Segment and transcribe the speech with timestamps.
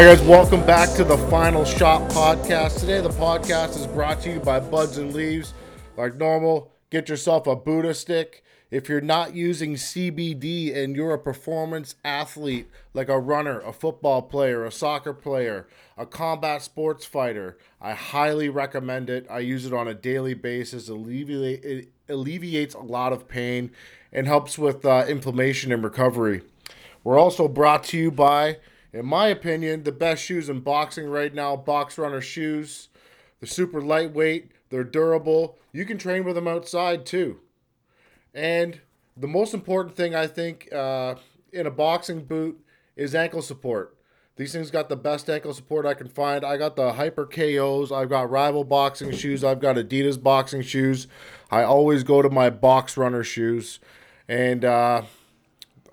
[0.00, 2.80] Right, guys, welcome back to the Final Shot podcast.
[2.80, 5.52] Today, the podcast is brought to you by Buds and Leaves.
[5.94, 8.42] Like normal, get yourself a Buddha stick.
[8.70, 14.22] If you're not using CBD and you're a performance athlete, like a runner, a football
[14.22, 15.68] player, a soccer player,
[15.98, 19.26] a combat sports fighter, I highly recommend it.
[19.28, 20.88] I use it on a daily basis.
[20.88, 23.70] It alleviates a lot of pain
[24.14, 26.40] and helps with uh, inflammation and recovery.
[27.04, 28.56] We're also brought to you by
[28.92, 32.88] in my opinion, the best shoes in boxing right now, Box Runner shoes.
[33.40, 35.58] They're super lightweight, they're durable.
[35.72, 37.40] You can train with them outside too.
[38.34, 38.80] And
[39.16, 41.16] the most important thing I think uh,
[41.52, 42.60] in a boxing boot
[42.96, 43.96] is ankle support.
[44.36, 46.44] These things got the best ankle support I can find.
[46.44, 47.92] I got the Hyper KOs.
[47.92, 49.44] I've got Rival boxing shoes.
[49.44, 51.06] I've got Adidas boxing shoes.
[51.50, 53.80] I always go to my Box Runner shoes,
[54.28, 55.02] and uh,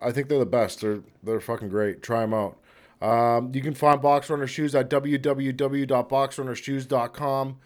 [0.01, 0.79] I think they're the best.
[0.79, 2.01] They're they're fucking great.
[2.01, 2.57] Try them out.
[3.01, 7.57] Um, you can find Box Runner Shoes at www.boxrunnershoes.com.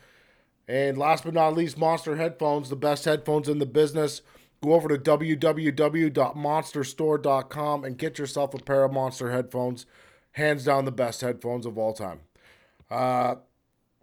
[0.67, 4.21] And last but not least, Monster Headphones, the best headphones in the business.
[4.63, 9.87] Go over to www.monsterstore.com and get yourself a pair of Monster headphones.
[10.33, 12.19] Hands down, the best headphones of all time.
[12.89, 13.35] Uh,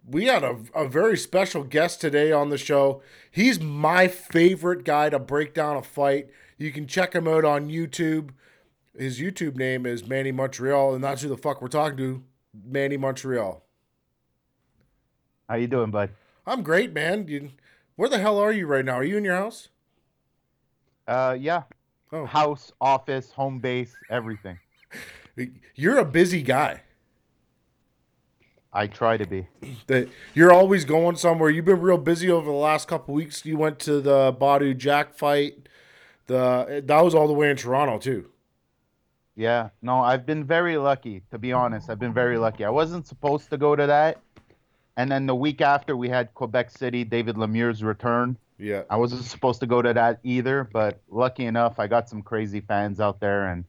[0.05, 3.01] we had a, a very special guest today on the show.
[3.31, 6.29] He's my favorite guy to break down a fight.
[6.57, 8.31] You can check him out on YouTube
[8.97, 12.23] his YouTube name is Manny Montreal, and that's who the fuck we're talking to,
[12.65, 13.63] Manny Montreal.
[15.47, 16.11] How you doing, bud?
[16.45, 17.27] I'm great, man.
[17.27, 17.51] You,
[17.95, 18.95] where the hell are you right now?
[18.95, 19.69] Are you in your house?
[21.07, 21.63] Uh, yeah.
[22.11, 22.25] Oh.
[22.25, 24.59] House, office, home base, everything.
[25.75, 26.81] You're a busy guy.
[28.71, 29.47] I try to be.
[29.87, 31.49] That you're always going somewhere.
[31.49, 33.43] You've been real busy over the last couple weeks.
[33.43, 35.67] You went to the Badou Jack fight.
[36.27, 38.29] The that was all the way in Toronto too.
[39.39, 41.89] Yeah, no, I've been very lucky, to be honest.
[41.89, 42.65] I've been very lucky.
[42.65, 44.19] I wasn't supposed to go to that.
[44.97, 48.37] And then the week after, we had Quebec City, David Lemieux's return.
[48.57, 48.83] Yeah.
[48.89, 52.59] I wasn't supposed to go to that either, but lucky enough, I got some crazy
[52.59, 53.63] fans out there, and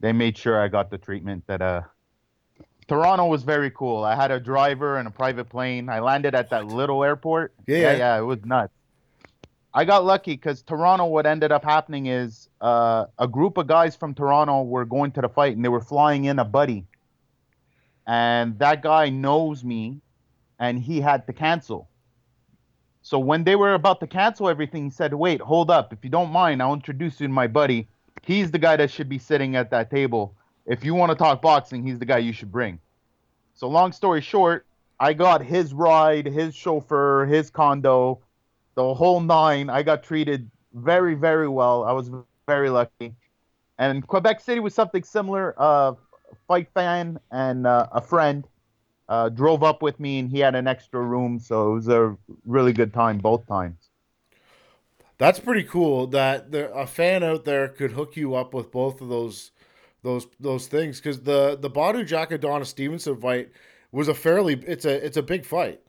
[0.00, 1.82] they made sure I got the treatment that uh.
[2.88, 4.02] Toronto was very cool.
[4.02, 5.88] I had a driver and a private plane.
[5.88, 7.54] I landed at that little airport.
[7.68, 8.74] Yeah, yeah, yeah it was nuts.
[9.74, 11.06] I got lucky because Toronto.
[11.06, 15.22] What ended up happening is uh, a group of guys from Toronto were going to
[15.22, 16.84] the fight, and they were flying in a buddy,
[18.06, 20.00] and that guy knows me,
[20.58, 21.88] and he had to cancel.
[23.00, 25.92] So when they were about to cancel everything, he said, "Wait, hold up.
[25.92, 27.88] If you don't mind, I'll introduce you to my buddy.
[28.22, 30.34] He's the guy that should be sitting at that table.
[30.66, 32.78] If you want to talk boxing, he's the guy you should bring."
[33.54, 34.66] So long story short,
[35.00, 38.20] I got his ride, his chauffeur, his condo
[38.74, 39.70] the whole nine.
[39.70, 41.84] I got treated very, very well.
[41.84, 42.10] I was
[42.46, 43.14] very lucky.
[43.78, 45.54] And Quebec City was something similar.
[45.56, 45.94] Uh,
[46.46, 48.46] fight fan and uh, a friend
[49.08, 52.16] uh, drove up with me, and he had an extra room, so it was a
[52.46, 53.90] really good time both times.
[55.18, 56.06] That's pretty cool.
[56.08, 59.52] That there, a fan out there could hook you up with both of those
[60.02, 63.50] those those things because the the Badou Jack Adonis Stevenson fight
[63.92, 65.80] was a fairly it's a it's a big fight.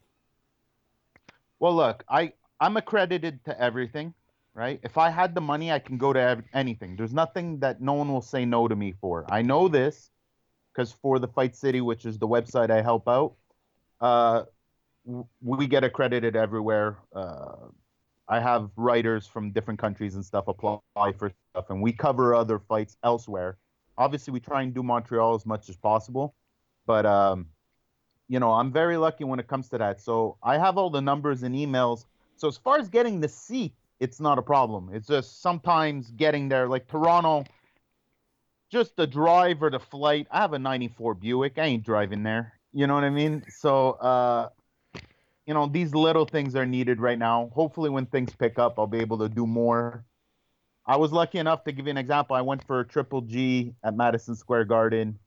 [1.60, 4.14] Well, look, I I'm accredited to everything,
[4.54, 4.80] right?
[4.84, 6.96] If I had the money, I can go to anything.
[6.96, 9.26] There's nothing that no one will say no to me for.
[9.30, 10.12] I know this
[10.72, 13.34] because for the Fight City, which is the website I help out,
[14.02, 14.44] uh,
[15.42, 16.98] we get accredited everywhere.
[17.14, 17.68] Uh,
[18.28, 20.80] I have writers from different countries and stuff apply
[21.18, 23.58] for stuff, and we cover other fights elsewhere.
[23.98, 26.34] Obviously, we try and do Montreal as much as possible,
[26.88, 27.48] but um,
[28.30, 30.02] you know, I'm very lucky when it comes to that.
[30.02, 33.74] So I have all the numbers and emails so as far as getting the seat,
[34.00, 34.90] it's not a problem.
[34.94, 37.46] It's just sometimes getting there, like Toronto,
[38.72, 40.28] just the drive or the flight.
[40.32, 41.58] I have a '94 Buick.
[41.58, 42.54] I ain't driving there.
[42.74, 43.44] You know what I mean?
[43.50, 44.50] So, uh,
[45.46, 47.52] you know, these little things are needed right now.
[47.54, 50.04] Hopefully, when things pick up, I'll be able to do more.
[50.86, 52.36] I was lucky enough to give you an example.
[52.36, 55.18] I went for a Triple G at Madison Square Garden,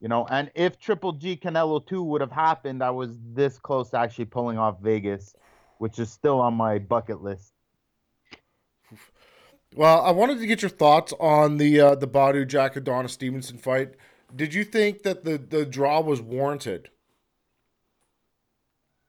[0.00, 3.90] you know, and if Triple G Canelo 2 would have happened, I was this close
[3.90, 5.34] to actually pulling off Vegas
[5.80, 7.54] which is still on my bucket list.
[9.74, 13.56] Well, I wanted to get your thoughts on the uh, the Badou Jack Adonis Stevenson
[13.56, 13.94] fight.
[14.36, 16.90] Did you think that the, the draw was warranted?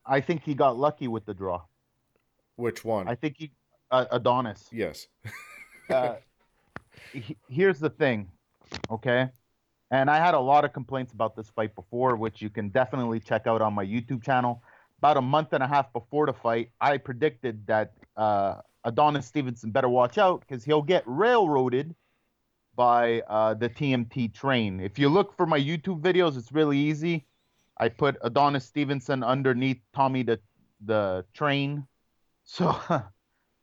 [0.06, 1.64] I think he got lucky with the draw.
[2.56, 3.10] Which one?
[3.10, 3.52] I think he
[3.92, 4.70] uh, Adonis.
[4.72, 5.08] Yes.
[5.90, 6.16] uh,
[7.12, 8.32] he, here's the thing,
[8.90, 9.28] okay?
[9.90, 13.20] And I had a lot of complaints about this fight before, which you can definitely
[13.20, 14.64] check out on my YouTube channel
[15.02, 19.72] about a month and a half before the fight, I predicted that uh, Adonis Stevenson
[19.72, 21.96] better watch out because he'll get railroaded
[22.76, 24.80] by uh, the TMT train.
[24.80, 27.26] If you look for my YouTube videos, it's really easy.
[27.80, 30.40] I put Adonis Stevenson underneath Tommy the
[30.86, 31.88] the train.
[32.44, 32.76] So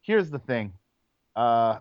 [0.03, 0.73] here's the thing.
[1.37, 1.79] Uh,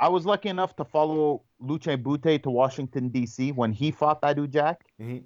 [0.00, 3.52] I was lucky enough to follow Luce Bute to Washington D.C.
[3.52, 5.22] when he fought Badou Jack, Mhm.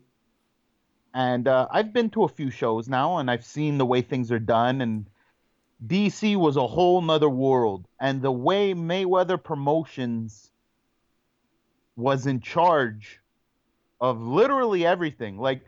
[1.18, 4.30] And uh, I've been to a few shows now, and I've seen the way things
[4.30, 5.04] are done, and
[5.84, 10.52] DC was a whole nother world, and the way Mayweather Promotions
[11.96, 13.18] was in charge
[14.00, 15.62] of literally everything, like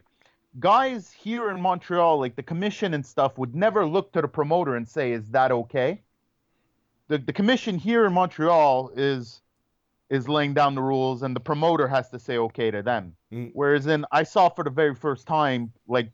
[0.61, 4.77] guys here in Montreal, like the commission and stuff, would never look to the promoter
[4.77, 6.01] and say, "Is that okay?"
[7.09, 9.41] The the commission here in Montreal is
[10.11, 13.15] is laying down the rules, and the promoter has to say okay to them.
[13.33, 13.51] Mm.
[13.55, 16.11] Whereas in I saw for the very first time, like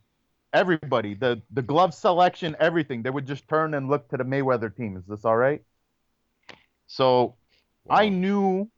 [0.53, 4.75] everybody, the the glove selection, everything, they would just turn and look to the Mayweather
[4.75, 4.97] team.
[4.97, 5.63] Is this all right?
[6.87, 7.37] So
[7.89, 8.71] I knew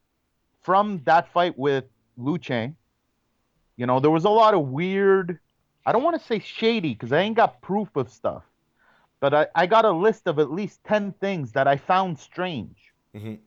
[0.63, 1.85] from that fight with
[2.17, 2.75] Luce,
[3.77, 5.39] you know, there was a lot of weird,
[5.87, 8.43] I don't want to say shady because I ain't got proof of stuff,
[9.21, 12.77] but I, I got a list of at least 10 things that I found strange.
[13.15, 13.39] Mhm.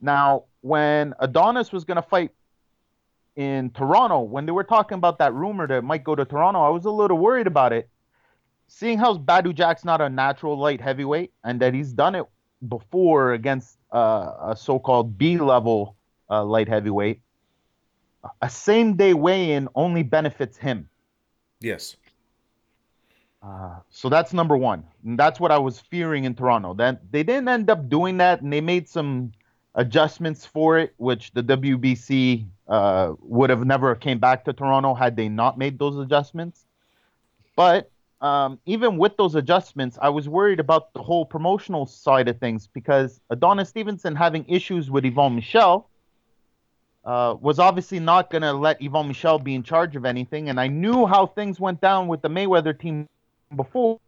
[0.00, 2.30] Now, when Adonis was going to fight
[3.36, 6.60] in Toronto, when they were talking about that rumor that it might go to Toronto,
[6.60, 7.88] I was a little worried about it.
[8.68, 12.24] Seeing how Badou Jack's not a natural light heavyweight and that he's done it
[12.68, 15.94] before against uh, a so-called B-level
[16.30, 17.20] uh, light heavyweight,
[18.40, 20.88] a same-day weigh-in only benefits him.
[21.60, 21.96] Yes.
[23.42, 24.84] Uh, so that's number one.
[25.04, 26.72] And that's what I was fearing in Toronto.
[26.72, 29.32] Then they didn't end up doing that, and they made some
[29.74, 35.16] adjustments for it, which the WBC uh, would have never came back to Toronto had
[35.16, 36.66] they not made those adjustments.
[37.56, 37.90] But
[38.20, 42.68] um, even with those adjustments, I was worried about the whole promotional side of things
[42.68, 45.88] because Adonis Stevenson having issues with Yvon Michel
[47.04, 50.50] uh, was obviously not going to let Yvon Michel be in charge of anything.
[50.50, 53.08] And I knew how things went down with the Mayweather team
[53.56, 53.98] before.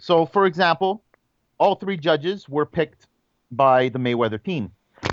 [0.00, 1.02] So, for example,
[1.58, 3.06] all three judges were picked
[3.52, 4.72] by the Mayweather team.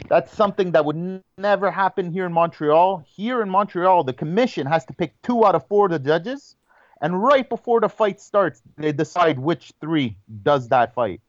[0.09, 3.03] That's something that would n- never happen here in Montreal.
[3.07, 6.55] Here in Montreal, the commission has to pick two out of four of the judges,
[7.01, 11.21] and right before the fight starts, they decide which three does that fight.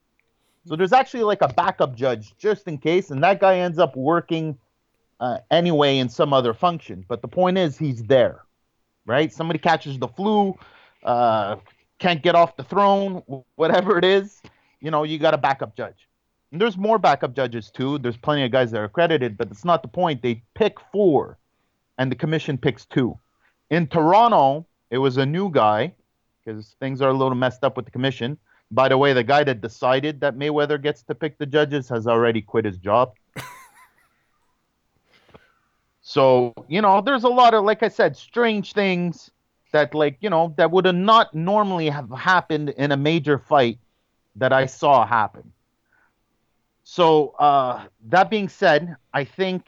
[0.66, 3.96] So there's actually like a backup judge just in case, and that guy ends up
[3.96, 4.58] working
[5.20, 7.04] uh, anyway in some other function.
[7.06, 8.42] But the point is, he's there,
[9.06, 9.32] right?
[9.32, 10.58] Somebody catches the flu,
[11.02, 11.56] uh,
[11.98, 13.22] can't get off the throne,
[13.56, 14.40] whatever it is,
[14.80, 16.08] you know, you got a backup judge.
[16.54, 17.98] And there's more backup judges too.
[17.98, 20.22] There's plenty of guys that are accredited, but it's not the point.
[20.22, 21.36] They pick four,
[21.98, 23.18] and the commission picks two.
[23.70, 25.92] In Toronto, it was a new guy
[26.44, 28.38] because things are a little messed up with the commission.
[28.70, 32.06] By the way, the guy that decided that Mayweather gets to pick the judges has
[32.06, 33.14] already quit his job.
[36.02, 39.28] so, you know, there's a lot of, like I said, strange things
[39.72, 43.80] that, like, you know, that would have not normally have happened in a major fight
[44.36, 45.50] that I saw happen.
[46.84, 49.66] So, uh, that being said, I think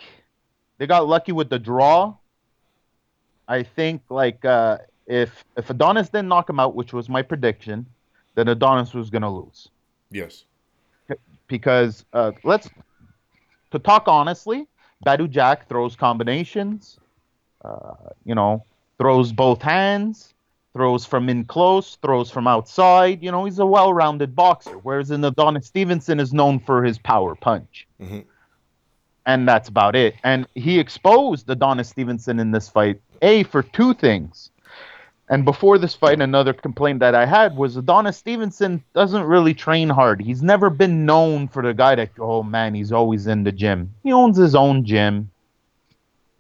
[0.78, 2.16] they got lucky with the draw.
[3.48, 7.86] I think, like, uh, if if Adonis didn't knock him out, which was my prediction,
[8.34, 9.70] then Adonis was going to lose
[10.10, 10.44] Yes.
[11.48, 12.70] because uh, let's
[13.70, 14.68] to talk honestly,
[15.04, 16.98] Badou Jack throws combinations,
[17.64, 17.94] uh,
[18.24, 18.64] you know,
[18.98, 20.34] throws both hands,
[20.76, 23.22] throws from in close, throws from outside.
[23.22, 24.72] You know, he's a well-rounded boxer.
[24.82, 28.24] Whereas in Adonis Stevenson is known for his power punch, Mhm.
[29.24, 30.16] and that's about it.
[30.22, 34.50] And he exposed Adonis Stevenson in this fight, a for two things.
[35.30, 39.88] And before this fight, another complaint that I had was Adonis Stevenson doesn't really train
[39.88, 40.20] hard.
[40.20, 43.94] He's never been known for the guy that, oh man, he's always in the gym.
[44.02, 45.30] He owns his own gym.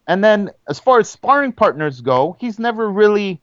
[0.06, 3.40] And then as far as sparring partners go, he's never really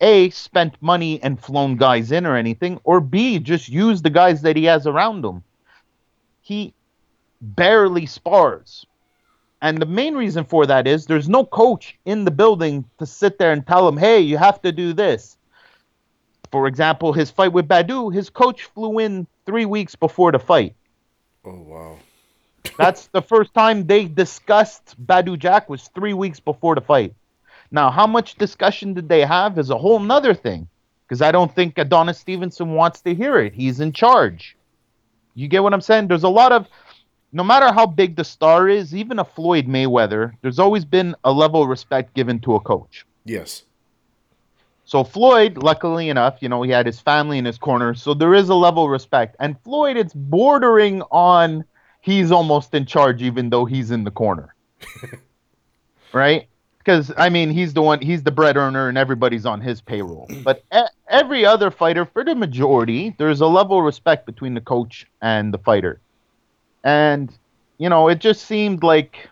[0.00, 4.42] A, spent money and flown guys in or anything, or B, just used the guys
[4.42, 5.42] that he has around him.
[6.42, 6.74] He
[7.40, 8.86] barely spars.
[9.62, 13.38] And the main reason for that is there's no coach in the building to sit
[13.38, 15.38] there and tell him, hey, you have to do this.
[16.50, 20.74] For example, his fight with Badou, his coach flew in three weeks before the fight.
[21.44, 21.98] Oh wow.
[22.78, 27.14] That's the first time they discussed Badou Jack was three weeks before the fight.
[27.74, 30.68] Now, how much discussion did they have is a whole nother thing.
[31.08, 33.52] Because I don't think Adonis Stevenson wants to hear it.
[33.52, 34.56] He's in charge.
[35.34, 36.06] You get what I'm saying?
[36.06, 36.68] There's a lot of
[37.32, 41.32] no matter how big the star is, even a Floyd Mayweather, there's always been a
[41.32, 43.04] level of respect given to a coach.
[43.24, 43.64] Yes.
[44.84, 48.34] So Floyd, luckily enough, you know, he had his family in his corner, so there
[48.34, 49.34] is a level of respect.
[49.40, 51.64] And Floyd, it's bordering on
[52.02, 54.54] he's almost in charge, even though he's in the corner.
[56.12, 56.46] right?
[56.84, 60.28] Because I mean, he's the one, he's the bread earner, and everybody's on his payroll.
[60.44, 64.60] But e- every other fighter, for the majority, there's a level of respect between the
[64.60, 66.00] coach and the fighter,
[66.82, 67.36] and
[67.78, 69.30] you know, it just seemed like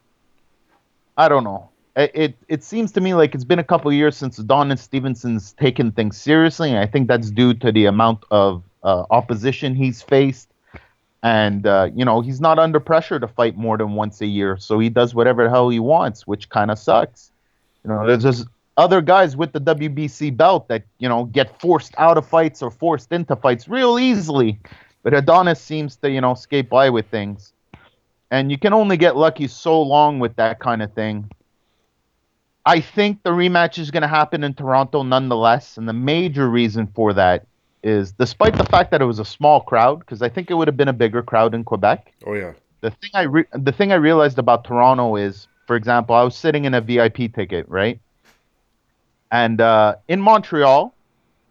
[1.17, 1.71] I don't know.
[1.95, 4.81] It, it it seems to me like it's been a couple of years since Adonis
[4.81, 9.75] Stevenson's taken things seriously, and I think that's due to the amount of uh, opposition
[9.75, 10.49] he's faced,
[11.23, 14.57] and uh, you know he's not under pressure to fight more than once a year,
[14.57, 17.32] so he does whatever the hell he wants, which kind of sucks.
[17.85, 18.47] You know, there's just
[18.77, 22.71] other guys with the WBC belt that you know get forced out of fights or
[22.71, 24.59] forced into fights real easily,
[25.03, 27.53] but Adonis seems to you know skate by with things,
[28.31, 31.31] and you can only get lucky so long with that kind of thing.
[32.65, 36.87] I think the rematch is going to happen in Toronto nonetheless, and the major reason
[36.95, 37.47] for that
[37.83, 40.69] is, despite the fact that it was a small crowd, because I think it would
[40.69, 42.13] have been a bigger crowd in Quebec.
[42.25, 42.53] Oh yeah.
[42.81, 46.37] The thing I re- the thing I realized about Toronto is, for example, I was
[46.37, 48.01] sitting in a VIP ticket, right?
[49.31, 50.95] And uh, in Montreal,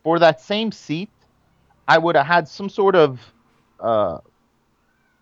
[0.04, 1.10] for that same seat,
[1.88, 3.20] I would have had some sort of
[3.80, 4.20] uh,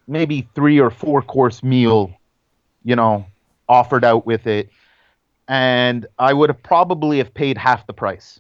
[0.08, 2.12] maybe three or four course meal,
[2.84, 3.26] you know,
[3.68, 4.70] offered out with it,
[5.48, 8.40] and I would have probably have paid half the price.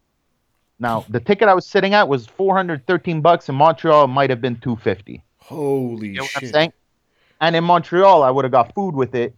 [0.80, 3.50] Now, the ticket I was sitting at was 413 bucks.
[3.50, 5.22] In Montreal, it might have been 250.
[5.38, 6.54] Holy You know what I'm shit.
[6.54, 6.74] saying?
[7.42, 9.36] And in Montreal, I would have got food with it.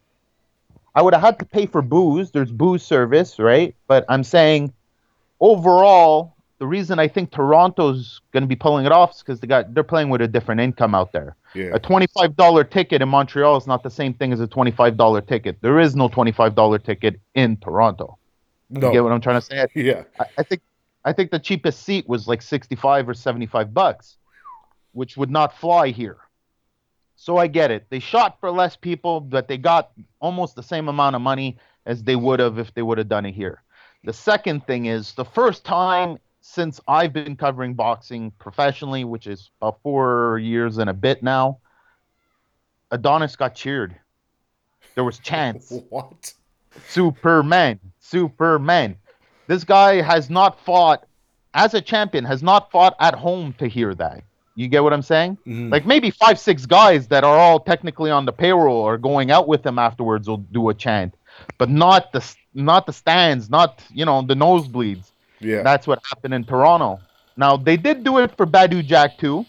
[0.95, 2.31] I would have had to pay for booze.
[2.31, 3.75] There's booze service, right?
[3.87, 4.73] But I'm saying
[5.39, 9.47] overall, the reason I think Toronto's going to be pulling it off is because they
[9.47, 11.35] got they're playing with a different income out there.
[11.53, 11.71] Yeah.
[11.73, 15.21] A twenty-five dollar ticket in Montreal is not the same thing as a twenty-five dollar
[15.21, 15.57] ticket.
[15.61, 18.17] There is no twenty-five dollar ticket in Toronto.
[18.69, 19.67] You get what I'm trying to say?
[19.75, 20.03] Yeah.
[20.19, 20.61] I, I think
[21.03, 24.17] I think the cheapest seat was like 65 or 75 bucks,
[24.93, 26.17] which would not fly here.
[27.21, 27.85] So I get it.
[27.91, 32.01] They shot for less people, but they got almost the same amount of money as
[32.01, 33.61] they would have if they would have done it here.
[34.03, 39.51] The second thing is the first time since I've been covering boxing professionally, which is
[39.61, 41.59] about four years and a bit now,
[42.89, 43.95] Adonis got cheered.
[44.95, 45.71] There was chants.
[45.89, 46.33] What?
[46.87, 48.95] Superman, Superman.
[49.45, 51.05] This guy has not fought
[51.53, 54.23] as a champion, has not fought at home to hear that.
[54.55, 55.37] You get what I'm saying?
[55.47, 55.71] Mhm.
[55.71, 59.47] Like maybe five, six guys that are all technically on the payroll or going out
[59.47, 61.13] with them afterwards will do a chant,
[61.57, 62.21] but not the
[62.53, 65.11] not the stands, not you know the nosebleeds.
[65.39, 65.63] yeah.
[65.63, 66.99] That's what happened in Toronto.
[67.37, 69.45] Now they did do it for Badou Jack too.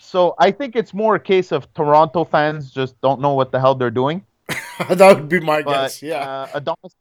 [0.00, 3.60] So I think it's more a case of Toronto fans just don't know what the
[3.60, 4.24] hell they're doing.
[4.88, 6.02] that would be my But guess.
[6.02, 6.18] Yeah.
[6.28, 6.94] uh, Adonis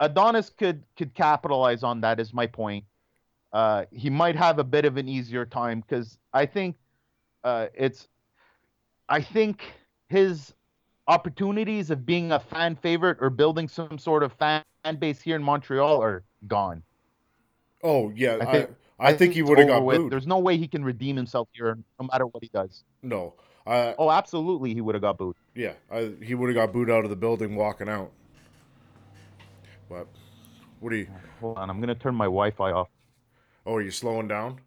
[0.00, 2.18] Adonis could could capitalize on that.
[2.20, 2.84] Is my point.
[3.52, 6.76] Uh, he might have a bit of an easier time because I think
[7.44, 8.08] uh, it's.
[9.08, 9.62] I think
[10.10, 10.52] his
[11.06, 14.62] opportunities of being a fan favorite or building some sort of fan
[14.98, 16.82] base here in Montreal are gone.
[17.82, 18.36] oh yeah.
[18.40, 19.96] I I think- I, think he would have got with.
[19.98, 20.12] booed.
[20.12, 22.82] There's no way he can redeem himself here, no matter what he does.
[23.02, 23.34] No.
[23.64, 25.36] Uh, Oh, absolutely, he would have got booed.
[25.54, 25.72] yeah.
[25.90, 28.10] I, he would have got booed out of the building walking out.
[29.88, 30.08] But
[30.80, 31.06] what are you?
[31.40, 32.88] Hold on, I'm gonna turn my Wi-Fi off.
[33.68, 34.60] Oh, are you slowing down?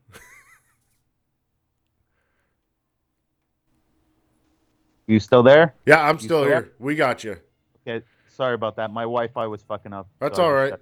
[5.07, 5.73] You still there?
[5.87, 6.71] Yeah, I'm still still here.
[6.77, 7.37] We got you.
[7.85, 8.91] Okay, sorry about that.
[8.91, 10.07] My Wi-Fi was fucking up.
[10.19, 10.73] That's So all right.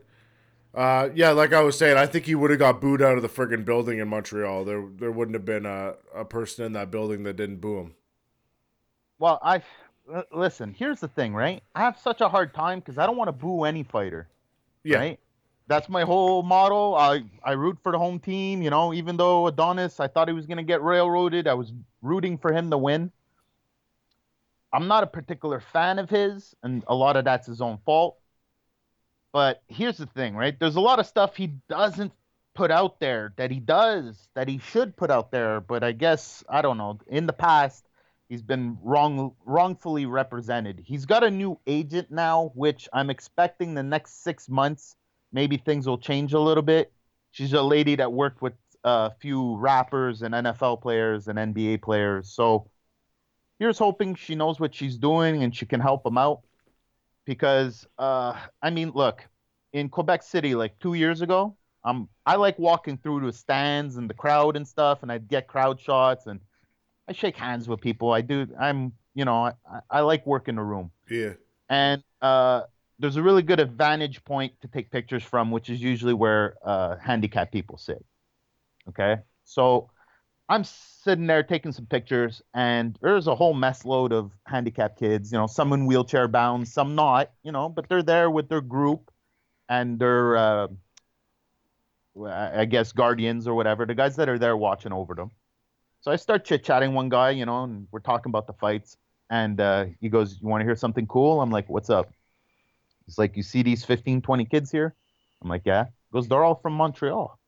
[0.76, 3.22] Uh, yeah, like I was saying, I think he would have got booed out of
[3.22, 4.66] the friggin' building in Montreal.
[4.66, 7.96] There, there wouldn't have been a, a person in that building that didn't boo him.
[9.18, 9.62] Well, I
[10.34, 10.76] listen.
[10.78, 11.64] Here's the thing, right?
[11.74, 14.28] I have such a hard time because I don't want to boo any fighter.
[14.84, 15.20] Yeah, Right?
[15.70, 16.96] That's my whole motto.
[16.96, 18.64] I I root for the home team.
[18.64, 21.48] You know, even though Adonis, I thought he was gonna get railroaded.
[21.48, 21.72] I was
[22.02, 23.12] rooting for him to win.
[24.74, 28.18] I'm not a particular fan of his, and a lot of that's his own fault.
[29.32, 30.60] But here's the thing, right?
[30.60, 32.14] There's a lot of stuff he doesn't
[32.56, 36.44] put out there that he does that he should put out there, but I guess
[36.50, 37.00] I don't know.
[37.08, 37.86] In the past,
[38.28, 40.82] he's been wrong wrongfully represented.
[40.84, 44.96] He's got a new agent now, which I'm expecting the next six months
[45.32, 46.92] maybe things will change a little bit.
[47.32, 52.30] She's a lady that worked with a few rappers and NFL players and NBA players,
[52.30, 52.70] so
[53.60, 56.42] here's hoping she knows what she's doing and she can help them out.
[57.26, 59.28] Because uh, I mean, look,
[59.74, 64.10] in Quebec City, like two years ago, um, I like walking through the stands and
[64.10, 66.40] the crowd and stuff, and I'd get crowd shots and
[67.08, 68.12] I shake hands with people.
[68.12, 68.48] I do.
[68.60, 69.54] I'm, you know, I,
[69.90, 71.34] I like working in the room yeah,
[71.70, 72.64] and uh,
[73.00, 76.98] there's a really good advantage point to take pictures from, which is usually where uh,
[76.98, 78.04] handicapped people sit.
[78.90, 79.90] Okay, so
[80.50, 85.32] I'm sitting there taking some pictures, and there's a whole mess load of handicapped kids.
[85.32, 87.32] You know, some in wheelchair bound, some not.
[87.44, 89.12] You know, but they're there with their group
[89.70, 90.68] and their, uh,
[92.26, 93.86] I guess, guardians or whatever.
[93.86, 95.32] The guys that are there watching over them.
[96.02, 98.98] So I start chit chatting one guy, you know, and we're talking about the fights.
[99.30, 102.12] And uh, he goes, "You want to hear something cool?" I'm like, "What's up?"
[103.10, 104.94] He's like, "You see these 15, 20 kids here?"
[105.42, 107.40] I'm like, "Yeah." He goes, "They're all from Montreal."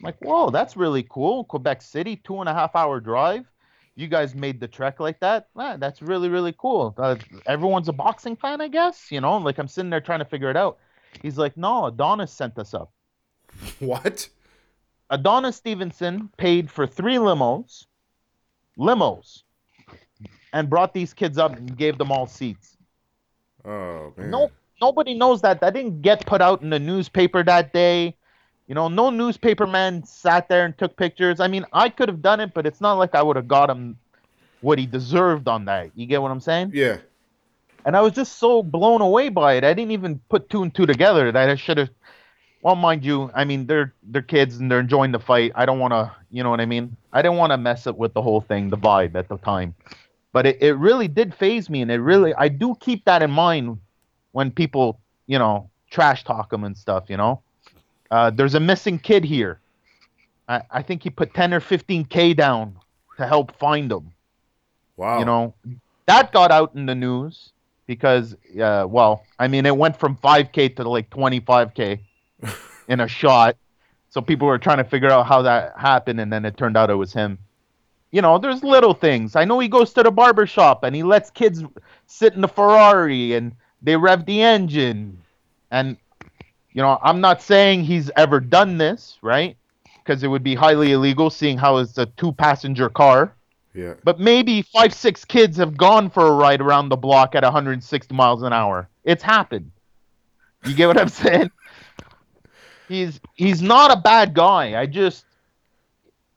[0.00, 1.44] I'm like, whoa, that's really cool.
[1.44, 3.46] Quebec City, two and a half hour drive.
[3.94, 5.48] You guys made the trek like that.
[5.54, 6.94] Man, that's really, really cool.
[6.98, 9.10] Uh, everyone's a boxing fan, I guess.
[9.10, 10.78] You know, like I'm sitting there trying to figure it out.
[11.22, 12.92] He's like, no, Adonis sent us up.
[13.78, 14.28] What?
[15.08, 17.86] Adonis Stevenson paid for three limos,
[18.76, 19.44] limos,
[20.52, 22.75] and brought these kids up and gave them all seats.
[23.66, 24.30] Oh man.
[24.30, 25.60] No, nobody knows that.
[25.60, 28.16] That didn't get put out in the newspaper that day.
[28.68, 31.40] You know, no newspaper man sat there and took pictures.
[31.40, 33.70] I mean, I could have done it, but it's not like I would have got
[33.70, 33.96] him
[34.60, 35.90] what he deserved on that.
[35.94, 36.72] You get what I'm saying?
[36.74, 36.98] Yeah.
[37.84, 39.64] And I was just so blown away by it.
[39.64, 41.90] I didn't even put two and two together that I should have.
[42.62, 45.52] Well, mind you, I mean they're they're kids and they're enjoying the fight.
[45.54, 46.96] I don't want to, you know what I mean?
[47.12, 49.76] I didn't want to mess up with the whole thing, the vibe at the time.
[50.36, 53.30] But it, it really did faze me, and it really I do keep that in
[53.30, 53.78] mind
[54.32, 57.04] when people, you know, trash talk them and stuff.
[57.08, 57.40] You know,
[58.10, 59.60] uh, there's a missing kid here.
[60.46, 62.76] I, I think he put 10 or 15K down
[63.16, 64.12] to help find him.
[64.98, 65.20] Wow.
[65.20, 65.54] You know,
[66.04, 67.52] that got out in the news
[67.86, 71.98] because, uh, well, I mean, it went from 5K to like 25K
[72.88, 73.56] in a shot.
[74.10, 76.90] So people were trying to figure out how that happened, and then it turned out
[76.90, 77.38] it was him.
[78.16, 79.36] You know, there's little things.
[79.36, 81.62] I know he goes to the barber shop and he lets kids
[82.06, 83.52] sit in the Ferrari and
[83.82, 85.18] they rev the engine.
[85.70, 85.98] And
[86.72, 89.58] you know, I'm not saying he's ever done this, right?
[89.98, 93.34] Because it would be highly illegal, seeing how it's a two-passenger car.
[93.74, 93.92] Yeah.
[94.02, 98.14] But maybe five, six kids have gone for a ride around the block at 160
[98.14, 98.88] miles an hour.
[99.04, 99.72] It's happened.
[100.64, 101.50] You get what I'm saying?
[102.88, 104.80] He's he's not a bad guy.
[104.80, 105.26] I just,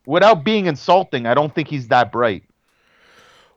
[0.09, 2.43] without being insulting, I don't think he's that bright.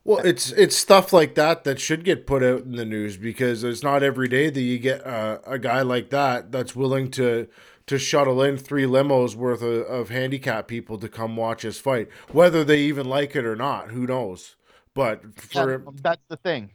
[0.05, 3.63] Well, it's it's stuff like that that should get put out in the news because
[3.63, 7.49] it's not every day that you get uh, a guy like that that's willing to
[7.87, 12.09] to shuttle in three limos worth of, of handicap people to come watch his fight,
[12.33, 13.91] whether they even like it or not.
[13.91, 14.57] Who knows?
[14.95, 16.71] But for Yeah, that's the thing.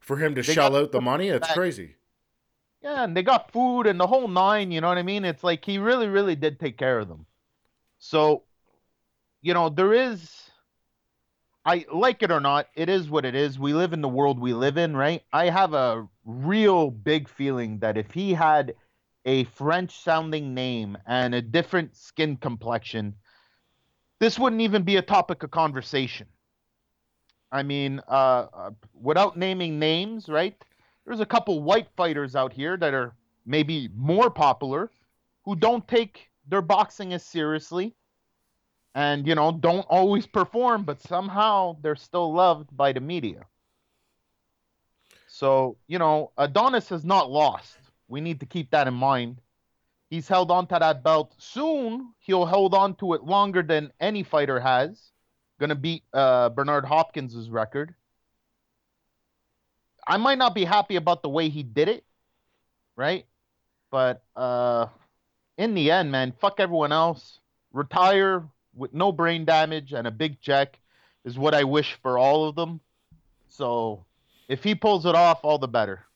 [0.00, 1.96] for him to They shell out the money, it's crazy.
[2.82, 5.24] Yeah, and they got food and the whole nine, you know what I mean?
[5.24, 7.26] It's like he really, really did take care of them.
[7.98, 8.44] So,
[9.42, 10.50] you know, there is
[11.64, 13.58] I like it or not, it is what it is.
[13.58, 15.22] We live in the world we live in, right?
[15.32, 18.74] I have a real big feeling that if he had
[19.26, 23.14] a French sounding name and a different skin complexion,
[24.20, 26.26] this wouldn't even be a topic of conversation.
[27.52, 30.56] I mean, uh, uh, without naming names, right?
[31.04, 34.90] There's a couple white fighters out here that are maybe more popular
[35.44, 37.94] who don't take their boxing as seriously
[38.94, 43.46] and you know don't always perform but somehow they're still loved by the media.
[45.28, 47.78] So you know adonis has not lost.
[48.08, 49.40] We need to keep that in mind.
[50.08, 51.34] He's held on to that belt.
[51.38, 55.12] Soon he'll hold on to it longer than any fighter has.
[55.60, 57.94] Gonna beat uh, bernard hopkins's record.
[60.06, 62.04] I might not be happy about the way he did it
[63.00, 63.24] right?
[63.90, 64.86] But uh
[65.56, 67.40] in the end man fuck everyone else.
[67.72, 68.44] Retire
[68.80, 70.80] with no brain damage and a big check
[71.24, 72.80] is what I wish for all of them.
[73.46, 74.06] So
[74.48, 76.06] if he pulls it off, all the better.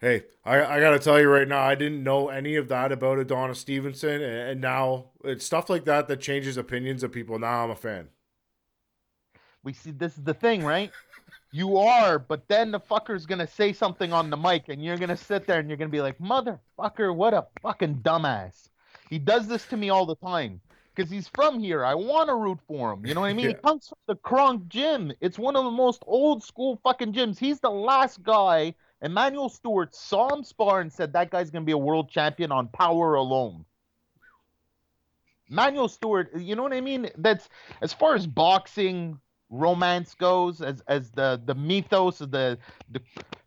[0.00, 2.92] Hey, I, I got to tell you right now, I didn't know any of that
[2.92, 7.38] about Adonis Stevenson, and, and now it's stuff like that that changes opinions of people.
[7.38, 8.08] Now I'm a fan.
[9.62, 10.90] We see this is the thing, right?
[11.52, 15.16] You are, but then the fucker's gonna say something on the mic, and you're gonna
[15.16, 18.68] sit there and you're gonna be like, "Motherfucker, what a fucking dumbass."
[19.08, 20.60] He does this to me all the time
[20.94, 21.84] because he's from here.
[21.84, 23.06] I want to root for him.
[23.06, 23.48] You know what I mean?
[23.48, 25.12] He comes from the Kronk gym.
[25.20, 27.38] It's one of the most old school fucking gyms.
[27.38, 28.74] He's the last guy.
[29.02, 32.68] Emanuel Steward saw him spar and said that guy's gonna be a world champion on
[32.68, 33.64] power alone.
[35.50, 37.10] Emanuel Steward, you know what I mean?
[37.18, 37.48] That's
[37.80, 39.18] as far as boxing
[39.50, 42.58] romance goes, as as the the mythos of the
[42.90, 43.00] the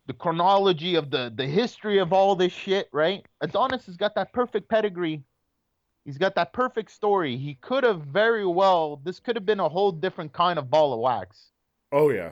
[0.06, 3.24] the chronology of the the history of all this shit, right?
[3.40, 5.22] Adonis has got that perfect pedigree.
[6.04, 7.36] He's got that perfect story.
[7.36, 9.00] He could have very well.
[9.04, 11.50] This could have been a whole different kind of ball of wax.
[11.90, 12.30] Oh yeah,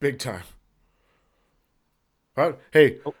[0.00, 0.42] big time.
[2.36, 2.54] Huh?
[2.72, 3.14] Hey, Oh.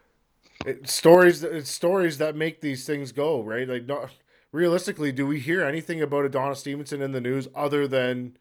[0.64, 1.44] it, stories.
[1.44, 3.68] It's stories that make these things go right.
[3.68, 4.10] Like not
[4.52, 8.36] realistically, do we hear anything about Adonis Stevenson in the news other than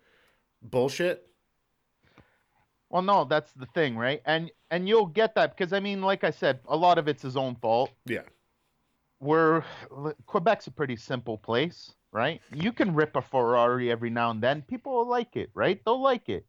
[0.62, 1.28] bullshit?
[2.89, 4.22] Well, no, that's the thing, right?
[4.26, 7.22] And and you'll get that because I mean, like I said, a lot of it's
[7.22, 7.92] his own fault.
[8.06, 8.24] Yeah.
[9.19, 9.63] We're
[10.27, 12.41] Quebec's a pretty simple place, right?
[12.53, 14.62] You can rip a Ferrari every now and then.
[14.62, 15.82] People will like it, right?
[15.86, 16.45] They'll like it.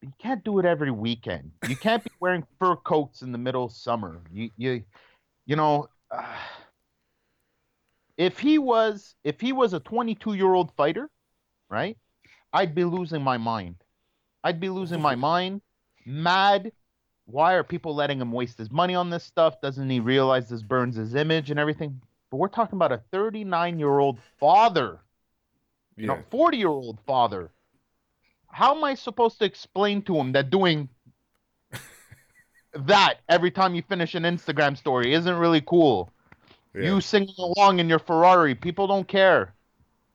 [0.00, 1.50] But you can't do it every weekend.
[1.68, 4.20] You can't be wearing fur coats in the middle of summer.
[4.32, 4.82] You you
[5.46, 5.88] you know.
[6.10, 6.24] Uh,
[8.20, 11.08] if he was if he was a 22 year old fighter,
[11.70, 11.96] right?
[12.52, 13.76] I'd be losing my mind.
[14.44, 15.62] I'd be losing my mind,
[16.04, 16.72] mad.
[17.24, 19.60] Why are people letting him waste his money on this stuff?
[19.62, 22.02] Doesn't he realize this burns his image and everything?
[22.30, 25.00] But we're talking about a 39 year old father,
[25.96, 27.50] you know, 40 year old father.
[28.52, 30.88] How am I supposed to explain to him that doing
[32.74, 36.12] that every time you finish an Instagram story isn't really cool?
[36.74, 36.82] Yeah.
[36.82, 39.54] You singing along in your Ferrari, people don't care.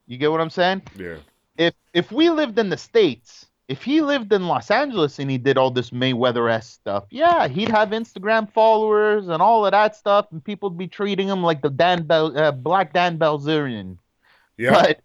[0.08, 0.84] You get what I'm saying?
[0.98, 1.18] yeah.
[1.58, 5.38] If if we lived in the states, if he lived in Los Angeles and he
[5.38, 9.96] did all this Mayweather s stuff, yeah, he'd have Instagram followers and all of that
[9.96, 13.98] stuff, and people would be treating him like the Dan Bel- uh, Black Dan Bilzerian.
[14.58, 14.72] Yeah.
[14.72, 15.02] But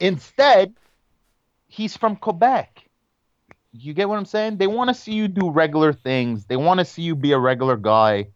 [0.00, 0.74] instead,
[1.66, 2.84] he's from Quebec.
[3.72, 4.56] You get what I'm saying?
[4.56, 6.46] They want to see you do regular things.
[6.46, 8.28] They want to see you be a regular guy.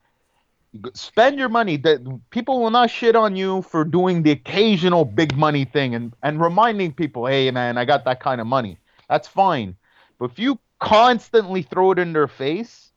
[0.95, 1.77] Spend your money.
[1.77, 6.13] That people will not shit on you for doing the occasional big money thing and
[6.23, 8.79] and reminding people, hey man, I got that kind of money.
[9.09, 9.77] That's fine.
[10.19, 12.91] But if you constantly throw it in their face,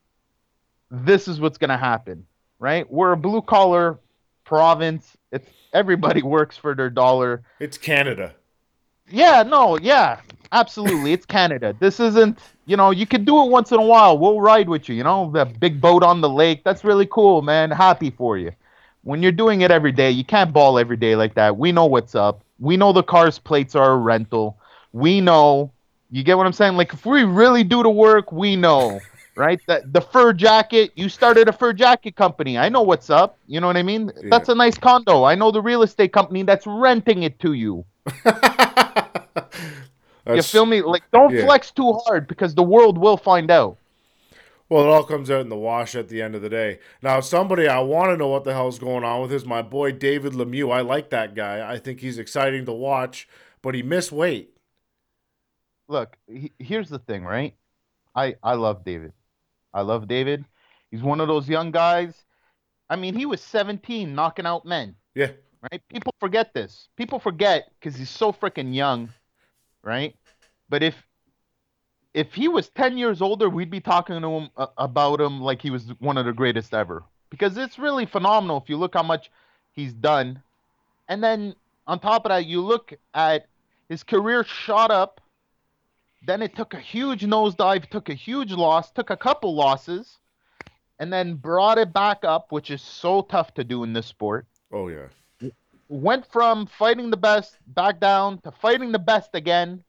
[0.92, 2.26] this is what's gonna happen,
[2.60, 2.90] right?
[2.92, 4.00] We're a blue collar
[4.44, 5.18] province.
[5.32, 7.44] It's everybody works for their dollar.
[7.60, 8.36] It's Canada.
[9.10, 10.22] Yeah, no, yeah,
[10.54, 11.12] absolutely.
[11.12, 11.76] It's Canada.
[11.80, 14.18] This isn't, you know, you can do it once in a while.
[14.18, 16.64] We'll ride with you, you know, the big boat on the lake.
[16.64, 17.72] That's really cool, man.
[17.72, 18.52] Happy for you.
[19.04, 21.58] When you're doing it every day, you can't ball every day like that.
[21.58, 22.42] We know what's up.
[22.60, 24.58] We know the car's plates are a rental.
[24.94, 25.72] We know.
[26.12, 26.78] You get what I'm saying?
[26.78, 29.02] Like if we really do the work, we know,
[29.36, 29.60] right?
[29.68, 32.58] That the fur jacket, you started a fur jacket company.
[32.58, 33.38] I know what's up.
[33.48, 34.12] You know what I mean?
[34.30, 35.24] That's a nice condo.
[35.24, 37.84] I know the real estate company that's renting it to you.
[40.28, 40.82] You feel me?
[40.82, 41.46] Like, don't yeah.
[41.46, 43.78] flex too hard because the world will find out.
[44.70, 46.80] Well, it all comes out in the wash at the end of the day.
[47.02, 49.92] Now, somebody I want to know what the hell's going on with is my boy
[49.92, 50.72] David Lemieux.
[50.74, 51.70] I like that guy.
[51.70, 53.28] I think he's exciting to watch,
[53.62, 54.52] but he missed weight.
[55.90, 57.56] Look, he, here's the thing, right?
[58.16, 59.14] I I love David.
[59.74, 60.46] I love David.
[60.92, 62.24] He's one of those young guys.
[62.90, 65.32] I mean, he was 17 knocking out men, Yeah.
[65.72, 65.82] right?
[65.90, 66.88] People forget this.
[66.96, 69.10] People forget because he's so freaking young,
[69.84, 70.16] right?
[70.70, 70.96] But if
[72.14, 75.62] if he was 10 years older, we'd be talking to him uh, about him like
[75.62, 77.04] he was one of the greatest ever.
[77.30, 79.32] Because it's really phenomenal if you look how much
[79.72, 80.42] he's done.
[81.10, 81.56] And then
[81.88, 83.48] on top of that, you look at
[83.90, 85.22] his career shot up.
[86.26, 90.20] Then it took a huge nosedive, took a huge loss, took a couple losses,
[91.00, 94.46] and then brought it back up, which is so tough to do in this sport.
[94.72, 95.08] Oh yeah.
[95.90, 99.84] Went from fighting the best back down to fighting the best again,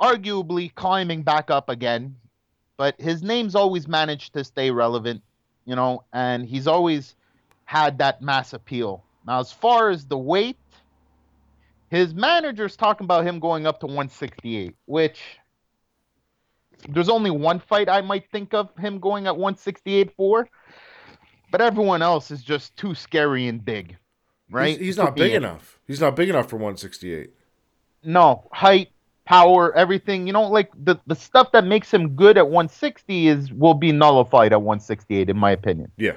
[0.00, 2.16] arguably climbing back up again.
[2.76, 5.22] But his name's always managed to stay relevant,
[5.64, 7.16] you know, and he's always
[7.64, 9.04] had that mass appeal.
[9.26, 10.56] Now, as far as the weight,
[11.90, 15.20] his manager's talking about him going up to 168, which
[16.88, 20.48] there's only one fight I might think of him going at 168 for,
[21.50, 23.96] but everyone else is just too scary and big,
[24.50, 24.70] right?
[24.70, 25.78] He's, he's not big enough.
[25.86, 27.30] He's not big enough for 168.
[28.04, 28.90] No, height,
[29.24, 30.26] power, everything.
[30.26, 33.92] You know, like the, the stuff that makes him good at 160 is will be
[33.92, 35.90] nullified at 168, in my opinion.
[35.96, 36.16] Yeah.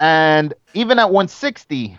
[0.00, 1.98] And even at 160,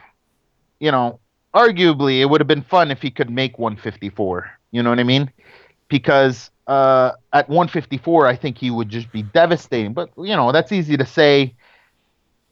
[0.79, 1.19] you know,
[1.53, 4.49] arguably it would have been fun if he could make 154.
[4.71, 5.31] You know what I mean?
[5.89, 9.93] Because uh, at 154, I think he would just be devastating.
[9.93, 11.55] But you know, that's easy to say.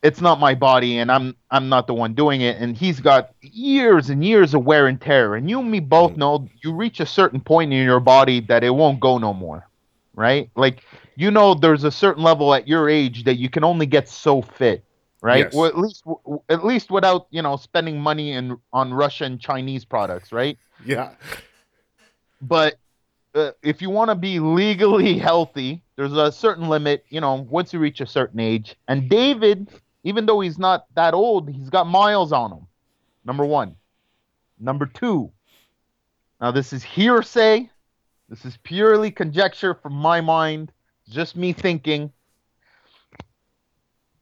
[0.03, 2.57] It's not my body, and I'm I'm not the one doing it.
[2.57, 5.35] And he's got years and years of wear and tear.
[5.35, 8.63] And you and me both know you reach a certain point in your body that
[8.63, 9.67] it won't go no more,
[10.15, 10.49] right?
[10.55, 10.83] Like
[11.15, 14.41] you know, there's a certain level at your age that you can only get so
[14.41, 14.83] fit
[15.21, 15.45] right?
[15.45, 15.53] Yes.
[15.53, 16.03] Well, at least
[16.49, 20.57] at least without you know spending money in on Russian Chinese products, right?
[20.85, 21.11] Yeah.
[22.41, 22.75] But
[23.33, 27.05] uh, if you want to be legally healthy, there's a certain limit.
[27.09, 29.69] You know, once you reach a certain age, and David,
[30.07, 32.65] even though he's not that old, he's got miles on him.
[33.25, 33.75] Number one.
[34.57, 35.31] Number two.
[36.39, 37.69] Now this is hearsay.
[38.29, 40.71] This is purely conjecture from my mind.
[41.09, 42.13] Just me thinking.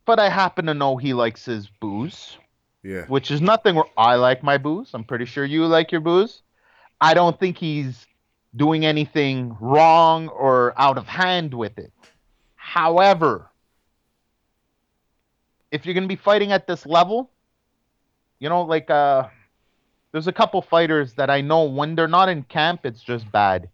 [0.05, 2.37] But I happen to know he likes his booze
[2.81, 3.05] Yeah.
[3.05, 3.75] which is nothing.
[3.75, 4.89] where I like my booze.
[4.95, 6.41] I'm pretty sure you like your booze.
[6.99, 8.07] I don't think he's
[8.55, 11.93] doing anything wrong or out of hand with it.
[12.55, 13.51] However,
[15.71, 17.31] if you're going to be fighting at this level,
[18.39, 19.27] you know, like uh
[20.11, 23.69] there's a couple fighters that I know when they're not in camp, it's just bad.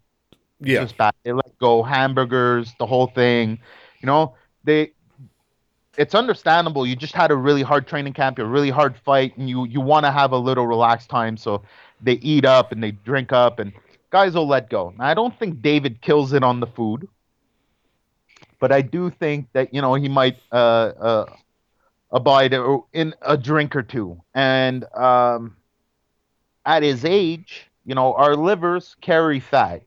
[0.61, 0.77] It's Yeah.
[0.77, 1.13] just bad.
[1.23, 3.59] They let go hamburgers, the whole thing.
[4.01, 4.93] You know, they
[5.97, 6.85] it's understandable.
[6.85, 9.81] You just had a really hard training camp, a really hard fight, and you you
[9.81, 11.63] want to have a little relaxed time, so
[12.01, 13.73] they eat up and they drink up, and
[14.11, 14.93] guys will let go.
[14.97, 17.07] Now, I don't think David kills it on the food,
[18.59, 21.25] but I do think that you know he might uh, uh,
[22.11, 22.53] abide
[22.93, 25.55] in a drink or two, and um,
[26.65, 29.83] at his age, you know, our livers carry fat.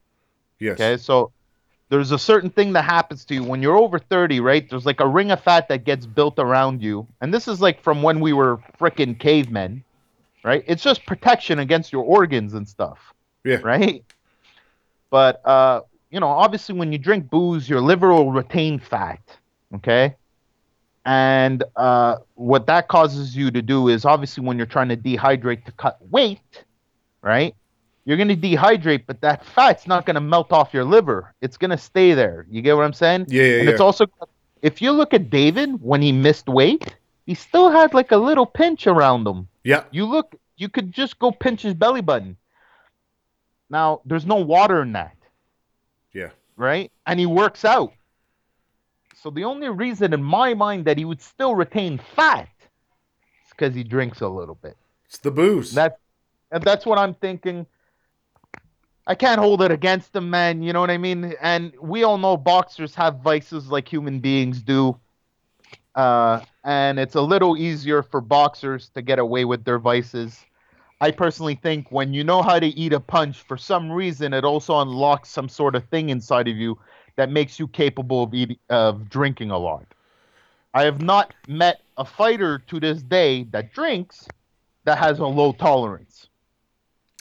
[0.59, 0.75] Yes.
[0.81, 1.33] Okay, so
[1.91, 4.69] there's a certain thing that happens to you when you're over 30, right?
[4.69, 7.07] There's like a ring of fat that gets built around you.
[7.21, 9.85] And this is like from when we were frickin' cavemen,
[10.43, 10.65] right?
[10.67, 13.13] It's just protection against your organs and stuff,
[13.45, 13.59] Yeah.
[13.63, 14.03] right?
[15.11, 19.21] But, uh, you know, obviously when you drink booze, your liver will retain fat,
[19.75, 20.17] okay?
[21.07, 25.65] And uh, what that causes you to do is obviously when you're trying to dehydrate
[25.67, 26.65] to cut weight,
[27.21, 27.55] right?
[28.07, 31.35] You're going to dehydrate, but that fat's not going to melt off your liver.
[31.41, 32.47] It's going to stay there.
[32.51, 33.27] You get what I'm saying?
[33.29, 33.71] Yeah, yeah, and yeah.
[33.73, 34.07] it's also,
[34.63, 38.47] if you look at David when he missed weight, he still had like a little
[38.47, 39.49] pinch around him.
[39.63, 39.85] yeah.
[39.91, 42.37] You look, you could just go pinch his belly button.
[43.71, 45.17] Now, there's no water in that,
[46.13, 46.29] Yeah.
[46.57, 46.93] right?
[47.07, 47.93] And he works out.
[49.25, 53.75] So the only reason in my mind that he would still retain fat is because
[53.75, 54.77] he drinks a little bit.
[55.07, 55.73] It's the booze.
[55.73, 55.97] That
[56.53, 57.65] and that's what I'm thinking.
[59.07, 60.63] I can't hold it against him, man.
[60.63, 61.35] You know what I mean?
[61.41, 65.01] And we all know boxers have vices like human beings do.
[65.95, 70.45] Uh, and it's a little easier for boxers to get away with their vices.
[71.01, 74.45] I personally think when you know how to eat a punch, for some reason, it
[74.45, 76.79] also unlocks some sort of thing inside of you
[77.17, 79.87] that makes you capable of eating, of drinking a lot.
[80.73, 84.27] I have not met a fighter to this day that drinks
[84.85, 86.29] that has a low tolerance.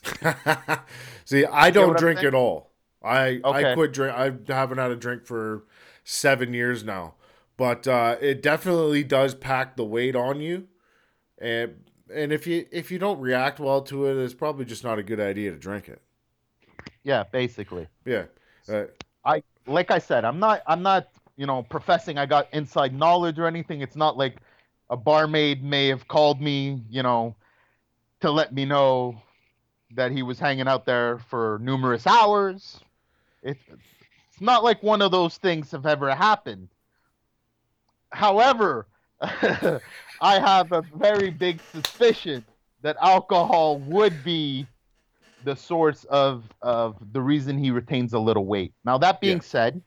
[1.25, 2.71] See, I don't drink at all.
[3.03, 4.15] I I quit drink.
[4.15, 5.63] I haven't had a drink for
[6.03, 7.15] seven years now,
[7.57, 10.67] but uh, it definitely does pack the weight on you,
[11.37, 14.99] and and if you if you don't react well to it, it's probably just not
[14.99, 16.01] a good idea to drink it.
[17.03, 17.87] Yeah, basically.
[18.05, 18.25] Yeah,
[18.69, 18.85] uh,
[19.25, 23.39] I like I said, I'm not I'm not, you know, professing I got inside knowledge
[23.39, 23.81] or anything.
[23.81, 24.37] It's not like
[24.89, 27.35] a barmaid may have called me, you know,
[28.21, 29.21] to let me know
[29.95, 32.79] that he was hanging out there for numerous hours.
[33.41, 36.69] It's it's not like one of those things have ever happened.
[38.11, 38.87] However,
[39.21, 39.79] I
[40.21, 42.43] have a very big suspicion
[42.81, 44.67] that alcohol would be
[45.43, 48.73] the source of of the reason he retains a little weight.
[48.85, 49.41] Now that being Yeah.
[49.43, 49.81] said,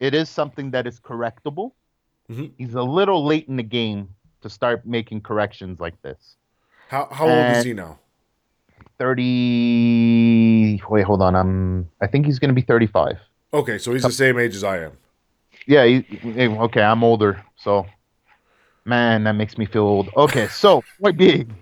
[0.00, 1.72] it is something that is correctable.
[2.30, 2.52] Mhm.
[2.58, 4.08] He's a little late in the game
[4.42, 6.36] to start making corrections like this.
[6.88, 7.98] how how old is he now?
[8.98, 11.34] 30 Wait, hold on.
[11.34, 13.18] I'm I think he's going to be 35.
[13.52, 14.92] Okay, so he's the same age as I am.
[15.66, 17.42] Yeah, he, he- okay, I'm older.
[17.56, 17.86] So
[18.84, 20.10] man, that makes me feel old.
[20.16, 21.54] Okay, so point being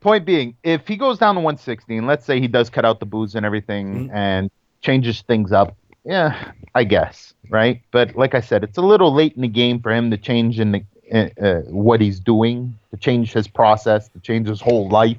[0.00, 3.00] point being, if he goes down to 160 and let's say he does cut out
[3.00, 4.14] the booze and everything Mhm.
[4.14, 7.82] and changes things up, yeah, I guess, right?
[7.90, 10.58] But like I said, it's a little late in the game for him to change
[10.60, 10.82] in the
[11.12, 15.18] uh, uh, what he's doing, to change his process, to change his whole life.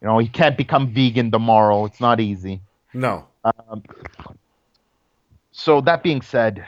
[0.00, 1.84] You know, he can't become vegan tomorrow.
[1.84, 2.60] It's not easy.
[2.92, 3.24] No.
[5.52, 6.66] So that being said,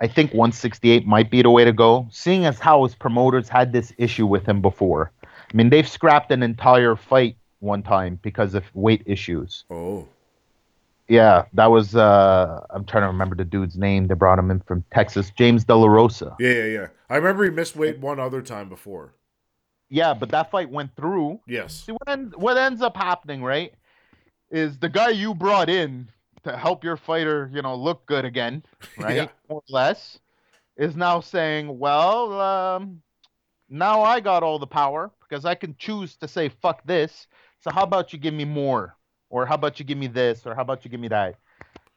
[0.00, 2.06] I think 168 might be the way to go.
[2.10, 5.10] Seeing as how his promoters had this issue with him before,
[5.52, 9.64] I mean, they've scrapped an entire fight one time because of weight issues.
[9.70, 10.08] Oh.
[11.08, 14.06] Yeah, that was uh I'm trying to remember the dude's name.
[14.06, 16.36] They brought him in from Texas, James De La Rosa.
[16.38, 16.86] Yeah, yeah, yeah.
[17.10, 19.14] I remember he missed weight one other time before.
[19.90, 21.40] Yeah, but that fight went through.
[21.46, 21.84] Yes.
[21.84, 23.74] See what end, what ends up happening, right?
[24.50, 26.08] Is the guy you brought in
[26.44, 28.64] to help your fighter, you know, look good again,
[28.98, 29.16] right?
[29.16, 29.26] Yeah.
[29.50, 30.18] More or less,
[30.78, 33.02] is now saying, well, um,
[33.68, 37.26] now I got all the power because I can choose to say fuck this.
[37.60, 38.98] So how about you give me more,
[39.30, 41.36] or how about you give me this, or how about you give me that?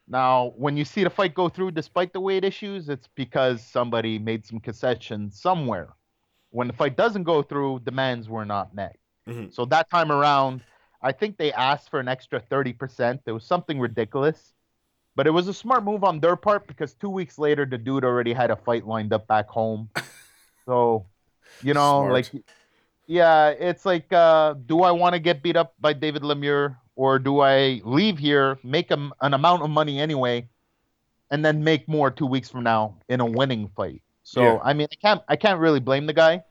[0.08, 4.18] Now, when you see the fight go through despite the weight issues, it's because somebody
[4.18, 5.88] made some concessions somewhere.
[6.50, 8.96] When the fight doesn't go through, demands were not met.
[9.28, 9.52] Mhm.
[9.52, 10.62] So that time around,
[11.02, 13.20] I think they asked for an extra 30%.
[13.26, 14.54] It was something ridiculous.
[15.14, 18.04] But it was a smart move on their part because two weeks later, the dude
[18.04, 19.90] already had a fight lined up back home.
[20.64, 21.06] So
[21.62, 22.12] You know, Smart.
[22.12, 22.44] like
[23.06, 27.18] yeah, it's like uh do I want to get beat up by David Lemieux or
[27.18, 30.48] do I leave here, make a, an amount of money anyway,
[31.30, 34.02] and then make more two weeks from now in a winning fight?
[34.24, 34.58] So Yeah.
[34.64, 36.42] I mean, I can't I can't really blame the guy.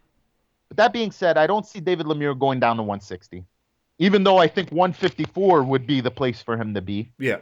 [0.69, 3.45] But that being said, I don't see David Lemieux going down to 160.
[3.99, 7.11] Even though I think 154 would be the place for him to be.
[7.17, 7.37] Yeah.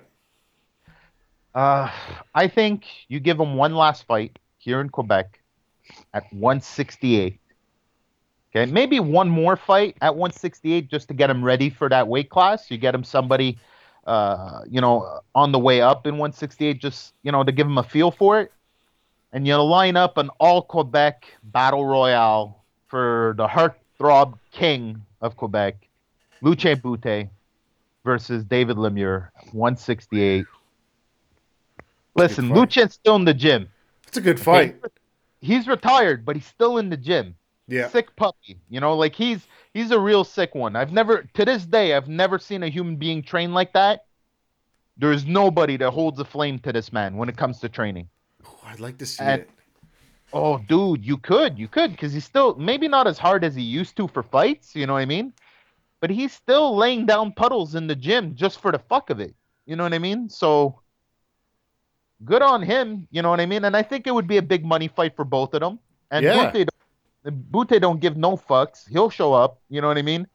[1.56, 1.90] Uh,
[2.34, 5.40] I think you give him one last fight here in Quebec
[6.14, 7.40] at 168.
[8.56, 12.30] Okay, maybe one more fight at 168 just to get him ready for that weight
[12.30, 12.70] class.
[12.70, 13.58] You get him somebody,
[14.06, 17.80] uh, you know, on the way up in 168, just you know, to give him
[17.80, 18.52] a feel for it.
[19.32, 25.88] And you line up an all Quebec battle royale for the heartthrob king of Quebec,
[26.42, 27.30] Lucian Bute,
[28.04, 30.46] versus David Lemieux, 168.
[32.16, 32.54] Listen.
[32.54, 33.68] Lucian's still in the gym.
[34.08, 34.76] It's a good fight.
[35.42, 37.36] He's retired, but he's still in the gym.
[37.68, 37.88] Yeah.
[37.90, 38.60] Sick puppy.
[38.70, 40.76] You know, like he's he's a real sick one.
[40.76, 44.06] I've never to this day I've never seen a human being train like that.
[44.98, 48.10] There's nobody that holds a flame to this man when it comes to training.
[48.46, 49.50] Oh, I'd like to see And- it.
[50.36, 53.62] Oh, dude, you could, you could, because he's still maybe not as hard as he
[53.62, 54.76] used to for fights.
[54.76, 55.32] You know what I mean?
[56.00, 59.36] But he's still laying down puddles in the gym just for the fuck of it.
[59.68, 60.28] You know what I mean?
[60.30, 60.80] So
[62.26, 63.08] good on him.
[63.12, 63.64] You know what I mean?
[63.66, 65.78] And I think it would be a big money fight for both of them.
[66.12, 66.50] And Yeah.
[66.52, 66.70] Bute, don't-
[67.24, 68.88] Bute don't give no fucks.
[68.90, 69.62] He'll show up.
[69.70, 70.28] You know what I mean?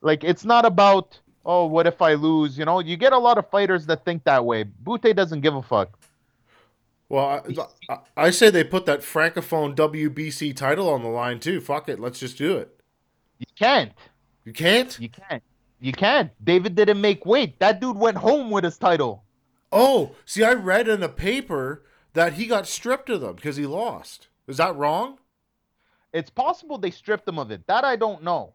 [0.00, 2.58] Like it's not about oh, what if I lose?
[2.58, 4.64] You know, you get a lot of fighters that think that way.
[4.64, 5.98] Bute doesn't give a fuck.
[7.08, 7.42] Well,
[7.88, 11.60] I, I, I say they put that francophone WBC title on the line too.
[11.60, 12.80] Fuck it, let's just do it.
[13.38, 13.92] You can't.
[14.44, 14.98] You can't?
[15.00, 15.42] You can't.
[15.80, 16.30] You can't.
[16.44, 17.58] David didn't make weight.
[17.60, 19.24] That dude went home with his title.
[19.72, 23.66] Oh, see, I read in a paper that he got stripped of them because he
[23.66, 24.28] lost.
[24.46, 25.18] Is that wrong?
[26.12, 27.66] It's possible they stripped him of it.
[27.66, 28.54] That I don't know.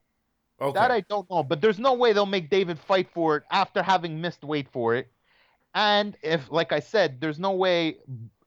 [0.61, 0.79] Okay.
[0.79, 1.43] That I don't know.
[1.43, 4.95] But there's no way they'll make David fight for it after having missed weight for
[4.95, 5.11] it.
[5.75, 7.97] And if, like I said, there's no way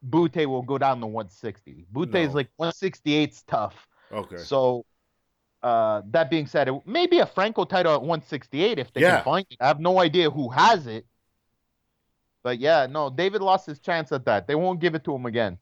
[0.08, 1.86] Bute will go down to 160.
[1.92, 2.34] Bute is No.
[2.34, 3.88] like 168's tough.
[4.12, 4.36] okay.
[4.36, 4.86] So,
[5.62, 9.16] uh, that being said, it may be a Franco title at 168 if they Yeah.
[9.16, 9.56] can find it.
[9.60, 11.06] I have no idea who has it.
[12.44, 14.46] But yeah, no, David lost his chance at that.
[14.46, 15.58] They won't give it to him again.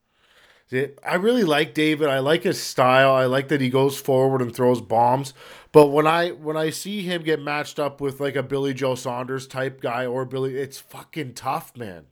[0.73, 2.09] I really like David.
[2.09, 3.13] I like his style.
[3.13, 5.35] I like that he goes forward and throws bombs.
[5.73, 8.95] But when I when I see him get matched up with like a Billy Joe
[8.95, 12.07] Saunders type guy or Billy, it's fucking tough, man.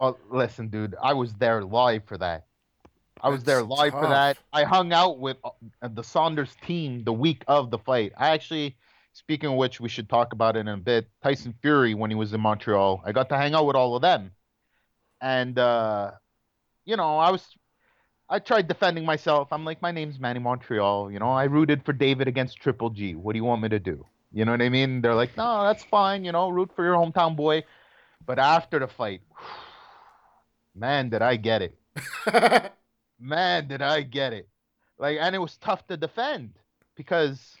[0.00, 2.46] Oh, listen, dude, I was there live for that.
[3.20, 4.36] I was there That's live for that.
[4.52, 8.12] I hung out with uh, the Saunders team the week of the fight.
[8.18, 8.76] I actually,
[9.14, 11.08] speaking of which, we should talk about it in a bit.
[11.22, 14.02] Tyson Fury, when he was in Montreal, I got to hang out with all of
[14.02, 14.32] them.
[15.22, 16.10] And, uh,
[16.84, 17.46] you know, I was,
[18.34, 19.52] I tried defending myself.
[19.52, 21.10] I'm like, my name's Manny Montreal.
[21.12, 23.14] You know, I rooted for David against Triple G.
[23.14, 24.04] What do you want me to do?
[24.32, 25.00] You know what I mean?
[25.00, 26.24] They're like, no, that's fine.
[26.24, 27.62] You know, root for your hometown boy.
[28.26, 29.20] But after the fight,
[30.74, 31.78] man, did I get it
[33.20, 34.48] man, did I get it.
[34.98, 36.54] Like, and it was tough to defend
[36.96, 37.56] because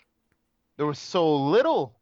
[0.76, 1.98] there was so little.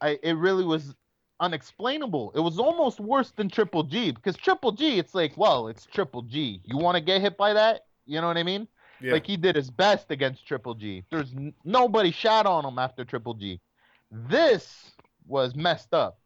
[0.00, 0.94] I it really was
[1.40, 2.32] unexplainable.
[2.34, 6.22] It was almost worse than Triple G because Triple G, it's like, well, it's Triple
[6.22, 6.60] G.
[6.64, 7.86] You want to get hit by that?
[8.06, 8.68] You know what I mean?
[9.00, 9.12] yeah.
[9.12, 11.04] Like he did his best against Triple G.
[11.10, 13.60] There's n- nobody shot on him after Triple G.
[14.10, 14.92] This
[15.26, 16.18] was messed up.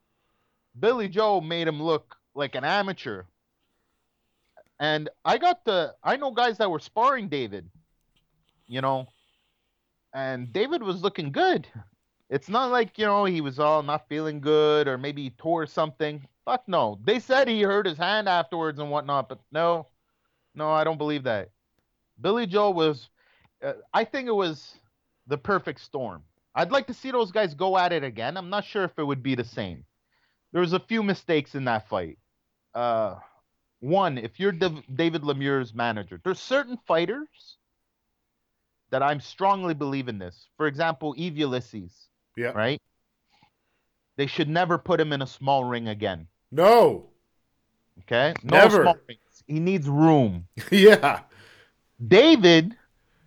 [0.78, 3.24] Billy Joe made him look like an amateur.
[4.78, 7.68] And I got the I know guys that were sparring David,
[8.66, 9.08] you know,
[10.14, 11.66] and David was looking good.
[12.30, 15.66] It's not like, you know, he was all not feeling good or maybe he tore
[15.66, 16.26] something.
[16.44, 16.98] Fuck no.
[17.04, 19.88] They said he hurt his hand afterwards and whatnot, but no,
[20.54, 21.50] no, I don't believe that.
[22.20, 23.10] Billy Joe was,
[23.62, 24.74] uh, I think it was
[25.26, 26.22] the perfect storm.
[26.54, 28.36] I'd like to see those guys go at it again.
[28.36, 29.84] I'm not sure if it would be the same.
[30.52, 32.18] There was a few mistakes in that fight.
[32.74, 33.16] Uh,
[33.80, 37.56] one, if you're Dav- David Lemieux's manager, there's certain fighters
[38.90, 40.48] that I'm strongly believe in this.
[40.56, 42.48] For example, Eve Ulysses, yeah.
[42.50, 42.80] right?
[44.16, 46.26] They should never put him in a small ring again.
[46.52, 47.06] No.
[48.00, 48.82] Okay, no Never.
[48.82, 49.20] small rings.
[49.46, 50.46] He needs room.
[50.70, 51.20] yeah.
[52.06, 52.74] David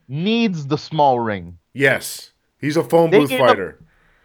[0.07, 1.57] needs the small ring.
[1.73, 2.31] Yes.
[2.59, 3.79] He's a phone They booth gave him- fighter.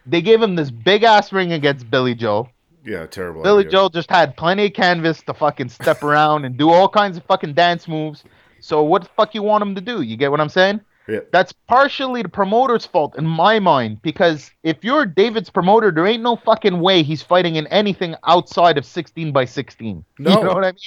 [0.07, 2.49] They gave him this big ass ring against Billy Joe.
[2.83, 3.43] Yeah, terrible.
[3.43, 3.73] Billy idea.
[3.73, 7.25] Joe just had plenty of canvas to fucking step around and do all kinds of
[7.25, 8.25] fucking dance moves.
[8.61, 10.01] So what the fuck you want him to do?
[10.01, 10.81] You get what I'm saying?
[11.09, 11.21] Yeah.
[11.33, 16.23] That's partially the promoter's fault in my mind because if you're David's promoter, there ain't
[16.23, 20.05] no fucking way he's fighting in anything outside of 16 by 16.
[20.19, 20.31] No.
[20.31, 20.79] You know what I mean?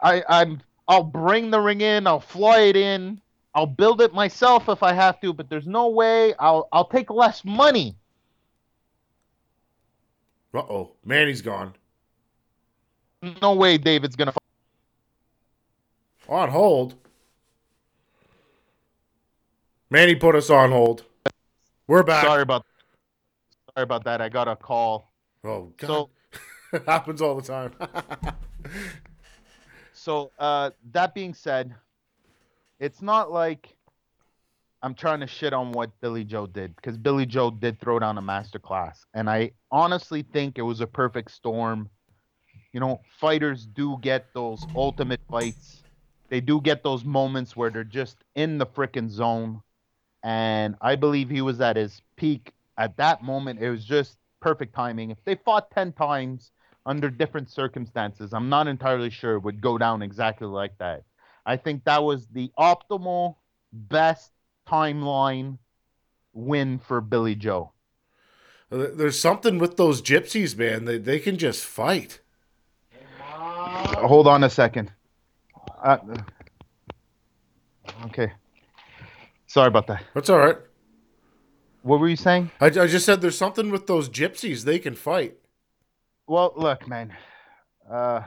[0.00, 3.20] I, I'm I'll bring the ring in, I'll fly it in,
[3.52, 7.10] I'll build it myself if I have to, but there's no way I'll I'll take
[7.10, 7.96] less money.
[10.54, 11.74] Uh oh, Manny's gone.
[13.40, 14.34] No way David's gonna.
[16.28, 16.94] On hold.
[19.92, 21.04] Manny put us on hold.
[21.86, 22.24] We're back.
[22.24, 22.64] Sorry about.
[23.74, 24.22] Sorry about that.
[24.22, 25.12] I got a call.
[25.44, 25.86] Oh God.
[25.86, 26.10] So
[26.72, 27.74] it happens all the time.
[29.92, 31.74] so uh, that being said,
[32.80, 33.76] it's not like
[34.82, 38.16] I'm trying to shit on what Billy Joe did because Billy Joe did throw down
[38.16, 41.90] a masterclass, and I honestly think it was a perfect storm.
[42.72, 45.82] You know, fighters do get those ultimate fights.
[46.30, 49.60] They do get those moments where they're just in the freaking zone,
[50.22, 53.60] and I believe he was at his peak at that moment.
[53.60, 55.10] It was just perfect timing.
[55.10, 56.50] If they fought ten times
[56.86, 61.04] under different circumstances, I'm not entirely sure it would go down exactly like that.
[61.44, 63.36] I think that was the optimal,
[63.72, 64.32] best
[64.66, 65.58] timeline
[66.32, 67.72] win for Billy Joe.
[68.70, 70.86] There's something with those gypsies, man.
[70.86, 72.20] They they can just fight.
[73.20, 74.90] Hold on a second.
[75.82, 75.98] Uh,
[78.06, 78.32] okay.
[79.52, 80.02] Sorry about that.
[80.14, 80.56] That's all right.
[81.82, 82.50] What were you saying?
[82.58, 84.64] I, I just said there's something with those gypsies.
[84.64, 85.34] They can fight.
[86.26, 87.14] Well, look, man.
[87.86, 88.22] Uh,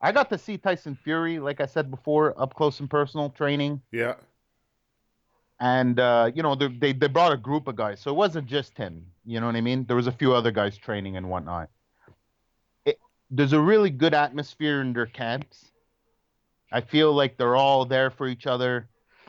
[0.00, 3.82] I got to see Tyson Fury, like I said before, up close and personal training.
[3.90, 4.14] Yeah.
[5.58, 8.46] And uh, you know, they, they they brought a group of guys, so it wasn't
[8.46, 9.04] just him.
[9.26, 9.86] You know what I mean?
[9.86, 11.68] There was a few other guys training and whatnot.
[12.84, 15.72] It, there's a really good atmosphere in their camps.
[16.70, 18.88] I feel like they're all there for each other.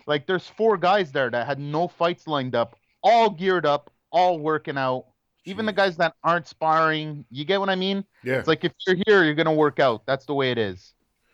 [0.09, 4.39] Like there's four guys there that had no fights lined up, all geared up, all
[4.39, 5.05] working out.
[5.45, 8.03] Even the guys that aren't sparring, you get what I mean?
[8.23, 8.39] Yeah.
[8.39, 10.05] It's like if you're here, you're gonna work out.
[10.07, 10.93] That's the way it is.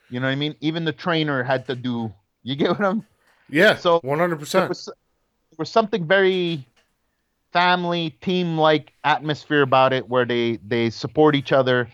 [0.10, 0.56] You know what I mean?
[0.60, 2.14] Even the trainer had to do.
[2.44, 3.06] You get what I'm?
[3.50, 3.78] Yeah.
[3.78, 4.38] So 100.
[4.38, 6.68] percent was, there was something very
[7.54, 11.88] family team like atmosphere about it, where they they support each other,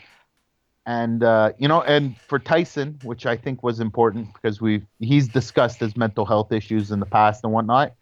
[0.85, 5.27] and uh, you know, and for Tyson, which I think was important because we he's
[5.27, 7.93] discussed his mental health issues in the past and whatnot.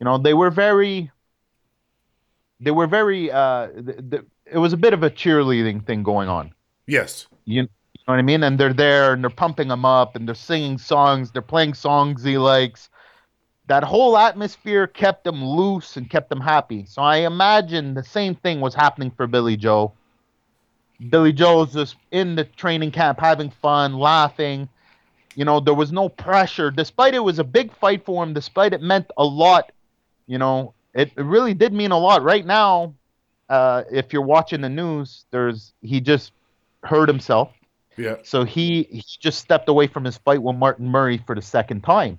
[0.00, 1.10] You know, they were very
[2.60, 6.28] they were very uh th- th- it was a bit of a cheerleading thing going
[6.28, 6.52] on.
[6.86, 7.26] Yes.
[7.44, 7.68] you, you
[8.06, 8.42] know what i mean?
[8.42, 12.22] And they're there and they're pumping him up and they're singing songs they're playing songs
[12.22, 12.90] he likes.
[13.68, 16.84] That whole atmosphere kept him loose and kept him happy.
[16.86, 19.94] So i imagine the same thing was happening for billy joe
[21.10, 24.68] billy joe's just in the training camp having fun laughing
[25.36, 28.72] you know there was no pressure despite it was a big fight for him despite
[28.72, 29.70] it meant a lot
[30.26, 32.92] you know it, it really did mean a lot right now
[33.48, 36.32] uh, if you're watching the news there's he just
[36.82, 37.52] hurt himself
[37.96, 38.16] Yeah.
[38.22, 41.82] so he he just stepped away from his fight with Martin Murray for the second
[41.82, 42.18] time.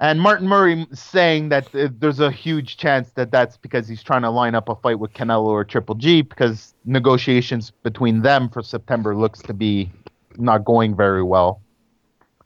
[0.00, 4.30] And Martin Murray saying that there's a huge chance that that's because he's trying to
[4.30, 9.16] line up a fight with Canelo or Triple G because negotiations between them for September
[9.16, 9.90] looks to be
[10.36, 11.60] not going very well.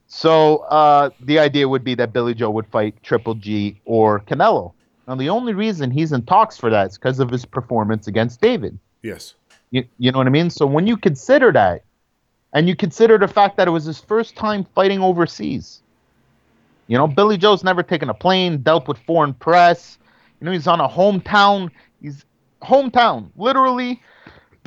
[0.06, 4.72] So uh, the idea would be that Billy Joe would fight Triple G or Canelo.
[5.06, 8.40] Now the only reason he's in talks for that is because of his performance against
[8.40, 8.78] David.
[9.02, 9.34] Yes.
[9.70, 10.48] You, you know what I mean?
[10.48, 11.84] So when you consider that,
[12.54, 15.82] and you consider the fact that it was his first time fighting overseas,
[16.92, 19.96] you know, Billy Joe's never taken a plane, dealt with foreign press.
[20.38, 21.70] You know, he's on a hometown.
[22.02, 22.26] He's
[22.60, 24.02] hometown, literally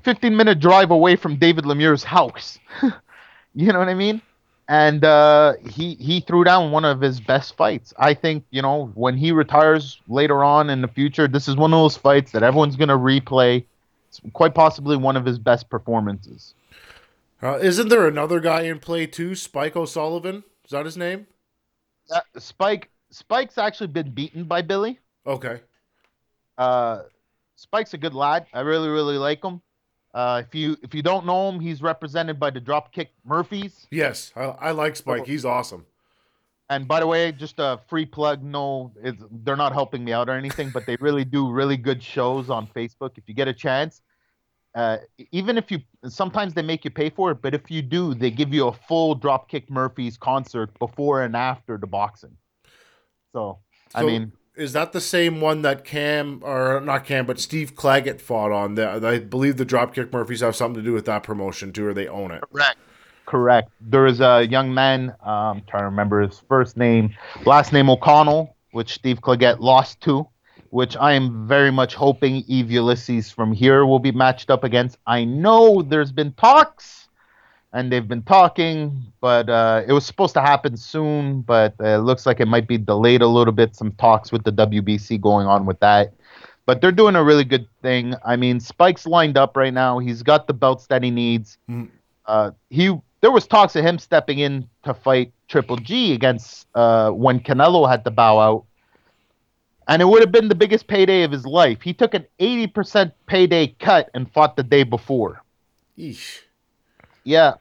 [0.02, 2.58] 15 minute drive away from David Lemieux's house.
[3.54, 4.24] you know what I mean?
[4.68, 7.94] And uh, he he threw down one of his best fights.
[8.00, 11.76] I think you know when he retires later on in the future, this is one
[11.76, 13.64] of those fights that everyone's gonna replay.
[14.10, 16.56] It's quite possibly one of his best performances.
[17.44, 19.36] Uh, isn't there another guy in play too?
[19.36, 20.44] Spike O'Sullivan.
[20.64, 21.28] Is that his name?
[22.12, 25.00] Uh, Spike Spike's actually been beaten by Billy.
[25.26, 25.62] Okay.
[26.58, 27.04] Uh,
[27.56, 28.46] Spike's a good lad.
[28.54, 29.62] I really really like him.
[30.14, 33.88] Uh, if you if you don't know him, he's represented by the Dropkick Murphys.
[33.92, 35.26] Yes, I, I like Spike.
[35.26, 35.86] He's awesome.
[36.70, 38.44] And by the way, just a free plug.
[38.44, 42.02] No, it's, they're not helping me out or anything, but they really do really good
[42.02, 43.18] shows on Facebook.
[43.18, 44.02] If you get a chance,
[44.76, 44.98] uh,
[45.32, 48.30] even if you sometimes they make you pay for it, but if you do, they
[48.30, 52.36] give you a full Dropkick Murphys concert before and after the boxing.
[53.32, 53.60] So,
[53.94, 58.20] I mean, is that the same one that Cam or not Cam, but Steve Claggett
[58.20, 58.76] fought on?
[58.76, 61.94] The, I believe the Dropkick Murphys have something to do with that promotion too, or
[61.94, 62.44] they own it.
[62.52, 62.78] correct.
[63.26, 63.72] Correct.
[63.82, 65.16] There is a young man.
[65.24, 67.16] Um, trying to remember his first name,
[67.46, 70.28] last name O'Connell, which Steve Claggett lost to.
[70.70, 74.98] Which I am very much hoping Eve Ulysses from here will be matched up against.
[75.08, 77.08] I know there's been talks,
[77.76, 81.98] and they've been talking, but uh, it was supposed to happen soon, but uh, it
[81.98, 83.76] looks like it might be delayed a little bit.
[83.76, 86.14] Some talks with the WBC going on with that.
[86.66, 88.16] But they're doing a really good thing.
[88.26, 90.00] I mean, Spike's lined up right now.
[90.00, 91.58] He's got the belts that he needs.
[91.70, 91.90] Mm.
[92.26, 97.12] Uh, he there was talks of him stepping in to fight Triple G against uh,
[97.12, 98.66] when Canelo had to bow out,
[99.88, 101.82] and it would have been the biggest payday of his life.
[101.82, 105.42] He took an eighty percent payday cut and fought the day before.
[105.98, 106.42] Eesh.
[107.24, 107.54] Yeah,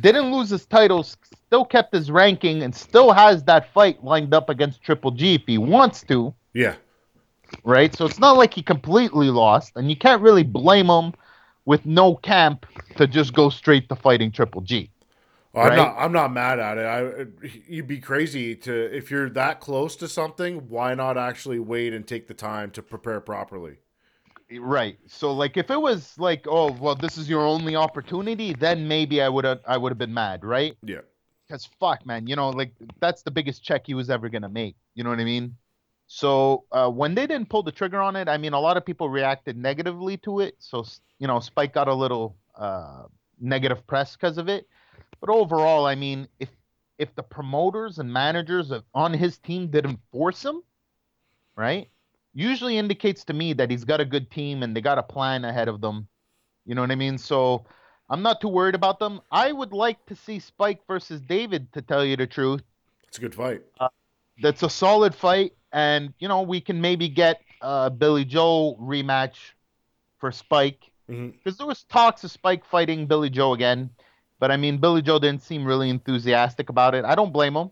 [0.00, 1.16] didn't lose his titles,
[1.46, 5.42] still kept his ranking, and still has that fight lined up against Triple G if
[5.46, 6.74] he wants to Yeah.
[7.64, 7.94] right?
[7.94, 11.14] So it's not like he completely lost, and you can't really blame him
[11.64, 12.66] with no camp
[12.96, 14.90] to just go straight to fighting Triple G.
[15.54, 15.96] Oh, I'm not.
[15.98, 16.84] I'm not mad at it.
[16.84, 20.68] I, you'd be crazy to if you're that close to something.
[20.68, 23.78] Why not actually wait and take the time to prepare properly?
[24.58, 24.98] Right.
[25.06, 29.20] So like if it was like, oh well, this is your only opportunity, then maybe
[29.22, 30.76] I would have I would have been mad, right?
[30.82, 31.00] Yeah.
[31.46, 34.76] Because fuck, man, you know, like that's the biggest check he was ever gonna make.
[34.94, 35.56] You know what I mean?
[36.06, 38.86] So uh, when they didn't pull the trigger on it, I mean, a lot of
[38.86, 40.56] people reacted negatively to it.
[40.58, 40.84] So
[41.18, 43.04] you know, Spike got a little uh,
[43.40, 44.66] negative press because of it.
[45.20, 46.48] But overall, I mean, if
[46.98, 50.62] if the promoters and managers of, on his team didn't force him,
[51.56, 51.88] right?
[52.34, 55.44] Usually indicates to me that he's got a good team and they got a plan
[55.44, 56.08] ahead of them.
[56.66, 57.16] You know what I mean?
[57.16, 57.64] So
[58.10, 59.20] I'm not too worried about them.
[59.30, 62.62] I would like to see Spike versus David, to tell you the truth.
[63.06, 63.62] It's a good fight.
[64.40, 69.36] That's a solid fight, and you know we can maybe get uh, Billy Joe rematch
[70.18, 73.90] for Spike because there was talks of Spike fighting Billy Joe again,
[74.38, 77.04] but I mean Billy Joe didn't seem really enthusiastic about it.
[77.04, 77.70] I don't blame him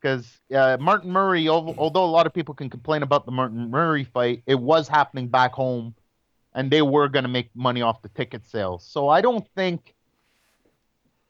[0.00, 4.04] because uh, Martin Murray, although a lot of people can complain about the Martin Murray
[4.04, 5.94] fight, it was happening back home,
[6.54, 8.84] and they were going to make money off the ticket sales.
[8.84, 9.94] So I don't think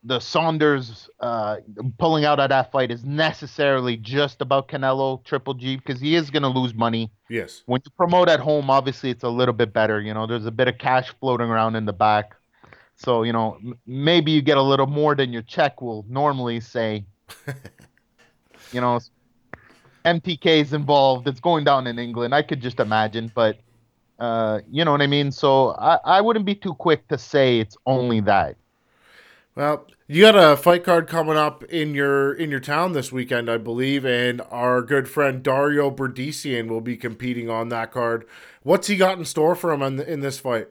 [0.05, 1.59] the Saunders uh,
[1.99, 6.31] pulling out of that fight is necessarily just about Canelo Triple G because he is
[6.31, 7.63] going to lose money Yes.
[7.67, 10.01] when you promote at home, obviously it's a little bit better.
[10.01, 12.35] You know, there's a bit of cash floating around in the back.
[13.03, 16.61] So, you know, m- maybe you get a little more than your check will normally
[16.61, 17.05] say.
[18.73, 19.01] you know,
[20.05, 21.29] MTK is involved.
[21.29, 22.35] It's going down in England.
[22.35, 23.59] I could just imagine, but
[24.19, 25.33] uh, you know what I mean?
[25.33, 28.57] So I, I wouldn't be too quick to say it's only that.
[29.55, 33.51] Well, you got a fight card coming up in your in your town this weekend,
[33.51, 38.27] I believe, and our good friend Dario Bredicean will be competing on that card.
[38.63, 40.69] What's he got in store for him in, in this fight?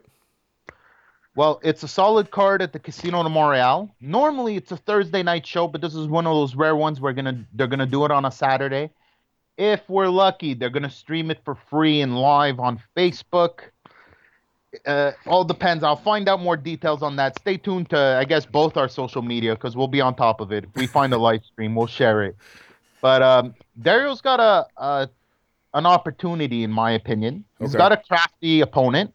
[1.35, 3.89] Well, it's a solid card at the Casino de Montreal.
[4.01, 7.13] Normally, it's a Thursday night show, but this is one of those rare ones we're
[7.13, 8.89] gonna they're gonna do it on a Saturday.
[9.57, 13.59] If we're lucky, they're gonna stream it for free and live on Facebook.
[14.85, 15.83] Uh, all depends.
[15.83, 17.37] I'll find out more details on that.
[17.39, 20.51] Stay tuned to, I guess, both our social media because we'll be on top of
[20.53, 20.63] it.
[20.63, 22.37] If we find a live stream, we'll share it.
[23.01, 25.09] But um, Dario's got a, a
[25.73, 27.43] an opportunity, in my opinion.
[27.59, 27.77] He's Okay.
[27.77, 29.13] got a crafty opponent.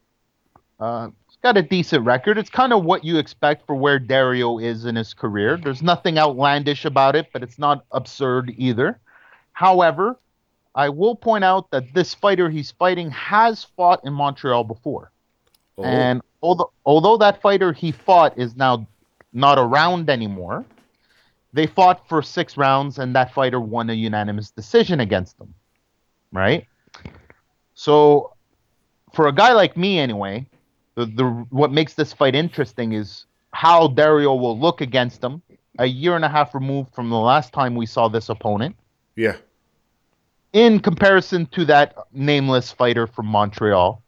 [0.78, 1.08] Uh,
[1.46, 2.38] got a decent record.
[2.38, 5.56] It's kind of what you expect for where Dario is in his career.
[5.56, 8.98] There's nothing outlandish about it, but it's not absurd either.
[9.52, 10.18] However,
[10.74, 15.12] I will point out that this fighter he's fighting has fought in Montreal before.
[15.78, 18.84] Oh, And although although that fighter he fought is now
[19.32, 20.64] not around anymore,
[21.52, 25.54] they fought for six rounds and that fighter won a unanimous decision against them.
[26.32, 26.66] Right?
[27.76, 28.32] So
[29.12, 30.44] for a guy like me anyway,
[30.96, 35.42] the, the what makes this fight interesting is how Dario will look against him
[35.78, 38.74] a year and a half removed from the last time we saw this opponent
[39.14, 39.36] yeah.
[40.52, 44.02] in comparison to that nameless fighter from Montreal.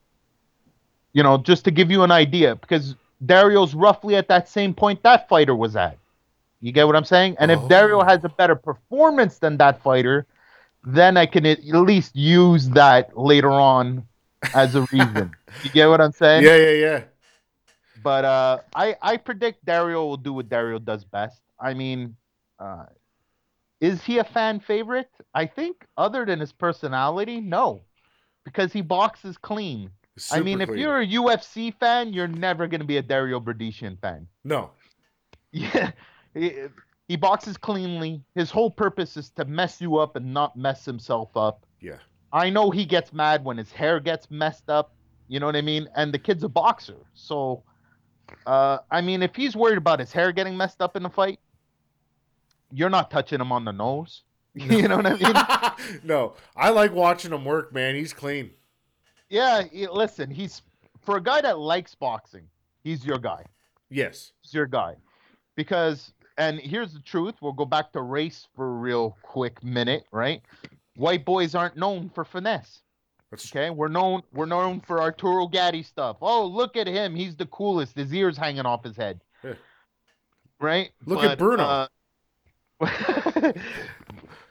[1.13, 5.03] You know, just to give you an idea, because Dario's roughly at that same point
[5.03, 5.99] that fighter was at.
[6.61, 7.37] You get what I'm saying?
[7.39, 7.69] And if Oh.
[7.69, 10.27] Dario has a better performance than that fighter,
[10.85, 14.07] then I can at least use that later on
[14.55, 15.33] as a reason.
[15.63, 16.45] you get what I'm saying?
[16.45, 17.03] Yeah, yeah, yeah.
[18.03, 21.41] But uh, I I predict Dario will do what Dario does best.
[21.61, 22.17] I mean,
[22.59, 22.87] uh,
[23.81, 25.11] is he a fan favorite?
[25.35, 27.83] I think, other than his personality, no,
[28.45, 29.91] because he boxes clean.
[30.33, 33.39] I mean, Super if you're a UFC fan, you're never going to be a Dario
[33.41, 34.27] Bredicean fan.
[34.45, 34.71] no,
[35.51, 35.93] Yeah,
[36.35, 38.23] he boxes cleanly.
[38.35, 41.65] His whole purpose is to mess you up and not mess himself up.
[41.81, 41.97] yeah,
[42.33, 44.95] I know he gets mad when his hair gets messed up.
[45.29, 45.89] You know what I mean?
[45.97, 46.97] And the kid's a boxer.
[47.15, 47.63] So,
[48.47, 51.39] uh, I mean, if he's worried about his hair getting messed up in the fight,
[52.73, 54.23] you're not touching him on the nose.
[54.55, 56.01] you know what I mean?
[56.05, 56.35] no.
[56.57, 57.95] I like watching him work, man.
[57.95, 58.51] He's clean.
[59.29, 59.63] yeah,
[59.93, 60.63] listen, he's
[61.03, 62.45] for a guy that likes boxing,
[62.83, 63.45] he's your guy.
[63.91, 64.33] Yes.
[64.43, 64.97] He's your guy.
[65.57, 67.35] because and here's the truth.
[67.41, 70.41] We'll go back to race for a real quick minute, right?
[70.99, 72.83] White boys aren't known for finesse.
[73.31, 76.17] That's Okay, we're known we're known for Arturo Gatti stuff.
[76.21, 77.95] Oh, look at him, he's the coolest.
[77.95, 79.21] His ears hanging off his head.
[79.45, 79.55] Yeah.
[80.61, 80.91] Right?
[81.07, 81.63] Look at Bruno.
[81.63, 81.89] uh,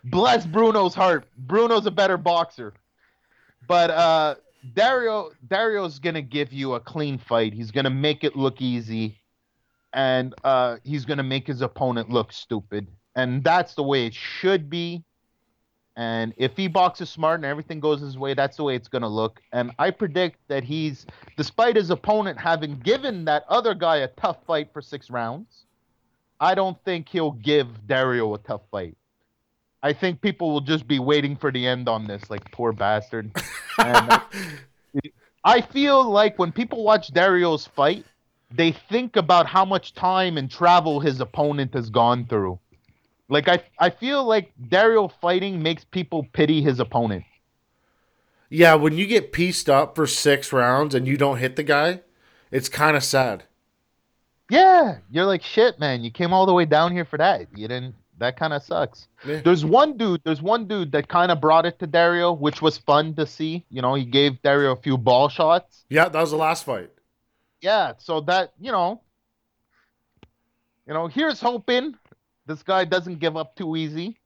[0.06, 1.28] bless Bruno's heart.
[1.38, 2.74] Bruno's a better boxer.
[3.68, 4.36] But uh
[4.74, 7.54] Dario Dario's gonna give you a clean fight.
[7.54, 9.18] He's gonna make it look easy,
[9.94, 12.88] and uh, he's gonna make his opponent look stupid.
[13.16, 15.04] And that's the way it should be.
[15.98, 19.10] And if he boxes smart and everything goes his way, that's the way it's gonna
[19.10, 19.42] look.
[19.52, 24.38] And I predict that he's, despite his opponent having given that other guy a tough
[24.46, 25.66] fight for six rounds,
[26.40, 28.96] I don't think he'll give Dario a tough fight.
[29.82, 33.32] I think people will just be waiting for the end on this, like poor bastard.
[33.80, 34.20] And uh,
[35.44, 38.06] I feel like when people watch Dario's fight,
[38.50, 42.60] they think about how much time and travel his opponent has gone through.
[43.30, 47.26] Like I, I feel like Dario fighting makes people pity his opponent.
[48.50, 52.02] yeah, when you get pieced up for six rounds and you don't hit the guy,
[52.52, 53.44] it's kind of sad.
[54.50, 56.04] Yeah, you're like shit, man.
[56.06, 57.48] You came all the way down here for that.
[57.54, 57.96] You didn't.
[58.20, 59.10] That kind of sucks.
[59.26, 59.42] Yeah.
[59.42, 60.22] There's one dude.
[60.24, 63.66] There's one dude that kind of brought it to Dario, which was fun to see.
[63.70, 65.84] You know, he gave Dario a few ball shots.
[65.90, 66.90] Yeah, that was the last fight.
[67.62, 69.02] Yeah, so that you know,
[70.88, 71.96] you know, here's hoping
[72.48, 74.20] this guy doesn't give up too easy,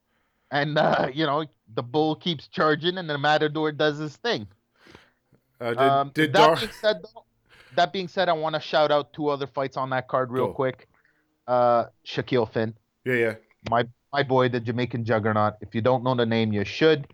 [0.52, 4.48] and uh, you know, the bull keeps charging, and the matador does his thing.
[5.60, 7.26] Uh, did um, did that Dar- being said, though,
[7.76, 10.48] that being said, I want to shout out two other fights on that card real
[10.48, 10.54] Go.
[10.54, 10.88] quick.
[11.48, 13.34] Uh, Shakeel Phinn, yeah, yeah.
[13.70, 15.56] my my boy, the Jamaican juggernaut.
[15.62, 17.08] If you don't know the name, you should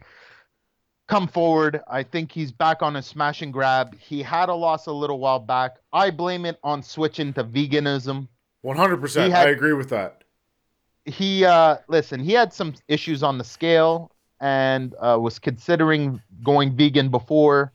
[1.07, 1.81] come forward.
[1.87, 3.95] I think he's back on a smash and grab.
[3.97, 5.77] He had a loss a little while back.
[5.93, 8.27] I blame it on switching to veganism.
[8.61, 9.33] One hundred percent.
[9.33, 10.23] Had- I agree with that.
[11.07, 16.75] He uh listen, he had some issues on the scale and uh, was considering going
[16.75, 17.71] vegan before.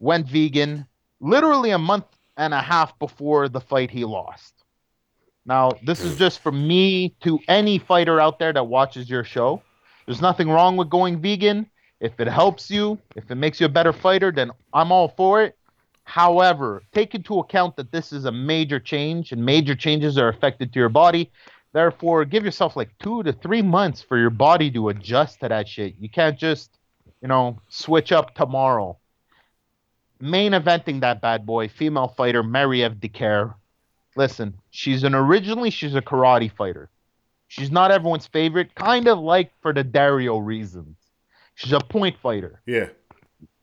[0.00, 0.86] Went vegan
[1.20, 4.64] literally a month and a half before the fight he lost.
[5.46, 9.62] Now, this is just for me to any fighter out there that watches your show.
[10.04, 11.70] There's nothing wrong with going vegan.
[12.00, 15.42] If it helps you, if it makes you a better fighter, then I'm all for
[15.42, 15.56] it.
[16.04, 20.72] However, take into account that this is a major change and major changes are affected
[20.72, 21.30] to your body.
[21.76, 25.68] Therefore, give yourself like two to three months for your body to adjust to that
[25.68, 25.94] shit.
[26.00, 26.70] You can't just,
[27.20, 28.96] you know, switch up tomorrow.
[30.18, 33.56] Main eventing that bad boy, female fighter Marie-Eve Dicaire.
[34.16, 36.88] Listen, she's an originally she's a karate fighter.
[37.48, 40.96] She's not everyone's favorite, kind of like for the Dario reasons.
[41.56, 42.88] She's a point fighter Yeah.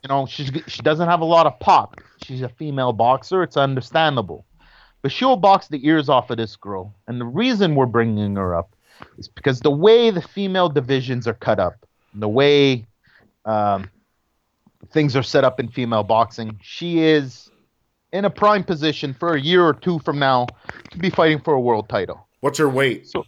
[0.04, 3.58] you know she's she doesn't have a lot of pop she's a female boxer it's
[3.58, 4.46] understandable
[5.04, 8.56] but she'll box the ears off of this girl and the reason we're bringing her
[8.56, 8.76] up
[9.20, 11.76] is because the way the female divisions are cut up
[12.16, 12.86] the way
[13.46, 13.90] um,
[14.92, 17.52] things are set up in female boxing she is
[18.12, 20.48] in a prime position for a year or two from now
[20.92, 23.08] to be fighting for a world title What's her weight?
[23.08, 23.26] so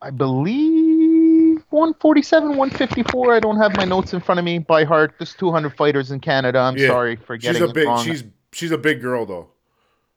[0.00, 3.34] I believe 147, 154.
[3.34, 5.14] I don't have my notes in front of me by heart.
[5.18, 6.60] There's 200 fighters in Canada.
[6.60, 6.86] I'm Yeah.
[6.86, 7.86] sorry for She's getting a it big.
[7.88, 8.04] wrong.
[8.04, 9.48] She's she's a big girl though.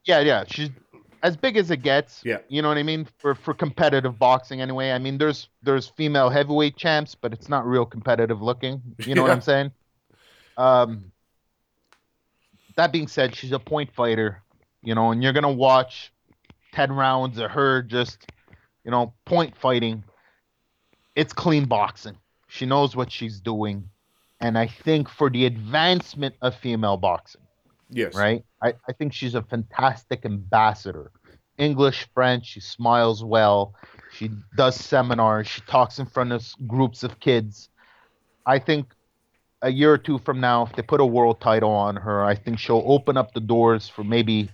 [0.04, 0.44] Yeah, yeah.
[0.46, 0.70] She's
[1.22, 2.22] as big as it gets.
[2.24, 2.38] Yeah.
[2.48, 3.06] You know what I mean?
[3.18, 4.90] For for competitive boxing anyway.
[4.90, 8.82] I mean there's there's female heavyweight champs, but it's not real competitive looking.
[8.98, 9.70] You know what I'm saying?
[10.56, 11.12] Um
[12.76, 14.42] that being said, she's a point fighter,
[14.82, 16.12] you know, and you're gonna watch
[16.72, 18.26] ten rounds of her just,
[18.84, 20.04] you know, point fighting.
[21.14, 22.16] It's clean boxing.
[22.48, 23.88] She knows what she's doing.
[24.40, 27.41] And I think for the advancement of female boxing,
[27.92, 28.14] Yes.
[28.14, 28.44] right?
[28.62, 31.12] I, I think she's a fantastic ambassador.
[31.58, 33.74] English, French, she smiles well.
[34.12, 35.46] She does seminars.
[35.46, 37.68] She talks in front of groups of kids.
[38.46, 38.86] I think
[39.60, 42.34] a year or two from now, if they put a world title on her, I
[42.34, 44.50] think she'll open up the doors for maybe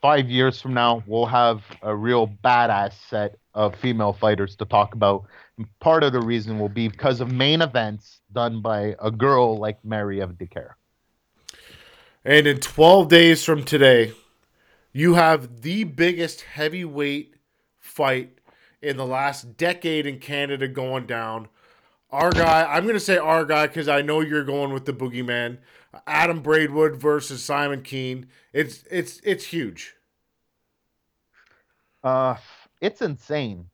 [0.00, 1.02] five years from now.
[1.06, 5.24] We'll have a real badass set of female fighters to talk about.
[5.58, 9.58] And part of the reason will be because of main events done by a girl
[9.58, 10.76] like Marie-Eve Dicaire.
[12.24, 14.12] And in 12 days from today,
[14.92, 17.34] you have the biggest heavyweight
[17.80, 18.38] fight
[18.80, 21.48] in the last decade in Canada going down.
[22.10, 24.92] Our guy, I'm going to say our guy because I know you're going with the
[24.92, 25.58] boogeyman.
[26.06, 28.26] Adam Braidwood versus Simon Kean.
[28.52, 29.94] It's it's it's huge.
[32.02, 32.36] Uh,
[32.80, 33.68] it's insane.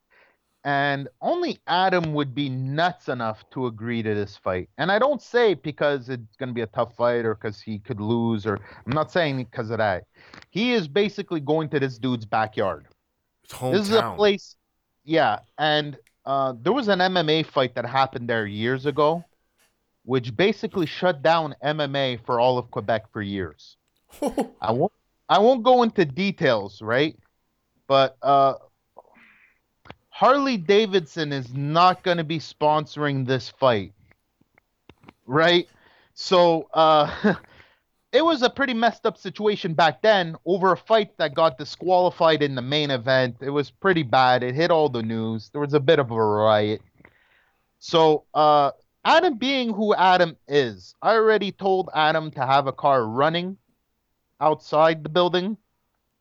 [0.69, 4.69] And only Adam would be nuts enough to agree to this fight.
[4.77, 7.79] And I don't say because it's going to be a tough fight or because he
[7.79, 10.05] could lose, or I'm not saying because of that.
[10.51, 12.85] He is basically going to this dude's backyard.
[13.73, 14.57] This is a place,
[15.05, 15.39] yeah.
[15.57, 15.97] And
[16.27, 19.25] uh, there was an MMA fight that happened there years ago,
[20.05, 23.79] which basically shut down MMA for all of Quebec for years.
[24.61, 24.93] I won't,
[25.31, 27.17] I won't go into details, right?
[27.87, 28.57] But uh,
[30.19, 33.93] Harley Davidson is not going to be sponsoring this fight,
[35.27, 35.69] right?
[36.13, 37.35] So uh,
[38.13, 42.43] it was a pretty messed up situation back then over a fight that got disqualified
[42.43, 43.37] in the main event.
[43.41, 44.43] It was pretty bad.
[44.43, 45.51] It hit all the news.
[45.51, 46.83] There was a bit of a riot.
[47.79, 48.73] So, uh,
[49.05, 53.57] Adam being who Adam is, I already told Adam to have a car running
[54.41, 55.57] outside the building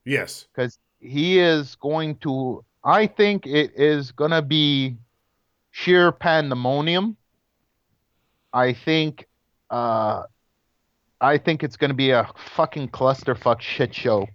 [0.06, 0.46] yes.
[0.54, 2.64] because he is going to.
[2.88, 4.96] I think it is going to be
[5.72, 7.18] sheer pandemonium.
[8.54, 9.28] I think
[9.70, 10.24] uh,
[11.20, 14.26] I think it's going to be a fucking clusterfuck shit show.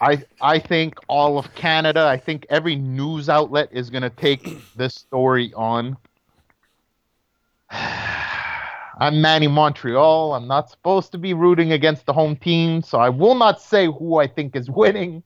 [0.00, 4.46] I I think all of Canada, I think every news outlet is going to take
[4.76, 5.96] this story on.
[7.72, 10.34] I'm Manny Montreal.
[10.34, 13.86] I'm not supposed to be rooting against the home team, so I will not say
[13.86, 15.24] who I think is winning.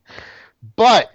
[0.77, 1.11] But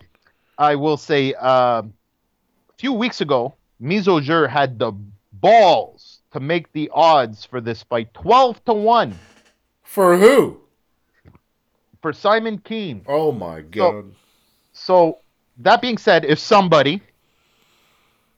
[0.62, 4.91] I will say uh, a few weeks ago, Mise-o-jeu had the
[5.34, 9.16] balls to make the odds for this fight 12 to 1
[9.82, 10.62] For who?
[12.01, 13.01] for Simon Kean.
[13.07, 14.14] Oh my god.
[14.74, 15.20] So
[15.57, 17.01] that being said, if somebody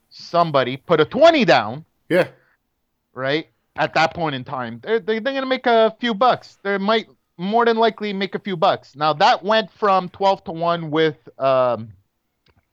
[0.09, 2.27] somebody put a 20 down, yeah.
[3.13, 3.47] right?
[3.75, 6.57] At that point in time, they're, they're, they're going to make a few bucks.
[6.63, 7.07] They might
[7.37, 8.95] more than likely make a few bucks.
[8.95, 11.89] Now that went from 12 to 1 with um,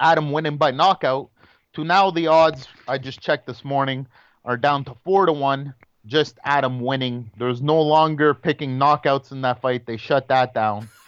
[0.01, 1.31] Adam winning by knockout
[1.75, 4.07] to now the odds I just checked this morning
[4.45, 5.75] are down to 4 to 1
[6.07, 7.31] just Adam winning.
[7.39, 9.87] There's no longer picking knockouts in that fight.
[9.87, 10.89] They shut that down.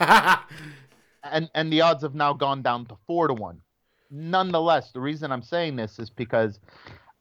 [1.25, 3.61] and and the odds have now gone down to 4 to 1.
[4.11, 6.61] Nonetheless, the reason I'm saying this is because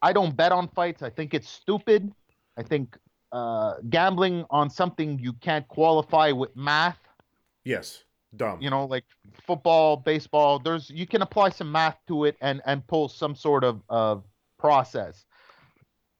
[0.01, 1.01] I don't bet on fights.
[1.01, 2.11] I think it's stupid.
[2.57, 2.97] I think
[3.32, 6.99] uh, gambling on something you can't qualify with math
[7.63, 8.03] yes.
[8.36, 8.61] Dumb.
[8.61, 9.03] you know like
[9.45, 13.63] football baseball there's you can apply some math to it and and pull some sort
[13.63, 14.23] of of
[14.57, 15.25] process.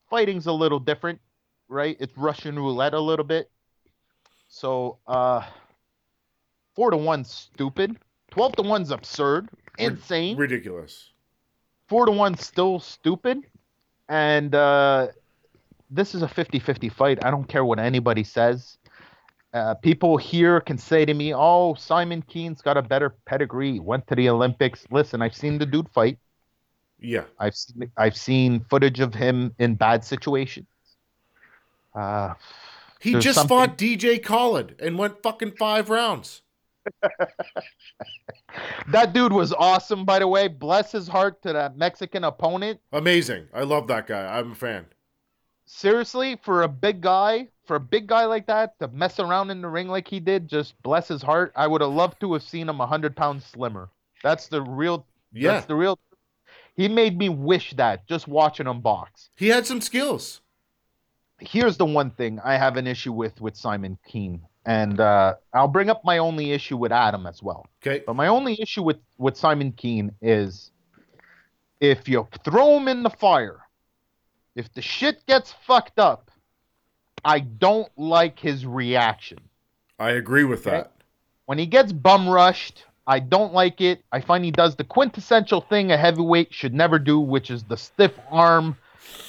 [0.10, 1.22] Fighting's a little different
[1.70, 1.96] right?
[2.02, 3.50] It's russian roulette a little bit.
[4.50, 5.44] So uh
[6.76, 7.98] four to one stupid.
[8.32, 9.50] 12 to one's absurd.
[9.78, 10.36] Insane.
[10.38, 11.12] Ridiculous.
[11.88, 13.44] four to one still stupid.
[14.10, 15.08] And uh
[15.90, 17.24] this is a 50-50 fight.
[17.24, 18.78] I don't care what anybody says
[19.54, 24.06] uh, people here can say to me oh simon kean's got a better pedigree went
[24.08, 26.18] to the olympics listen i've seen the dude fight
[27.00, 27.26] Yeah.
[27.40, 30.68] i've seen, i've seen footage of him in bad situations
[31.96, 32.34] uh
[33.02, 36.42] He just something- fought DJ Khaled and went fucking five rounds.
[38.92, 43.48] that dude was awesome by the way bless his heart to that mexican opponent Amazing.
[43.54, 44.38] I love that guy.
[44.38, 44.86] I'm a fan.
[45.66, 49.62] seriously, for a big guy, for a big guy like that to mess around in
[49.62, 51.54] the ring like he did, just bless his heart.
[51.56, 53.88] I would have loved to have seen him a hundred pounds slimmer.
[54.22, 55.06] That's the real.
[55.32, 55.54] Yeah.
[55.54, 55.98] That's the real.
[56.76, 59.30] He made me wish that just watching him box.
[59.38, 60.42] He had some skills.
[61.40, 65.70] Here's the one thing I have an issue with with Simon Kean, and uh, I'll
[65.70, 67.70] bring up my only issue with Adam as well.
[67.82, 68.04] Okay.
[68.06, 70.72] But my only issue with with Simon Kean is
[71.80, 73.62] if you throw him in the fire,
[74.58, 76.31] if the shit gets fucked up,
[77.24, 79.38] I don't like his reaction.
[80.00, 80.78] I agree with Okay.
[80.78, 80.92] that.
[81.46, 84.04] When he gets bum rushed, I don't like it.
[84.12, 87.78] I find he does the quintessential thing a heavyweight should never do, which is the
[87.78, 88.78] stiff arm,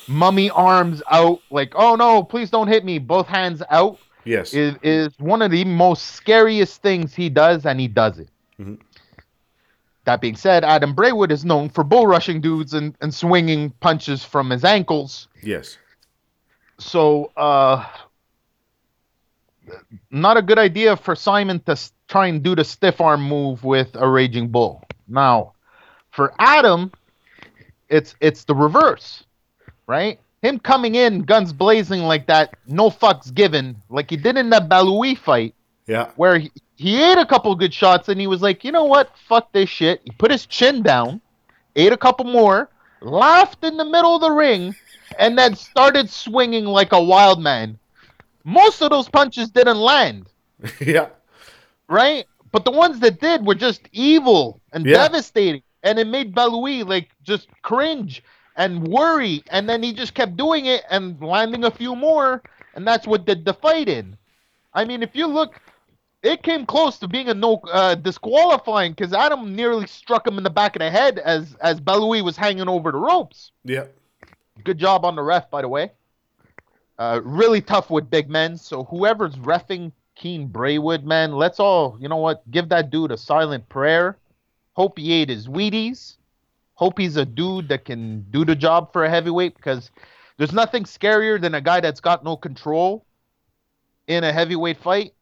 [0.09, 4.55] mummy arms out, like, oh no, please don't hit me, both hands out Yes.
[4.55, 8.29] is is one of the most scariest things he does, and he does it.
[8.61, 8.79] Mhm.
[10.05, 14.25] That being said, Adam Braidwood is known for bull rushing dudes and, and swinging punches
[14.25, 15.29] from his ankles.
[15.43, 15.79] yes.
[16.83, 17.87] So, uh,
[20.11, 21.77] not a good idea for Simon to
[22.09, 24.85] try and do the stiff arm move with a raging bull.
[25.09, 25.53] Now,
[26.11, 26.93] for Adam,
[27.89, 29.25] it's it's the reverse,
[29.87, 30.19] right?
[30.43, 34.69] Him coming in guns blazing like that, no fucks given, like he did in that
[34.69, 35.55] Bahoeli fight,
[35.87, 36.11] Yeah.
[36.17, 39.17] where he, he ate a couple good shots and he was like, you know what,
[39.29, 40.01] fuck this shit.
[40.05, 41.21] He put his chin down,
[41.77, 42.69] ate a couple more,
[43.01, 44.75] laughed in the middle of the ring,
[45.19, 47.79] and then started swinging like a wild man.
[48.45, 50.29] Most of those punches didn't land,
[50.81, 51.09] yeah.
[51.89, 52.27] right?
[52.51, 54.99] But the ones that did were just evil and Yeah.
[55.05, 58.23] devastating, and it made Bahoeli like just cringe
[58.57, 59.43] and worry.
[59.51, 62.43] And then he just kept doing it and landing a few more,
[62.75, 64.17] and that's what did the fight in.
[64.75, 65.61] I mean, if you look,
[66.23, 70.45] it came close to being a no uh, disqualifying because Adam nearly struck him in
[70.45, 73.53] the back of the head as as Bahoeli was hanging over the ropes.
[73.65, 73.87] Yeah.
[74.65, 75.93] Good job on the ref, by the way.
[76.99, 78.57] Uh, really tough with big men.
[78.57, 83.17] So whoever's refing Kean Braidwood, man, let's all you know what give that dude a
[83.17, 84.19] silent prayer.
[84.75, 86.17] Hope he ate his Wheaties.
[86.75, 89.91] Hope he's a dude that can do the job for a heavyweight because
[90.37, 93.05] there's nothing scarier than a guy that's got no control
[94.07, 95.15] in a heavyweight fight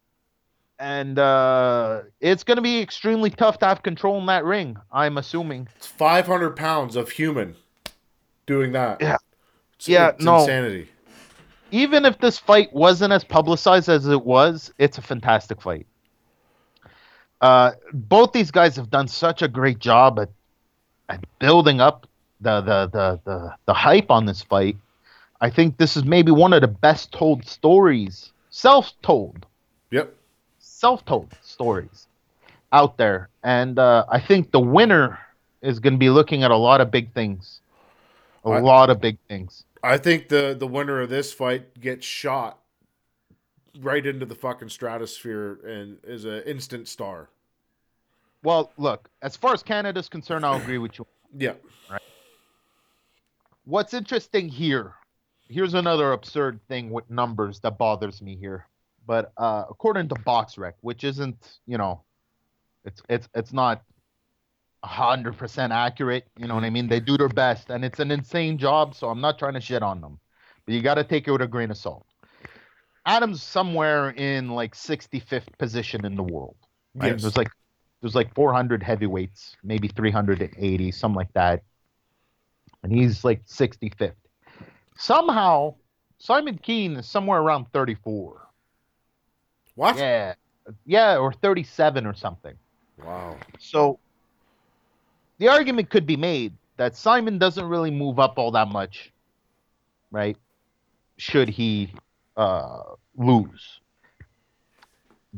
[0.81, 4.79] and uh, it's going to be extremely tough to have control in that ring.
[4.91, 5.69] I'm assuming.
[5.77, 7.57] It's 500 pounds of human
[8.51, 9.01] doing that.
[9.01, 9.17] Yeah.
[9.77, 10.41] It's, Yeah, it's no.
[10.41, 10.89] insanity.
[11.71, 15.87] Even if this fight wasn't as publicized as it was, it's a fantastic fight.
[17.41, 20.29] Uh, both these guys have done such a great job at,
[21.09, 22.07] at building up
[22.41, 24.77] the, the, the, the, the hype on this fight.
[25.41, 29.47] I think this is maybe one of the best told stories, self told,
[29.91, 30.15] Yep.
[30.59, 32.07] self-told stories
[32.73, 35.19] out there and uh, i think the winner
[35.63, 37.61] is going to be looking at a lot of big things
[38.45, 42.05] a I- lot of big things I think the the winner of this fight gets
[42.07, 42.59] shot
[43.81, 47.29] right into the fucking stratosphere and is an instant star.
[48.43, 51.07] well look as far as canada's concerned i'll agree with you
[51.39, 51.53] Yeah.
[51.89, 52.03] Right.
[53.65, 54.95] What's interesting here
[55.49, 58.67] here's another absurd thing with numbers that bothers me here
[59.07, 62.03] but uh, according to boxrec which isn't you know
[62.85, 63.83] it's it's it's not
[64.85, 66.75] 100% accurate you know what i mm-hmm.
[66.75, 69.61] mean they do their best and it's an insane job so i'm not trying to
[69.61, 70.19] shit on them
[70.65, 72.07] but you got to take it with a grain of salt
[73.05, 76.57] adam's somewhere in like 65th position in the world
[76.95, 77.23] right Yes.
[77.23, 77.51] there's like
[78.01, 81.63] there's like 400 heavyweights maybe 380 something like that
[82.83, 84.13] and he's like 65th.
[84.97, 85.75] Somehow,
[86.19, 88.47] Simon Kean is somewhere around 34.
[89.75, 89.97] What?
[89.97, 90.35] Yeah,
[90.85, 92.55] yeah, or 37 or something.
[93.03, 93.37] Wow.
[93.59, 93.99] So
[95.41, 99.11] the argument could be made that Simon doesn't really move up all that much,
[100.11, 100.37] right?
[101.17, 101.95] Should he
[102.37, 102.83] uh,
[103.17, 103.81] lose?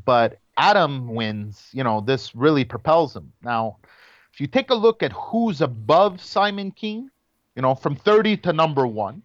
[0.05, 3.32] But Adam wins, you know, this really propels him.
[3.44, 3.76] Now,
[4.32, 7.09] if you take a look at who's above Simon Kean,
[7.55, 9.22] you know, from 30 to number one,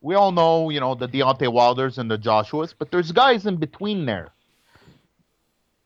[0.00, 3.56] we all know, you know, the Deontay Wilders and the Joshuas, but there's guys in
[3.56, 4.28] between there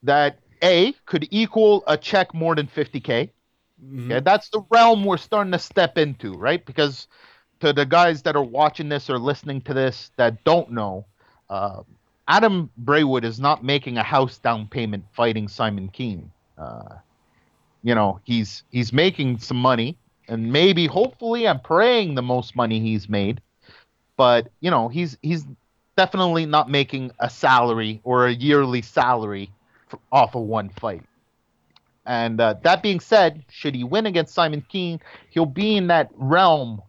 [0.03, 3.31] that A could equal a check more than 50K.
[3.85, 4.11] Mhm.
[4.11, 6.65] Yeah, that's the realm we're starting to step into, right?
[6.65, 7.07] Because
[7.61, 11.07] to the guys that are watching this or listening to this that don't know,
[11.51, 11.83] uh,
[12.29, 16.31] Adam Braidwood is not making a house down payment fighting Simon Kean.
[16.59, 16.97] Uh,
[17.83, 19.99] you know, he's he's making some money,
[20.29, 23.41] and maybe, hopefully, I'm praying the most money he's made.
[24.17, 25.47] But you know, he's he's
[25.97, 29.53] definitely not making a salary or a yearly salary
[29.93, 31.08] f off of one fight.
[32.09, 34.99] And uh, that being said, should he win against Simon Kean,
[35.29, 36.83] he'll be in that realm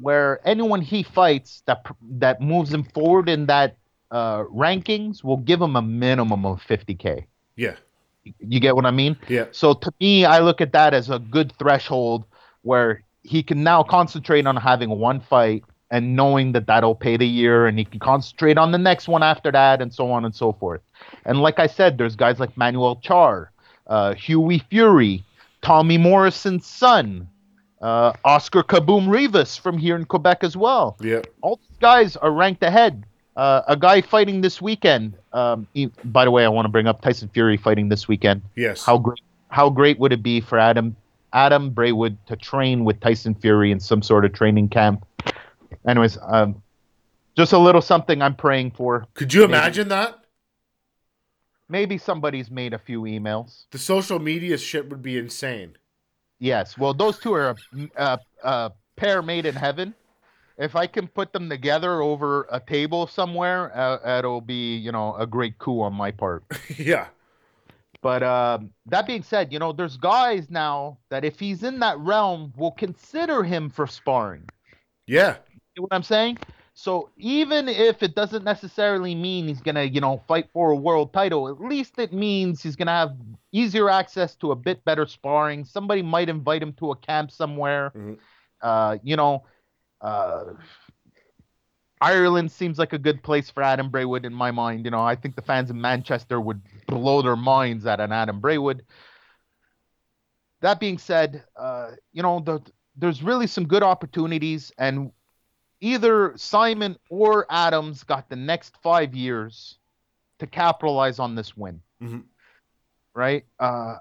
[0.00, 1.86] where anyone he fights that
[2.18, 3.76] that moves him forward in that
[4.10, 7.24] uh, rankings will give him a minimum of 50k.
[7.54, 7.76] Yeah.
[8.40, 9.16] You get what I mean?
[9.28, 9.46] Yeah.
[9.52, 12.24] So to me, I look at that as a good threshold
[12.62, 17.26] where he can now concentrate on having one fight and knowing that that'll pay the
[17.26, 20.34] year, and he can concentrate on the next one after that, and so on and
[20.34, 20.80] so forth.
[21.24, 23.48] And like I said, there's guys like Manuel Charr,
[23.86, 25.24] uh, Hughie Fury,
[25.62, 27.28] Tommy Morrison's son,
[27.80, 31.20] uh, Oscar Kaboom Rivas from here in Quebec as well Yeah.
[31.42, 33.04] all these guys are ranked ahead.
[33.36, 35.14] Uh, a guy fighting this weekend.
[35.32, 38.42] Um, he- by the way, I want to bring up Tyson Fury fighting this weekend.
[38.56, 38.84] Yes.
[38.84, 39.20] How great!
[39.48, 40.96] How great would it be for Adam
[41.32, 45.04] Adam Braidwood to train with Tyson Fury in some sort of training camp?
[45.86, 46.62] Anyways, um,
[47.36, 49.06] just a little something I'm praying for.
[49.14, 50.23] Could you imagine that?
[51.68, 53.64] Maybe somebody's made a few emails.
[53.70, 55.76] The social media shit would be insane.
[56.38, 56.76] Yes.
[56.76, 57.56] Well, those two are a,
[57.96, 59.94] a, a pair made in heaven.
[60.58, 65.16] If I can put them together over a table somewhere, uh, it'll be you know
[65.16, 66.44] a great coup on my part.
[66.78, 67.06] yeah.
[68.02, 71.98] But um, that being said, you know, there's guys now that if he's in that
[71.98, 74.46] realm, will consider him for sparring.
[75.06, 75.36] Yeah.
[75.74, 76.36] You know what I'm saying?
[76.76, 81.12] So even if it doesn't necessarily mean he's gonna, you know, fight for a world
[81.12, 83.16] title, at least it means he's gonna have
[83.52, 85.64] easier access to a bit better sparring.
[85.64, 87.92] Somebody might invite him to a camp somewhere.
[87.94, 88.18] Mhm.
[88.60, 89.44] Uh, you know,
[90.00, 90.54] uh,
[92.00, 94.84] Ireland seems like a good place for Adam Braidwood in my mind.
[94.84, 98.40] You know, I think the fans in Manchester would blow their minds at an Adam
[98.40, 98.84] Braidwood.
[100.60, 102.60] That being said, uh, you know, the,
[102.96, 105.12] there's really some good opportunities, and
[105.80, 109.78] either Simon or Adams got the next five years
[110.38, 111.80] to capitalize on this win.
[112.02, 112.24] Mhm.
[113.14, 113.44] right?
[113.60, 113.94] Uh,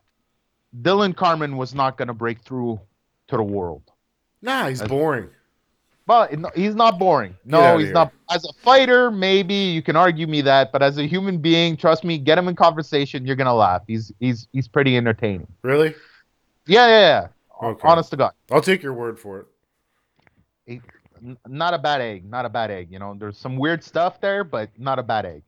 [0.82, 2.80] Dillon Carman was not going to break through
[3.28, 3.84] to the world.
[4.42, 5.30] Nah, he's That's- boring.
[6.08, 7.38] But he's not boring.
[7.46, 7.94] No, he's here.
[7.94, 8.12] not.
[8.30, 12.04] As a fighter, maybe you can argue me that, but as a human being, trust
[12.04, 13.84] me, get him in conversation, you're gonna laugh.
[13.88, 15.48] He's he's he's pretty entertaining.
[15.62, 15.96] Really?
[16.66, 17.00] Yeah, yeah,
[17.62, 17.68] yeah.
[17.70, 17.88] Okay.
[17.88, 19.46] Honest to God, I'll take your word for
[20.68, 20.82] it.
[21.48, 22.26] Not a bad egg.
[22.30, 22.88] Not a bad egg.
[22.92, 25.44] You know, there's some weird stuff there, but not a bad egg.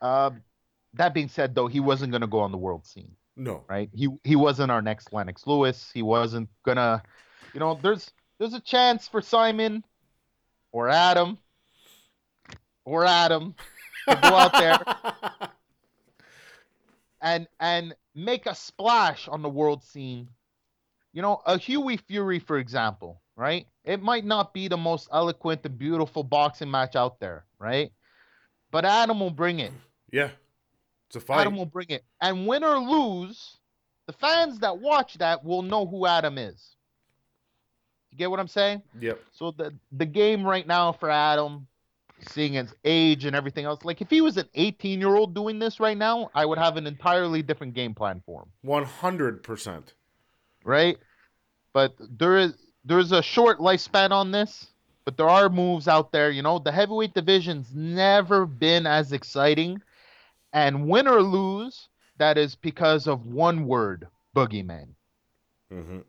[0.00, 0.42] Um,
[0.94, 3.12] that being said, though, he wasn't gonna go on the world scene.
[3.36, 3.64] No.
[3.68, 3.88] right?
[3.94, 5.90] He he wasn't our next Lennox Lewis.
[5.94, 7.02] He wasn't gonna,
[7.54, 9.84] you know, there's there's a chance for Simon
[10.72, 11.38] or Adam
[12.84, 13.54] or Adam
[14.08, 14.78] to go out there
[17.22, 20.28] and and make a splash on the world scene.
[21.12, 23.66] You know, a Hughie Fury, for example, right?
[23.84, 27.90] It might not be the most eloquent and beautiful boxing match out there, right?
[28.70, 29.72] But Adam will bring it.
[30.12, 30.28] yeah.
[31.08, 31.40] It's a fight.
[31.40, 32.04] Adam will bring it.
[32.20, 33.56] And win or lose,
[34.06, 36.76] the fans that watch that will know who Adam is.
[38.12, 38.82] You get what I'm saying?
[39.00, 39.20] Yep.
[39.32, 41.66] So the the game right now for Adam,
[42.28, 45.58] seeing his age and everything else, like if he was an 18 year old doing
[45.58, 49.42] this right now, I would have an entirely different game plan for him, One hundred
[49.42, 49.94] percent.
[50.64, 50.96] right?
[51.72, 54.68] But there is there's a short lifespan on this,
[55.04, 56.30] but there are moves out there.
[56.30, 59.82] You know, the heavyweight division's never been as exciting,
[60.52, 64.88] and win or lose, that is because of one word, boogeyman.
[65.72, 66.00] Mm-hmm.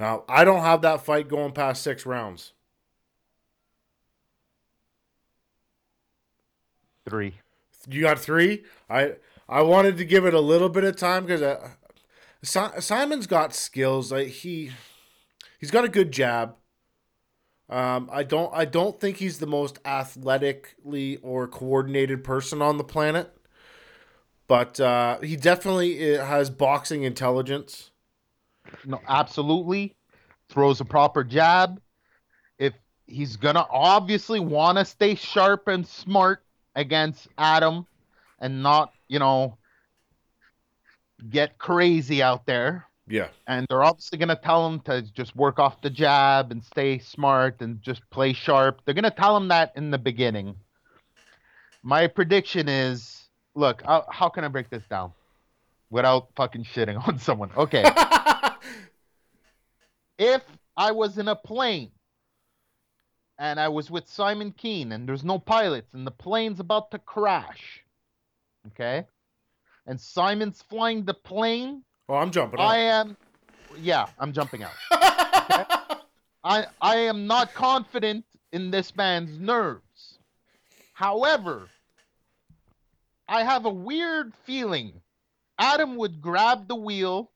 [0.00, 2.52] Now I don't have that fight going past six rounds.
[7.08, 7.34] Three.
[7.88, 8.64] You got three.
[8.88, 9.14] I
[9.48, 11.70] I wanted to give it a little bit of time because uh,
[12.42, 14.10] si- Simon's got skills.
[14.10, 14.72] Like he
[15.58, 16.56] he's got a good jab.
[17.68, 22.84] Um, I don't I don't think he's the most athletically or coordinated person on the
[22.84, 23.34] planet,
[24.46, 27.90] but uh, he definitely uh, has boxing intelligence.
[28.84, 29.96] No, absolutely.
[30.50, 31.80] Throws a proper jab.
[32.58, 32.74] If
[33.06, 36.44] he's gonna obviously want to stay sharp and smart
[36.74, 37.86] against Adam,
[38.44, 39.56] and not, you know,
[41.30, 42.86] get crazy out there.
[43.06, 46.98] Yeah, And they're obviously gonna tell him to just work off the jab and stay
[46.98, 48.80] smart and just play sharp.
[48.84, 50.54] They're gonna tell him that in the beginning.
[51.82, 55.12] My prediction is, look, how, how can I break this down
[55.90, 57.50] without fucking shitting on someone?
[57.54, 57.84] Okay.
[60.18, 60.42] if
[60.74, 61.90] I was in a plane
[63.38, 66.98] and I was with Simon Kean and there's no pilots and the plane's about to
[66.98, 67.82] crash,
[68.68, 69.04] okay,
[69.86, 72.60] and Simon's flying the plane, oh, I'm jumping.
[72.60, 72.66] Out.
[72.66, 73.16] I am,
[73.78, 74.72] yeah, I'm jumping out.
[76.44, 80.18] I I am not confident in this man's nerves.
[80.92, 81.68] However,
[83.28, 85.00] I have a weird feeling
[85.58, 87.30] Adam would grab the wheel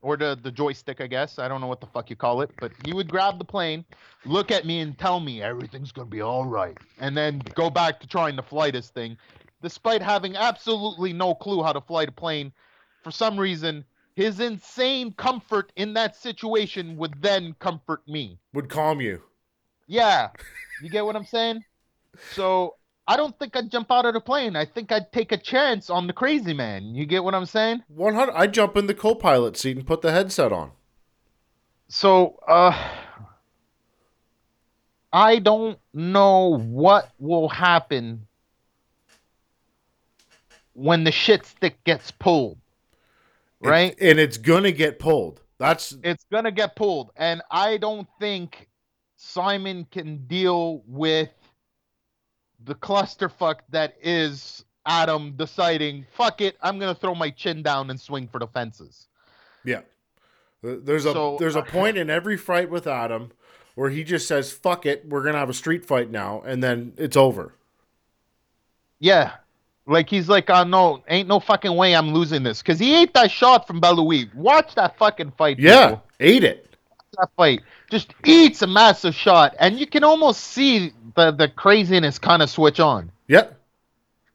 [0.00, 1.38] or the, the joystick, I guess.
[1.38, 3.84] I don't know what the fuck you call it, but he would grab the plane,
[4.24, 8.00] look at me and tell me everything's gonna be all right, and then go back
[8.00, 9.16] to trying to fly this thing,
[9.62, 12.52] despite having absolutely no clue how to fly the plane.
[13.02, 13.84] For some reason,
[14.18, 18.36] his insane comfort in that situation would then comfort me.
[18.52, 19.22] Would calm you.
[19.86, 20.30] Yeah,
[20.82, 21.62] you get what I'm saying?
[22.32, 22.74] So
[23.06, 24.56] I don't think I'd jump out of the plane.
[24.56, 26.96] I think I'd take a chance on the crazy man.
[26.96, 27.84] You get what I'm saying?
[27.86, 28.34] One hundred.
[28.34, 30.72] I'd jump in the co-pilot seat and put the headset on.
[31.86, 32.76] So, uh,
[35.12, 38.26] I don't know what will happen
[40.72, 42.58] when the shit stick gets pulled.
[43.62, 43.96] It- Right?
[44.00, 45.40] and it's gonna get pulled.
[45.58, 48.68] That's It's gonna get pulled, and I don't think
[49.16, 51.30] Simon can deal with
[52.64, 58.00] the clusterfuck that is Adam deciding, fuck it, I'm gonna throw my chin down and
[58.00, 59.08] swing for the fences.
[59.64, 59.80] Yeah.
[60.62, 63.32] There's a So- there's a point in every fight with Adam
[63.74, 66.94] where he just says fuck it, we're to have a street fight now and then
[66.96, 67.54] it's over.
[69.00, 69.36] Yeah.
[69.88, 72.62] Like he's like, oh no, ain't no fucking way I'm losing this.
[72.62, 74.28] Cause he ate that shot from Belouis.
[74.34, 75.58] Watch that fucking fight.
[75.58, 76.04] Yeah, people.
[76.20, 76.76] ate it.
[77.16, 77.62] that fight.
[77.90, 79.56] Just eats a massive shot.
[79.58, 83.10] And you can almost see the, the craziness kind of switch on.
[83.28, 83.46] Yeah.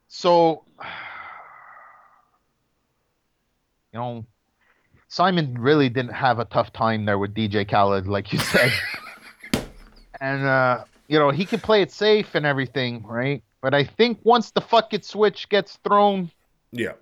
[0.08, 0.64] So,
[3.94, 4.26] you know,
[5.08, 8.72] Simon really didn't have a tough time there with DJ Khaled, like you said.
[10.20, 13.44] and, uh, you know, he can play it safe and everything, right?
[13.64, 16.30] But I think once the fuck it switch gets thrown,
[16.74, 16.96] Yeah.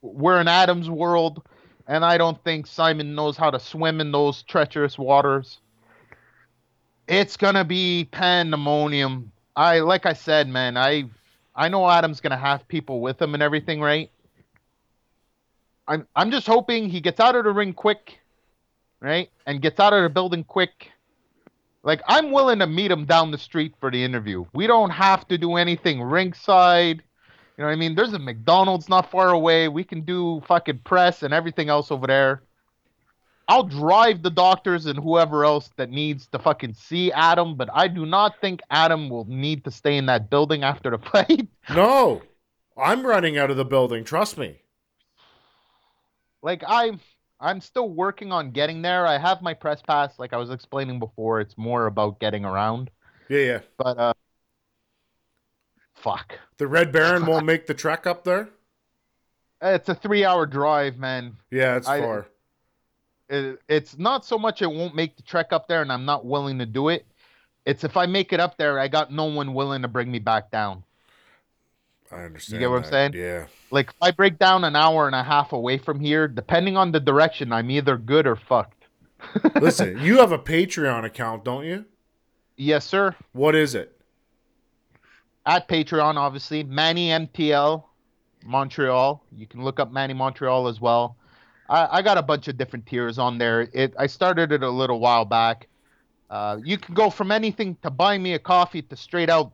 [0.00, 1.42] we're in Adam's world.
[1.86, 5.58] And I don't think Simon knows how to swim in those treacherous waters.
[7.06, 9.32] It's gonna be pandemonium.
[9.54, 10.78] I like I said, man.
[10.78, 11.10] I
[11.54, 14.10] I know Adam's gonna have people with him and everything, right?
[15.86, 18.18] I'm I'm just hoping he gets out of the ring quick,
[19.00, 19.30] right?
[19.44, 20.90] And gets out of the building quick.
[21.82, 24.44] Like I'm willing to meet him down the street for the interview.
[24.52, 27.02] We don't have to do anything ringside.
[27.56, 27.94] You know what I mean?
[27.94, 29.68] There's a McDonald's not far away.
[29.68, 32.42] We can do fucking press and everything else over there.
[33.48, 37.88] I'll drive the doctors and whoever else that needs to fucking see Adam, but I
[37.88, 41.48] do not think Adam will need to stay in that building after the fight.
[41.70, 42.22] No,
[42.76, 44.04] I'm running out of the building.
[44.04, 44.60] Trust me.
[46.42, 47.00] like I'm
[47.40, 49.06] I'm still working on getting there.
[49.06, 51.40] I have my press pass, like I was explaining before.
[51.40, 52.90] It's more about getting around.
[53.28, 53.60] Yeah, yeah.
[53.76, 54.14] But uh
[55.94, 56.38] fuck.
[56.58, 58.48] The Red Baron won't make the trek up there.
[59.60, 61.36] It's a three hour drive, man.
[61.50, 62.26] Yeah, it's I- far.
[63.30, 66.24] It, it's not so much it won't make the trek up there and I'm not
[66.24, 67.04] willing to do it.
[67.66, 70.18] It's if I make it up there, I got no one willing to bring me
[70.18, 70.82] back down.
[72.10, 72.54] I understand.
[72.54, 73.12] You get what I'm saying?
[73.14, 73.46] Yeah.
[73.70, 76.92] Like if I break down an hour and a half away from here, depending on
[76.92, 78.86] the direction, I'm either good or fucked.
[79.60, 81.84] Listen, you have a Patreon account, don't you?
[82.56, 83.14] Yes, sir.
[83.32, 83.98] What is it?
[85.48, 86.62] at Patreon, obviously.
[86.62, 87.82] Manny MTL
[88.44, 89.24] Montreal.
[89.34, 91.16] You can look up Manny Montreal as well.
[91.70, 93.62] I, I got a bunch of different tiers on there.
[93.72, 95.66] It I started it a little while back.
[96.30, 99.52] Uh, you can go from anything to buy me a coffee to straight out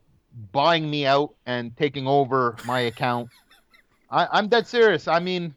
[0.52, 3.28] buying me out and taking over my account.
[4.10, 5.08] I, I'm dead serious.
[5.08, 5.54] I mean,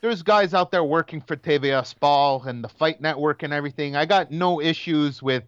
[0.00, 3.96] there's guys out there working for TVA Sports and the Fight Network and everything.
[3.96, 5.44] I got no issues with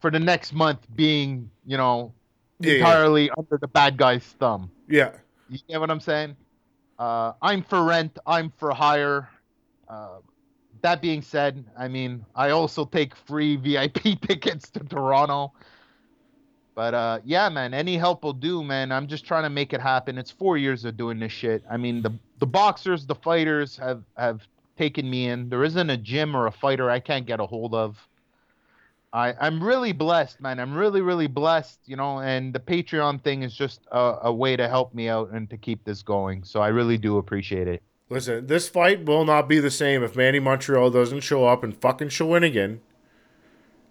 [0.00, 2.12] for the next month being, you know,
[2.58, 2.76] Yeah, yeah.
[2.78, 4.70] entirely under the bad guy's thumb.
[4.88, 5.12] Yeah.
[5.48, 6.36] You get what I'm saying?
[6.98, 8.18] Uh, I'm for rent.
[8.26, 9.28] I'm for hire.
[9.88, 10.18] Uh,
[10.82, 15.52] that being said, I mean, I also take free VIP tickets to Toronto.
[16.74, 18.92] But uh, yeah, man, any help will do, man.
[18.92, 20.16] I'm just trying to make it happen.
[20.18, 21.62] It's four years of doing this shit.
[21.70, 24.46] I mean, the the boxers, the fighters have have
[24.78, 25.48] taken me in.
[25.48, 27.98] There isn't a gym or a fighter I can't get a hold of.
[29.12, 30.60] I, I'm really blessed, man.
[30.60, 34.56] I'm really, really blessed, you know, and the Patreon thing is just a, a way
[34.56, 36.44] to help me out and to keep this going.
[36.44, 37.82] So I really do appreciate it.
[38.08, 41.76] Listen, this fight will not be the same if Manny Montreal doesn't show up and
[41.76, 42.78] fucking Shawinigan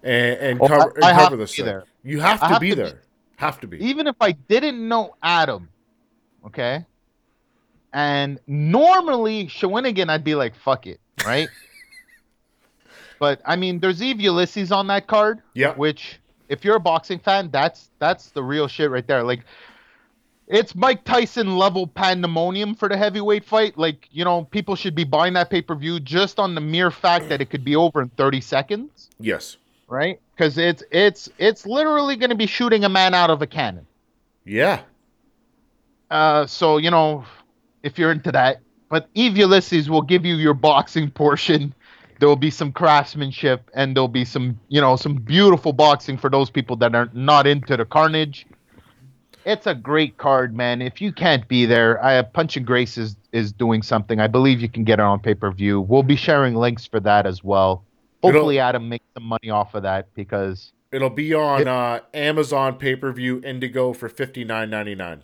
[0.04, 1.66] and, and Oh, cover, I- I and cover this thing.
[1.66, 1.84] there.
[2.04, 3.02] You have to have be to be- there.
[3.38, 3.78] Have to be.
[3.84, 5.70] Even if I didn't know Adam,
[6.46, 6.86] okay,
[7.94, 11.48] and normally Shawinigan, I'd be like, fuck it, right?
[13.20, 15.42] but I mean, there's Yves Ulysses on that card.
[15.54, 15.74] Yeah.
[15.74, 19.24] which if you're a boxing fan, that's that's the real shit right there.
[19.24, 19.46] Like
[20.48, 23.78] it's Mike Tyson level pandemonium for the heavyweight fight.
[23.78, 27.40] Like, you know, people should be buying that pay-per-view just on the mere fact that
[27.40, 29.58] it could be over in 30 seconds, Yes.
[29.88, 30.20] right?
[30.40, 33.86] Cuz it's it's it's literally going to be shooting a man out of a cannon.
[34.46, 34.84] Yeah.
[36.10, 37.26] Uh so, you know,
[37.84, 41.76] if you're into that, but Yves Ulysses will give you your boxing portion.
[42.20, 46.30] There will be some craftsmanship and there'll be some, you know, some beautiful boxing for
[46.30, 48.46] those people that are not into the carnage.
[49.46, 50.82] It's a great card, man.
[50.82, 54.22] If you can't be there, I Punching Grace is is doing something.
[54.22, 55.82] I believe you can get it on pay per view.
[55.82, 57.84] We'll be sharing links for that as well.
[58.22, 62.02] It'll- Hopefully, Adam makes some money off of that because It'll be on It- uh,
[62.14, 65.22] Amazon pay per view Indigo for fifty nine ninety nine.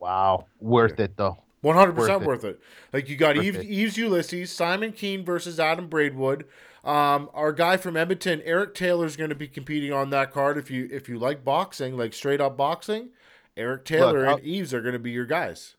[0.00, 1.38] wow, worth it though.
[1.60, 2.60] One hundred percent Worth it.
[2.92, 3.62] Like you got Yves.
[3.64, 6.44] Eves Ulysses, Simon Kean versus Adam Braidwood.
[6.84, 10.58] Um, our guy from Edmonton, Eric Taylor, is going to be competing on that card.
[10.58, 13.10] If you if you like boxing, like straight up boxing,
[13.56, 15.76] Eric Taylor I'll- and Eves are going to be your guys.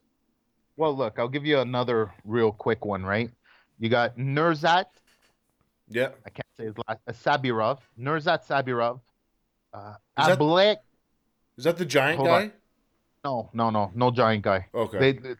[0.77, 3.29] Well, look, I'll give you another real quick one, right?
[3.79, 4.85] You got Nurzat.
[5.89, 6.99] Yeah, I can't say his last.
[7.07, 7.79] Uh, Sabirov.
[7.99, 8.99] Nurzat Sabirov.
[9.73, 10.77] Uh, Is that- Ablek.
[11.57, 12.43] is that the giant guy?
[12.43, 12.51] on.
[13.23, 14.67] No, no, no, no giant guy.
[14.73, 15.35] Okay, They, they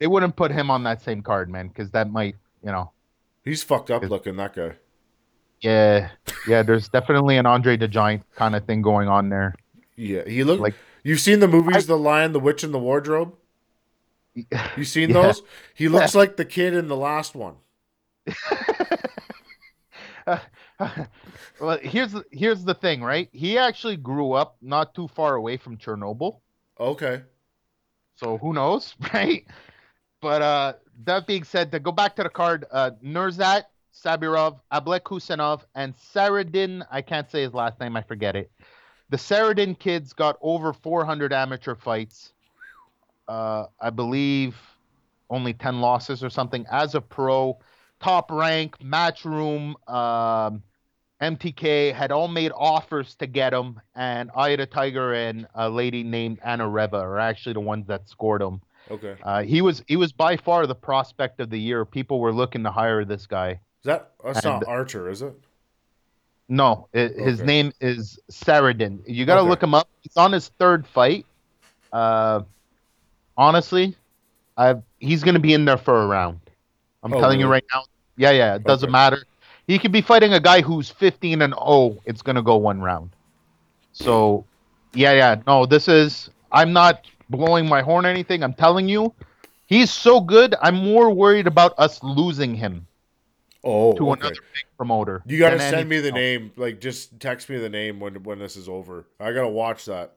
[0.00, 2.90] they wouldn't put him on that same card, man, because that might, you know,
[3.44, 4.36] he's fucked up looking.
[4.36, 4.72] That guy.
[5.60, 6.10] yeah,
[6.48, 6.62] yeah.
[6.62, 9.54] There's definitely an Andre the Giant kind of thing going on there.
[9.96, 12.78] Yeah, he look Like- You've seen the movies, I- The Lion, the Witch, and the
[12.78, 13.34] Wardrobe.
[14.76, 15.22] You seen Yeah.
[15.22, 15.42] those?
[15.74, 17.56] He looks like the kid in the last one.
[21.60, 23.28] well, here's the- here's the thing, right?
[23.32, 26.40] He actually grew up not too far away from Chernobyl.
[26.78, 27.22] Okay.
[28.16, 29.46] So who knows, right?
[30.20, 30.72] But uh,
[31.04, 33.64] that being said, to go back to the card, uh, Nurzat
[33.94, 36.86] Sabirov, Ablek and Saradin.
[36.90, 37.96] I can't say his last name.
[37.96, 38.50] I forget it.
[39.10, 42.32] The Saradin kids got over 400 amateur fights.
[43.28, 44.56] Uh, I believe
[45.30, 47.58] only 10 losses or something as a pro.
[48.04, 50.62] Top rank, matchroom, um,
[51.22, 56.38] MTK had all made offers to get him, and Ida Tiger and a lady named
[56.44, 58.60] Anna Reva are actually the ones that scored him.
[58.90, 59.16] Okay.
[59.22, 61.86] Uh, he was he was by far the prospect of the year.
[61.86, 63.52] People were looking to hire this guy.
[63.52, 65.32] Is that that's And- not Archer, is it?
[66.46, 69.00] No, it, his name is Saradin.
[69.06, 69.48] You got to Okay.
[69.48, 69.88] look him up.
[70.02, 71.24] He's on his third fight.
[71.90, 72.42] Uh,
[73.34, 73.96] honestly,
[74.58, 76.40] i he's going to be in there for a round.
[77.02, 77.84] I'm Oh, telling you right now.
[78.16, 78.92] Yeah, yeah, it doesn't Okay.
[78.92, 79.24] matter.
[79.66, 81.98] He could be fighting a guy who's 15 and 0.
[82.04, 83.10] It's going to go one round.
[83.92, 84.46] So,
[84.92, 85.36] yeah, yeah.
[85.46, 86.30] No, this is.
[86.52, 88.42] I'm not blowing my horn or anything.
[88.42, 89.14] I'm telling you,
[89.66, 90.54] he's so good.
[90.62, 92.86] I'm more worried about us losing him
[93.64, 94.20] Oh, to okay.
[94.20, 95.22] another big promoter.
[95.26, 96.16] You gotta send me the else.
[96.16, 96.52] name.
[96.56, 99.06] Like, just text me the name when when this is over.
[99.18, 100.16] I gotta watch that.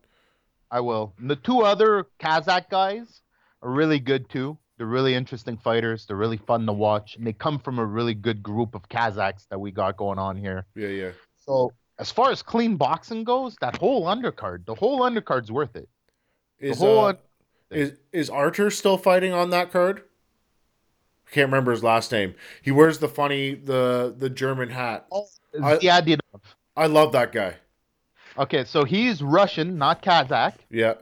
[0.70, 1.14] I will.
[1.20, 3.22] And the two other Kazakh guys
[3.62, 4.58] are really good too.
[4.78, 6.06] They're really interesting fighters.
[6.06, 9.48] They're really fun to watch, and they come from a really good group of Kazakhs
[9.50, 10.66] that we got going on here.
[10.76, 11.12] Yeah, yeah.
[11.46, 15.90] So as far as clean boxing goes, that whole undercard, the whole undercard's worth it.
[16.60, 17.18] Is whole uh, un-
[17.72, 20.04] is is Archer still fighting on that card?
[21.28, 22.36] I can't remember his last name.
[22.62, 25.08] He wears the funny the the German hat.
[25.12, 26.20] I- Ziadinov.
[26.76, 27.56] I love that guy.
[28.38, 30.54] Okay, so he's Russian, not Kazakh.
[30.70, 30.94] Yeah.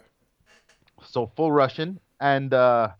[1.05, 2.91] so full Russian, and uh,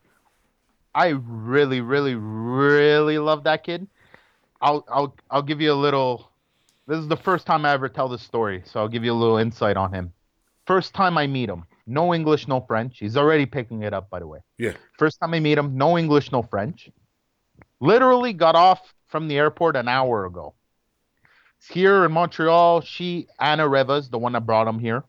[0.95, 3.85] I really, really, really love that kid.
[4.61, 6.31] I'll, I'll, I'll give you a little.
[6.87, 9.13] This is the first time I ever tell this story, so I'll give you a
[9.13, 10.13] little insight on him.
[10.65, 12.97] First time I meet him, no English, no French.
[12.99, 14.39] He's already picking it up, by the way.
[14.57, 14.71] Yeah.
[14.97, 16.89] First time I meet him, no English, no French.
[17.81, 20.53] Literally got off from the airport an hour ago.
[21.69, 22.81] Here in Montreal.
[22.81, 25.03] She, Anna Revas, the one that brought him here.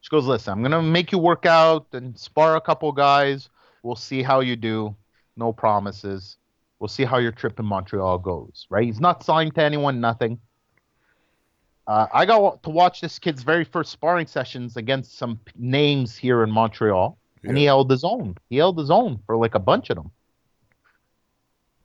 [0.00, 3.48] She goes, listen, I'm gonna make you work out and spar a couple guys.
[3.88, 4.94] We'll see how you do.
[5.34, 6.36] No promises.
[6.78, 8.66] We'll see how your trip in Montreal goes.
[8.68, 8.84] Right?
[8.84, 9.98] He's not signed to anyone.
[9.98, 10.38] Nothing.
[11.86, 16.42] Uh, I got to watch this kid's very first sparring sessions against some names here
[16.42, 18.36] in Montreal, and he held his own.
[18.50, 20.10] He held his own for like a bunch of them.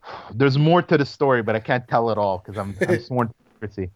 [0.34, 3.30] There's more to the story, but I can't tell it all because I'm, I'm sworn
[3.30, 3.92] to secrecy.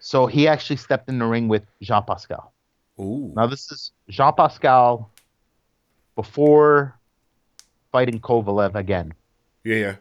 [0.00, 2.52] So he actually stepped in the ring with Jean Pascal.
[2.98, 3.32] Ooh.
[3.36, 5.12] Now this is Jean Pascal
[6.16, 6.99] before
[7.92, 9.12] fighting Kovalev again.
[9.64, 9.96] Yeah, yeah.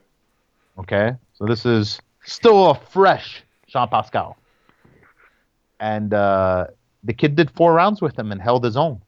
[0.77, 4.37] Okay, so this is still a fresh Jean Pascal,
[5.79, 6.67] and uh,
[7.03, 9.01] the kid did four rounds with him and held his own.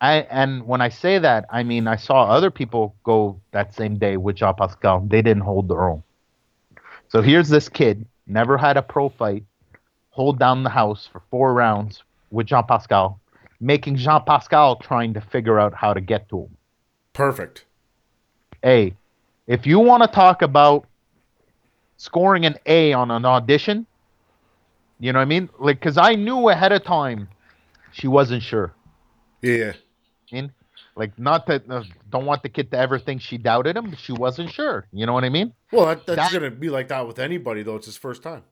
[0.00, 3.98] I and when I say that, I mean I saw other people go that same
[3.98, 5.00] day with Jean Pascal.
[5.00, 6.02] They didn't hold their own.
[7.08, 9.44] So here's this kid, never had a pro fight,
[10.10, 13.20] hold down the house for four rounds with Jean Pascal,
[13.60, 16.56] making Jean Pascal trying to figure out how to get to him
[17.14, 17.64] Perfect.
[18.62, 18.94] hey,
[19.46, 20.86] if you want to talk about
[21.96, 23.86] scoring an A on an audition,
[25.00, 25.48] you know what I mean?
[25.58, 27.28] Like, because I knew ahead of time
[27.92, 28.72] she wasn't sure.
[29.42, 29.72] Yeah, yeah.
[30.32, 30.52] I mean,
[30.96, 33.98] like, not that uh, don't want the kid to ever think she doubted him, but
[33.98, 34.86] she wasn't sure.
[34.92, 35.52] You know what I mean?
[35.72, 37.76] Well, that, that's That- gonna be like that with anybody though.
[37.76, 38.42] It's his first time.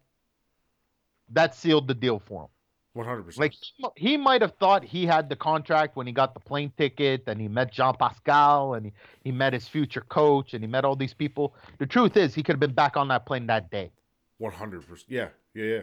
[1.31, 2.49] That sealed the deal for him.
[2.95, 3.57] One hundred percent.
[3.79, 7.25] Like, he, might have thought he had the contract when he got the plane ticket
[7.27, 8.93] and he met Jean Pascal and he,
[9.25, 11.55] he met his future coach and he met all these people.
[11.79, 13.93] The truth is, he could have been back on that plane that day.
[14.37, 15.11] One hundred percent.
[15.11, 15.81] Yeah, yeah, yeah.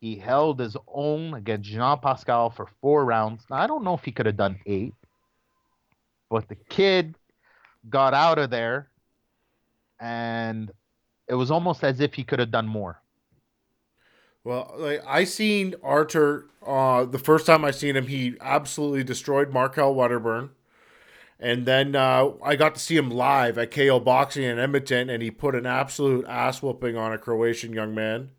[0.00, 3.44] He held his own against Jean Pascal for four rounds.
[3.48, 4.94] Now, I don't know if he could have done eight,
[6.30, 7.16] but the kid
[7.88, 8.88] got out of there,
[10.00, 10.70] and
[11.28, 13.00] it was almost as if he could have done more.
[14.44, 19.52] Well, like I seen Archer uh the first time I seen him, he absolutely destroyed
[19.52, 20.50] Markel Wedderburn.
[21.40, 25.22] And then uh, I got to see him live at KO Boxing in Edmonton, and
[25.22, 28.30] he put an absolute ass whooping on a Croatian young man.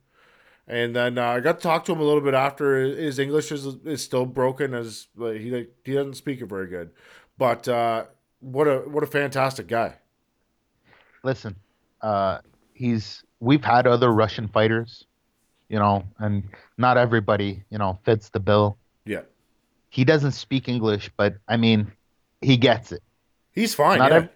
[0.68, 2.78] And then uh, I got to talk to him a little bit after.
[2.80, 6.92] His English is, is still broken, as like, he he doesn't speak it very good.
[7.38, 8.06] But uh,
[8.42, 9.96] what a what a fantastic guy.
[11.24, 11.56] Listen,
[12.02, 12.40] uh,
[12.74, 15.06] he's we've had other Russian fighters,
[15.70, 16.44] you know, and
[16.78, 18.78] not everybody, you know, fits the bill.
[19.06, 19.22] Yeah,
[19.90, 21.92] He doesn't speak English, but I mean,
[22.42, 23.02] he gets it.
[23.54, 24.00] he's fine.
[24.00, 24.18] Not yeah.
[24.18, 24.30] ev-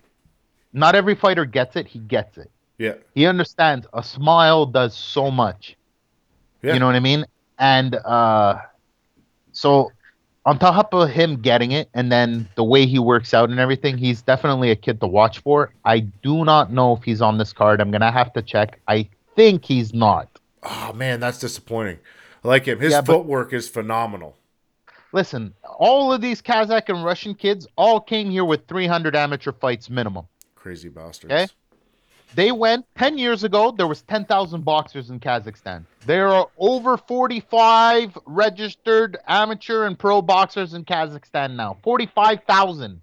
[0.73, 1.88] Not every fighter gets it.
[1.88, 2.49] He gets it.
[2.77, 5.76] yeah, He understands a smile does so much.
[6.61, 6.73] Yeah.
[6.73, 7.26] You know what I mean?
[7.60, 8.57] And uh,
[9.51, 9.91] so,
[10.45, 13.97] on top of him getting it, and then the way he works out and everything,
[13.97, 15.72] he's definitely a kid to watch for.
[15.85, 17.80] I do not know if he's on this card.
[17.80, 18.80] I'm gonna have to check.
[18.88, 20.27] I think he's not.
[20.64, 21.99] Oh man, that's disappointing.
[22.44, 22.80] I like him.
[22.80, 24.35] His Yeah, but- footwork is phenomenal.
[25.11, 29.88] Listen, all of these Kazakh and Russian kids all came here with 300 amateur fights
[29.90, 30.26] minimum.
[30.56, 31.31] Crazy bastards.
[31.31, 31.48] Okay.
[32.35, 35.85] They went 10 years ago, there was 10,000 boxers in Kazakhstan.
[36.07, 41.77] There are over 45 registered amateur and pro boxers in Kazakhstan now.
[41.84, 42.99] 45,000.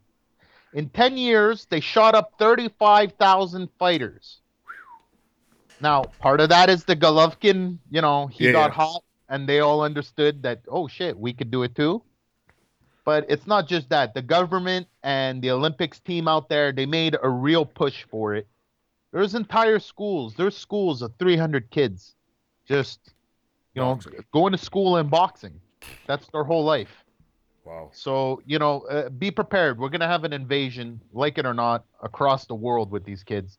[0.72, 4.39] In 10 years, they shot up 35,000 fighters.
[5.80, 8.74] Now, part of that is the Golovkin, you know, he Yeah, got yeah.
[8.76, 12.02] hot and they all understood that, oh shit, we could do it too.
[13.04, 14.12] But it's not just that.
[14.14, 18.46] The government and the Olympics team out there, they made a real push for it.
[19.12, 20.34] There's entire schools.
[20.36, 22.14] There's schools of 300 kids
[22.68, 23.14] just,
[23.74, 24.24] you know, Boxing.
[24.32, 25.60] going to school and boxing.
[26.06, 27.04] That's their whole life.
[27.64, 27.90] Wow.
[27.92, 29.78] So, you know, uh, be prepared.
[29.78, 33.24] We're going to have an invasion, like it or not, across the world with these
[33.24, 33.58] kids.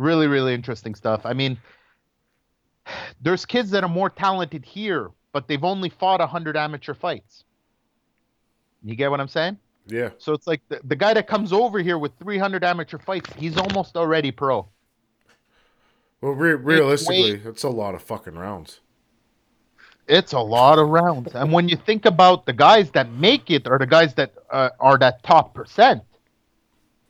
[0.00, 1.26] Really, really interesting stuff.
[1.26, 1.58] I mean,
[3.20, 7.44] there's kids that are more talented here, but they've only fought 100 amateur fights.
[8.82, 9.58] You get what I'm saying?
[9.86, 10.08] Yeah.
[10.16, 13.58] So it's like the, the guy that comes over here with 300 amateur fights, he's
[13.58, 14.66] almost already pro.
[16.22, 18.80] Well, re- realistically, it's a lot of fucking rounds.
[20.08, 21.34] It's a lot of rounds.
[21.34, 24.70] And when you think about the guys that make it or the guys that uh,
[24.80, 26.02] are that top percent,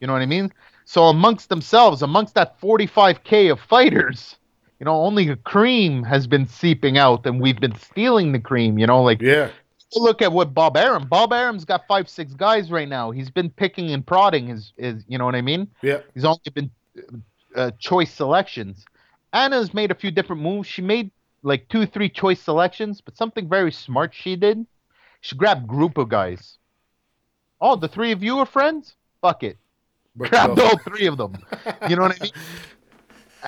[0.00, 0.52] you know what I mean?
[0.90, 4.34] So amongst themselves, amongst that 45K of fighters,
[4.80, 8.76] you know, only the cream has been seeping out and we've been stealing the cream,
[8.76, 9.50] you know, like Yeah.
[9.94, 11.06] look at what Bob Arum.
[11.06, 13.12] Bob Arum's got five, six guys right now.
[13.12, 15.68] He's been picking and prodding his, his you know what I mean?
[15.80, 16.00] Yeah.
[16.12, 16.72] He's only been
[17.54, 18.84] uh, choice selections.
[19.32, 20.66] Anna's made a few different moves.
[20.66, 21.12] She made
[21.44, 24.66] like two, three choice selections, but something very smart she did.
[25.20, 26.58] She grabbed group of guys.
[27.60, 28.96] Oh, the three of you are friends?
[29.20, 29.56] Fuck it.
[30.16, 31.36] But Grabbed uh, all three of them.
[31.88, 32.32] You know what I mean?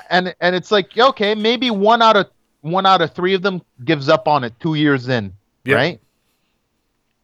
[0.09, 2.25] And and it's like okay, maybe one out of
[2.61, 5.31] one out of three of them gives up on it two years in,
[5.65, 5.75] Yeah.
[5.75, 6.01] right?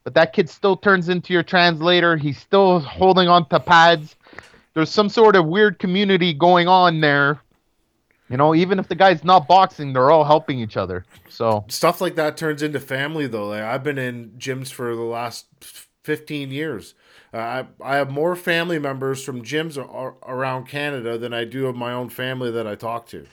[0.04, 2.16] But that kid still turns into your translator.
[2.16, 4.16] He's still holding on to pads.
[4.76, 7.42] There's some sort of weird community going on there.
[8.30, 11.06] You know, even if the guy's not boxing, they're all helping each other.
[11.28, 15.02] So stuff like that turns into family though like i've been in gyms for the
[15.02, 15.48] last
[16.04, 16.94] 15 years
[17.34, 21.46] uh, I, I have more family members from gyms a- a- around canada than i
[21.46, 23.26] do of my own family that i talk to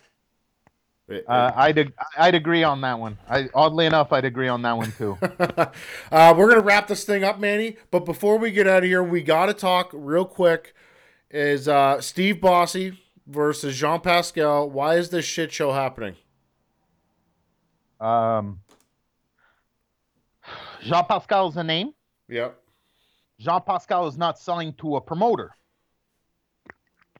[1.08, 3.16] It- uh, I'd ag- I'd agree on that one.
[3.30, 5.16] I oddly enough, I'd agree on that one too.
[6.10, 9.02] uh, we're gonna wrap this thing up manny but before we get out of here
[9.04, 10.74] we gotta talk real quick
[11.30, 12.90] is uh, steve Bosse
[13.26, 16.16] versus jean pascal why is this shit show happening
[18.00, 18.60] Um,
[20.82, 21.92] Jean Pascal is a name.
[22.28, 22.60] yep
[23.38, 25.50] Jean Pascal is not selling to a promoter.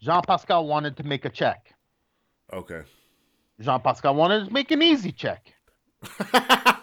[0.01, 1.75] Jean Pascal wanted to make a check.
[2.53, 2.83] okay
[3.61, 5.53] Jean Pascal wanted to make an easy check.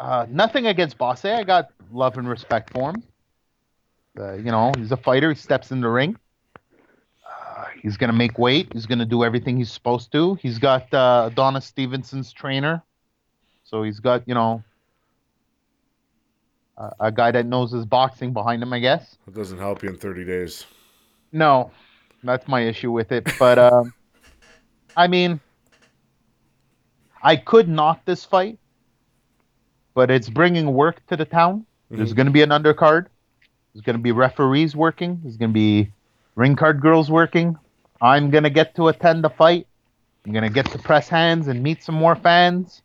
[0.00, 1.26] Uh, nothing against Bosse.
[1.26, 3.02] I got love and respect for him.
[4.18, 5.28] Uh, you know, he's a fighter.
[5.28, 6.16] He steps in the ring.
[6.56, 8.72] Uh, he's gonna make weight.
[8.72, 10.36] He's gonna do everything he's supposed to.
[10.36, 12.82] He's got uh, Adonis Stevenson's trainer,
[13.62, 14.64] so he's got you know
[16.80, 18.72] a, a guy that knows his boxing behind him.
[18.72, 19.16] I guess.
[19.28, 20.64] it doesn't help you in 30 days
[21.32, 21.70] No,
[22.24, 23.28] that's my issue with it.
[23.38, 23.92] But um,
[24.96, 25.38] I mean,
[27.22, 28.58] I could knock this fight,
[29.94, 31.66] but it's bringing work to the town.
[31.90, 32.16] There's Mhm.
[32.16, 33.06] going to be an undercard.
[33.72, 35.20] There's going to be referees working.
[35.22, 35.92] There's going to be
[36.34, 37.56] ring card girls working.
[38.00, 39.66] I'm going to get to attend the fight.
[40.24, 42.82] I'm going to get to press hands and meet some more fans.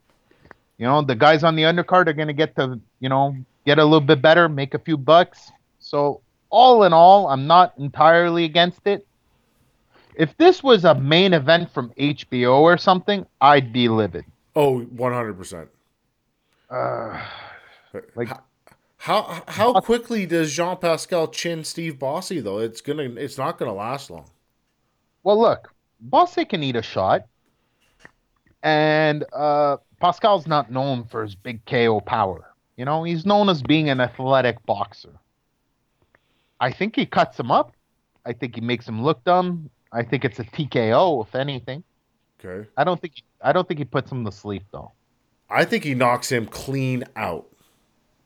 [0.77, 3.35] You know, the guys on the undercard are going to get to, you know,
[3.65, 5.51] get a little bit better, make a few bucks.
[5.79, 9.05] So, all in all, I'm not entirely against it.
[10.15, 14.25] If this was a main event from HBO or something, I'd be livid.
[14.55, 15.67] oh 100%
[16.69, 17.21] Uh,
[18.15, 18.29] like
[18.97, 22.59] How how quickly does Jean Pascal chin Steve Bosse though?
[22.59, 24.29] It's gonna it's not gonna last long.
[25.23, 27.27] Well, look, Bosse can eat a shot,
[28.63, 32.45] and uh, Pascal's not known for his big KO power.
[32.77, 35.13] You know, he's known as being an athletic boxer.
[36.59, 37.73] I think he cuts him up.
[38.25, 39.69] I think he makes him look dumb.
[39.91, 41.83] I think it's a TKO, if anything.
[42.43, 42.67] Okay.
[42.75, 44.91] I don't think I don't think he puts him to sleep though.
[45.49, 47.47] I think he knocks him clean out.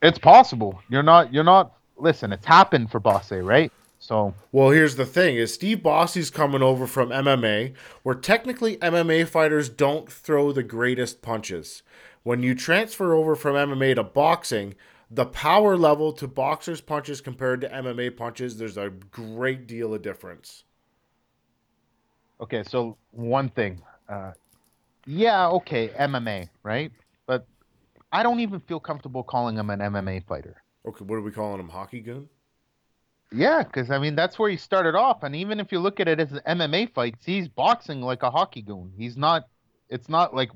[0.02, 0.82] It's possible.
[0.90, 1.34] You're not.
[1.34, 1.74] You're not.
[1.98, 3.72] Listen, it's happened for Bosse, right?
[4.00, 9.28] So Well, here's the thing: is Steve Bosse's coming over from MMA, where technically MMA
[9.28, 11.84] fighters don't throw the greatest punches.
[12.24, 14.76] When you transfer over from MMA to boxing,
[15.12, 20.02] the power level to boxers' punches compared to MMA punches, there's a great deal of
[20.02, 20.64] difference.
[22.42, 23.82] Okay, so one thing.
[24.08, 24.32] Uh,
[25.06, 26.92] yeah, okay, MMA, right?
[27.26, 27.46] But
[28.12, 30.64] I don't even feel comfortable calling him an MMA fighter.
[30.88, 31.70] Okay, what are we calling him?
[31.70, 32.30] Hockey goon?
[33.32, 36.08] Yeah, because I mean that's where he started off, and even if you look at
[36.08, 38.92] it as MMA fights, he's boxing like a hockey goon.
[38.98, 39.48] He's not.
[39.90, 40.52] It's not like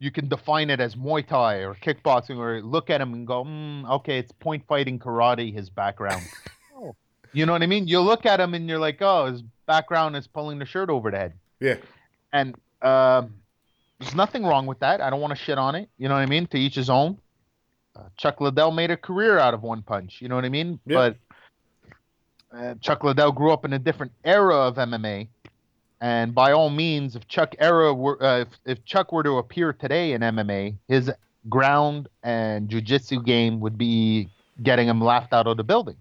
[0.00, 3.44] you can define it as Muay Thai or kickboxing, or look at him and go,
[3.44, 5.52] mm, okay, it's point fighting karate.
[5.52, 6.22] His background.
[7.32, 7.86] You know what I mean?
[7.86, 11.10] You look at him and you're like, oh, his background is pulling the shirt over
[11.10, 11.34] the head.
[11.60, 11.76] Yeah.
[12.32, 13.34] And um,
[13.98, 15.00] there's nothing wrong with that.
[15.00, 15.88] I don't want to shit on it.
[15.98, 16.46] You know what I mean?
[16.48, 17.18] To each his own.
[17.94, 20.18] Uh, Chuck Liddell made a career out of one punch.
[20.20, 20.78] You know what I mean?
[20.86, 20.96] Yeah.
[20.96, 21.16] But
[22.52, 25.28] uh, Chuck Liddell grew up in a different era of MMA.
[26.00, 29.72] And by all means, if Chuck era were, uh, if, if Chuck were to appear
[29.72, 31.10] today in MMA, his
[31.48, 34.28] ground and jujitsu game would be
[34.62, 35.96] getting him laughed out of the building.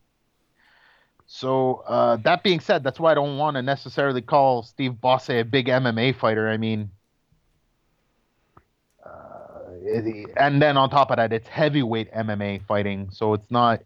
[1.28, 5.30] So uh, that being said, that's why I don't want to necessarily call Steve Bosse
[5.30, 6.48] a big MMA fighter.
[6.48, 6.90] I mean,
[9.06, 9.10] uh,
[10.38, 13.82] and then on top of that, it's heavyweight MMA fighting, so it's not,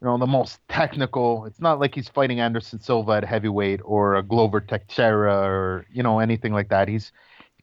[0.00, 1.44] you know, the most technical.
[1.46, 6.02] It's not like he's fighting Anderson Silva at heavyweight or a Glover Teixeira or you
[6.02, 6.88] know anything like that.
[6.88, 7.12] He's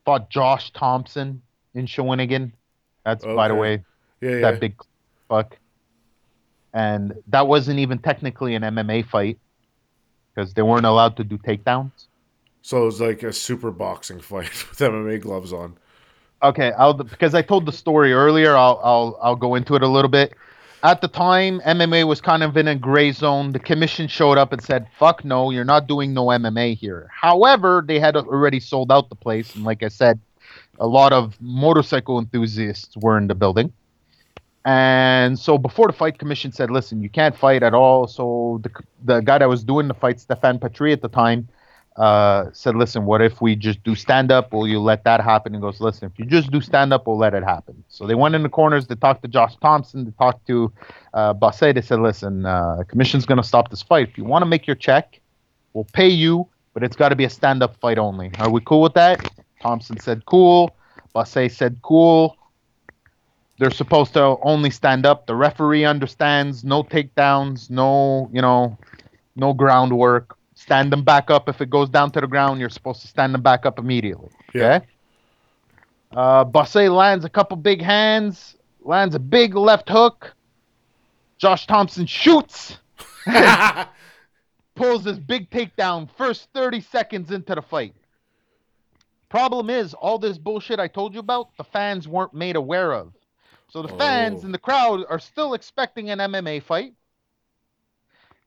[0.05, 1.41] fought Josh Thompson
[1.73, 2.51] in Shawinigan.
[3.05, 3.83] That's by the way
[4.21, 4.39] Yeah, yeah.
[4.41, 4.75] that big
[5.29, 5.57] fuck.
[6.73, 9.39] And that wasn't even technically an MMA fight
[10.33, 12.07] because they weren't allowed to do takedowns.
[12.61, 15.77] So it was like a super boxing fight with MMA gloves on.
[16.41, 18.55] Okay, I'll because I told the story earlier.
[18.55, 20.33] I'll I'll I'll go into it a little bit.
[20.83, 23.53] At the time, MMA was kind of in a gray zone.
[23.53, 27.81] The commission showed up and said, "Fuck no, you're not doing no MMA here." However,
[27.87, 30.19] they had already sold out the place, and like I said,
[30.79, 33.71] a lot of motorcycle enthusiasts were in the building.
[34.65, 38.71] And so before the fight commission said, "Listen, you can't fight at all." So the
[39.05, 41.47] the guy that was doing the fight, Stéphane Patry at the time,
[41.95, 44.51] uh, said, "Listen, what if we just do stand up?
[44.51, 47.17] Will you let that happen?" And goes, "Listen, if you just do stand up, we'll
[47.17, 48.87] let it happen." So they went in the corners.
[48.87, 50.05] They talked to Josh Thompson.
[50.05, 50.71] They talked to
[51.13, 51.59] uh, Bosse.
[51.59, 54.09] They said, "Listen, uh, commission's going to stop this fight.
[54.09, 55.19] If you want to make your check,
[55.73, 58.31] we'll pay you, but it's got to be a stand up fight only.
[58.39, 59.21] Are we cool with that?"
[59.61, 60.75] Thompson said, "Cool."
[61.13, 62.37] Bosse said, "Cool."
[63.59, 65.27] They're supposed to only stand up.
[65.27, 66.63] The referee understands.
[66.63, 67.69] No takedowns.
[67.69, 68.77] No, you know,
[69.35, 70.35] no groundwork.
[70.63, 71.49] Stand them back up.
[71.49, 74.29] If it goes down to the ground, you're supposed to stand them back up immediately.
[74.53, 74.75] Yeah.
[74.75, 74.85] Okay.
[76.13, 78.55] Uh, Bosse lands a couple big hands.
[78.81, 80.33] Lands a big left hook.
[81.37, 82.77] Josh Thompson shoots.
[84.75, 87.93] Pulls this big takedown first 30 seconds into the fight.
[89.27, 93.11] Problem is, all this bullshit I told you about, the fans weren't made aware of.
[93.69, 94.45] So the fans Oh.
[94.45, 96.93] in the crowd are still expecting an MMA fight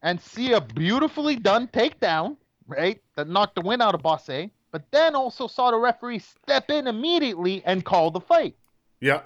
[0.03, 2.37] and see a beautifully done takedown,
[2.67, 3.01] right?
[3.17, 6.87] That knocked the win out of Bosse, but then also saw the referee step in
[6.87, 8.57] immediately and call the fight,
[9.01, 9.23] yeah.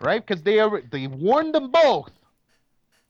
[0.00, 0.24] right?
[0.24, 2.10] Because they are, they warned them both.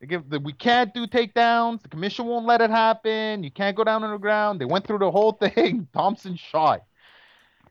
[0.00, 1.82] They give the, we can't do takedowns.
[1.82, 3.42] The commission won't let it happen.
[3.42, 4.60] You can't go down on the ground.
[4.60, 5.88] They went through the whole thing.
[5.92, 6.82] Thompson shot.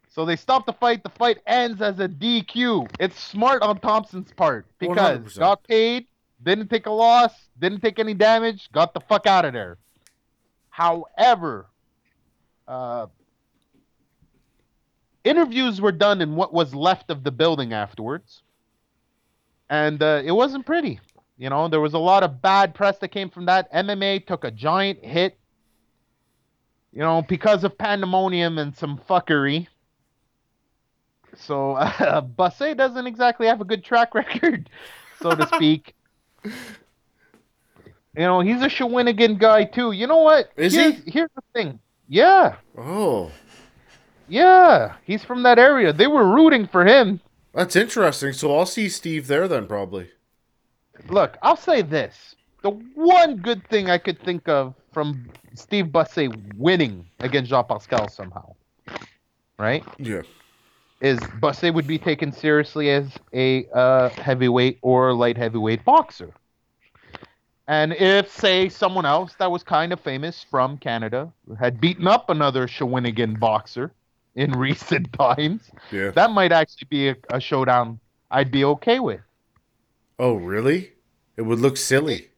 [0.09, 1.03] So they stop the fight.
[1.03, 2.89] The fight ends as a DQ.
[2.99, 5.39] It's smart on Thompson's part because 100%.
[5.39, 6.07] got paid,
[6.45, 9.77] didn't take a loss, didn't take any damage, got the fuck out of there.
[10.69, 11.67] However,
[12.67, 13.07] uh,
[15.23, 18.43] interviews were done in what was left of the building afterwards,
[19.69, 20.99] and uh, it wasn't pretty.
[21.37, 23.71] You know, there was a lot of bad press that came from that.
[23.73, 25.37] MMA took a giant hit,
[26.93, 29.67] you know, because of pandemonium and some fuckery.
[31.35, 34.69] So, uh, Bosse doesn't exactly have a good track record,
[35.21, 35.95] so to speak.
[36.45, 39.91] You know, he's a Shawinigan guy too.
[39.91, 40.49] You know what?
[40.55, 41.11] Is here's, he?
[41.11, 41.79] Here's the thing.
[42.07, 43.31] Yeah, Oh,
[44.27, 45.91] yeah, he's from that area.
[45.91, 47.19] They were rooting for him.
[47.53, 48.33] that's interesting.
[48.33, 50.09] So I'll see Steve there then, probably.
[51.09, 52.35] Look, I'll say this.
[52.61, 58.07] The one good thing I could think of from Steve Bosse winning against Jean Pascal
[58.07, 58.55] somehow,
[59.59, 60.21] right, Yeah.
[61.05, 66.31] Is Bosse would be taken seriously as a uh, heavyweight or light heavyweight boxer.
[67.67, 72.29] And if, say, someone else that was kind of famous from Canada had beaten up
[72.31, 73.91] another Shawinigan boxer
[74.35, 76.09] in recent times, Yeah.
[76.11, 77.99] that might actually be a, a showdown
[78.31, 79.21] I'd be okay with.
[80.17, 80.93] Oh, really?
[81.37, 82.29] It would look silly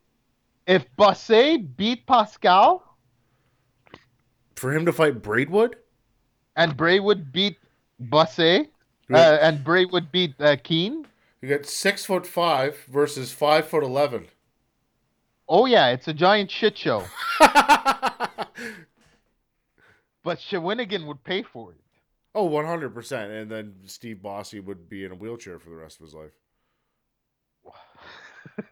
[0.65, 2.83] If Bosse beat Pascal
[4.55, 5.77] for him to fight Braidwood.
[6.57, 7.57] and Bray would beat
[7.99, 9.17] Yeah.
[9.17, 11.05] uh, and Bray would beat uh, Kean,
[11.41, 14.27] You get six foot five versus five foot eleven.
[15.49, 17.03] oh yeah, it's a giant shit show.
[20.23, 21.77] But Shawinigan would pay for it.
[22.35, 23.31] oh, 100 percent.
[23.31, 26.33] And then Steve Bosse would be in a wheelchair for the rest of his life.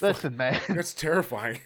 [0.00, 0.60] Listen, man.
[0.68, 1.60] That's terrifying.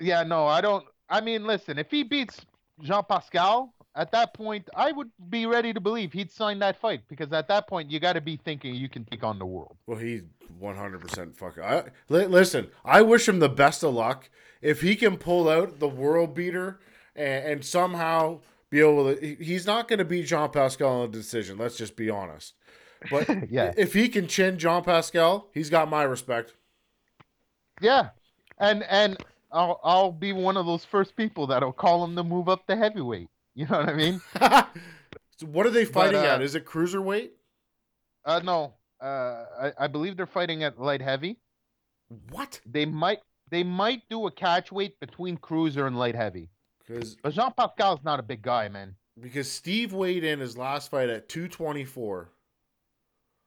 [0.00, 0.84] yeah, no, I don't.
[1.08, 2.40] I mean, listen, if he beats
[2.82, 7.00] Jean Pascal at that point, I would be ready to believe he'd sign that fight
[7.08, 9.76] because at that point, you got to be thinking you can take on the world.
[9.86, 10.22] Well, he's
[10.62, 11.62] 100% fucking.
[11.62, 14.28] I, li- listen, I wish him the best of luck.
[14.60, 16.78] If he can pull out the world beater
[17.14, 18.40] and, and somehow
[18.70, 19.34] be able to.
[19.36, 21.56] He's not going to beat Jean Pascal in a decision.
[21.58, 22.54] Let's just be honest.
[23.10, 23.72] But Yeah.
[23.76, 26.54] if he can chin Jean Pascal, he's got my respect.
[27.80, 28.08] Yeah,
[28.58, 29.18] and and
[29.52, 32.76] I'll I'll be one of those first people that'll call him to move up to
[32.76, 33.28] heavyweight.
[33.56, 34.20] You know what I mean?
[35.38, 36.42] so what are they fighting uh, at?
[36.42, 37.30] Is it cruiserweight?
[38.22, 41.38] Uh, no, uh, I, I believe they're fighting at light heavy.
[42.30, 42.60] What?
[42.66, 43.20] They might
[43.50, 46.50] they might do a catch weight between cruiser and light heavy.
[46.86, 48.94] Because But Jean Pascal's not a big guy, man.
[49.20, 52.30] because Steve weighed in his last fight at 224.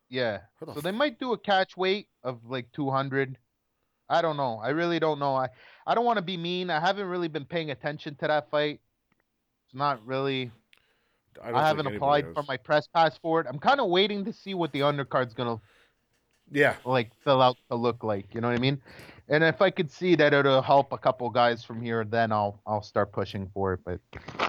[0.09, 0.39] Yeah.
[0.59, 3.37] The So f- they might do a catch weight of like 200.
[4.09, 4.59] I don't know.
[4.61, 5.35] I really don't know.
[5.35, 5.49] I,
[5.85, 6.71] I don't want to be mean.
[6.71, 8.79] I haven't really been paying attention to that fight.
[9.69, 10.49] It's not really.
[11.35, 13.45] don't I, haven't applied for my press pass for it.
[13.47, 15.59] I'm kind of waiting to see what the undercard's gonna
[16.49, 16.75] Yeah.
[16.85, 18.33] like fill out to look like.
[18.33, 18.81] You know what I mean?
[19.27, 22.59] And if I could see that it'll help a couple guys from here, then I'll
[22.65, 23.81] I'll start pushing for it.
[23.85, 23.99] But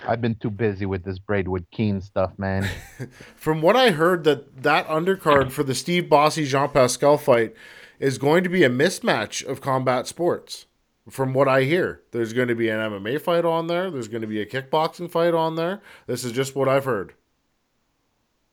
[0.09, 2.66] I've been too busy with this Braidwood Kean stuff, man.
[3.36, 7.55] From what I heard, that that undercard for the Steve Bosse Jean Pascal fight
[7.98, 10.64] is going to be a mismatch of combat sports.
[11.10, 13.90] From what I hear, there's going to be an MMA fight on there.
[13.90, 15.82] There's going to be a kickboxing fight on there.
[16.06, 17.14] This is just what I've heard.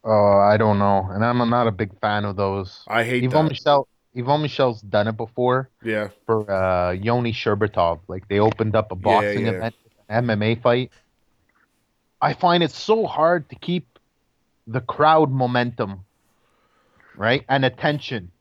[0.03, 2.83] Oh, I don't know, and I'm not a big fan of those.
[2.87, 3.49] I hate Yvon that.
[3.49, 7.99] Michel, Yvon Michel's done it before Yeah, for uh, Yoni Sherbatov.
[8.07, 9.51] Like they opened up a boxing yeah.
[9.51, 9.75] event,
[10.07, 10.91] an MMA fight.
[12.21, 13.99] I find it so hard to keep
[14.65, 16.05] the crowd momentum,
[17.15, 18.31] right, and attention.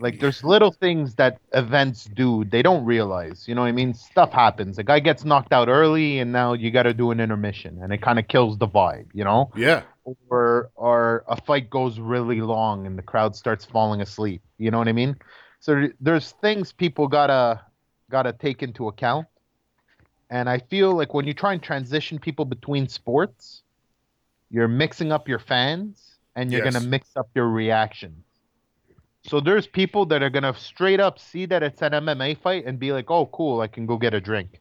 [0.00, 3.46] Like there's little things that events do they don't realize.
[3.46, 3.94] You know what I mean?
[3.94, 4.78] Stuff happens.
[4.78, 7.92] A guy gets knocked out early, and now you got to do an intermission, and
[7.92, 9.06] it kind of kills the vibe.
[9.14, 9.50] You know?
[9.56, 9.82] yeah,
[10.28, 14.42] or or a fight goes really long and the crowd starts falling asleep.
[14.58, 15.16] You know what I mean?
[15.60, 17.60] So there's things people gotta
[18.10, 19.26] gotta take into account.
[20.30, 23.62] And I feel like when you try and transition people between sports,
[24.50, 26.74] you're mixing up your fans and you're Yes.
[26.74, 28.24] gonna mix up your reactions.
[29.28, 32.78] So there's people that are gonna straight up see that it's an MMA fight and
[32.78, 34.60] be like, "Oh, cool, I can go get a drink."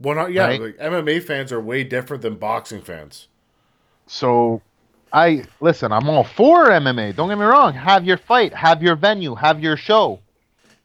[0.00, 0.46] well, not yeah.
[0.46, 0.60] Right.
[0.60, 3.28] Like MMA fans are way different than boxing fans.
[4.06, 4.60] So
[5.12, 7.14] I listen, I'm all for MMA.
[7.14, 7.72] Don't get me wrong.
[7.72, 10.20] Have your fight, have your venue, have your show.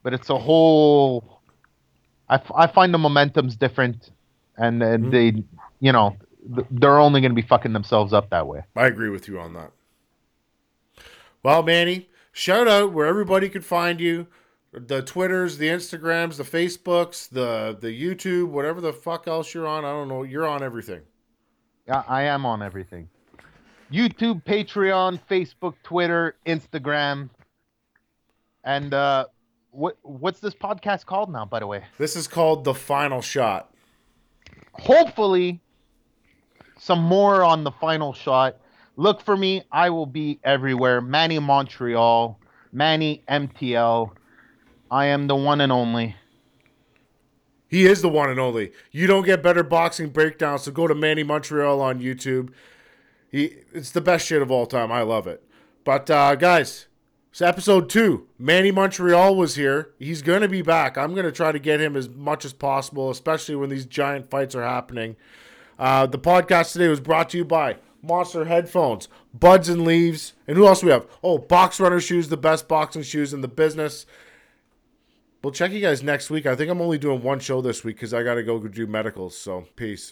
[0.02, 1.40] But it's a whole
[2.28, 4.10] I, f- I find the momentum's different
[4.56, 5.10] and, Mhm.
[5.10, 5.44] they
[5.80, 6.16] you know
[6.54, 8.62] th- they're only going to be fucking themselves up that way.
[8.74, 9.70] I agree with you on that.
[11.42, 14.26] Well, Manny, shout out where everybody could find you.
[14.72, 19.84] The Twitters, the Instagrams, the Facebooks, the the YouTube, whatever the fuck else you're on.
[19.84, 20.22] I don't know.
[20.22, 21.02] You're on everything.
[21.88, 23.08] I, I am on everything.
[23.92, 27.28] YouTube, Patreon, Facebook, Twitter, Instagram.
[28.64, 29.26] And uh
[29.70, 31.84] what what's this podcast called now by the way?
[31.98, 33.64] This is called the final show.
[34.72, 35.60] hopefully
[36.78, 38.52] some more on the final show.
[38.96, 39.62] Look for me.
[39.72, 41.00] I will be everywhere.
[41.00, 42.38] Manny Montreal,
[42.72, 44.12] Manny MTL.
[44.90, 46.16] I am the one and only.
[47.66, 48.72] He is the one and only.
[48.90, 52.50] You don't get better boxing breakdowns, so go to Manny Montreal on YouTube.
[53.30, 54.92] He it's the best shit of all time.
[54.92, 55.42] I love it.
[55.82, 56.86] But uh, guys,
[57.30, 58.28] it's episode two.
[58.38, 59.94] Manny Montreal was here.
[59.98, 60.98] He's gonna be back.
[60.98, 64.54] I'm gonna try to get him as much as possible, especially when these giant fights
[64.54, 65.16] are happening.
[65.78, 70.56] Uh, the podcast today was brought to you by Monster Headphones, Buds and Leaves, and
[70.56, 71.06] who else we have?
[71.22, 74.06] Oh, Box Runner Shoes, the best boxing shoes in the business.
[75.42, 76.46] We'll check you guys next week.
[76.46, 78.86] I think I'm only doing one show this week because I got to go do
[78.86, 79.36] medicals.
[79.36, 80.10] So, peace.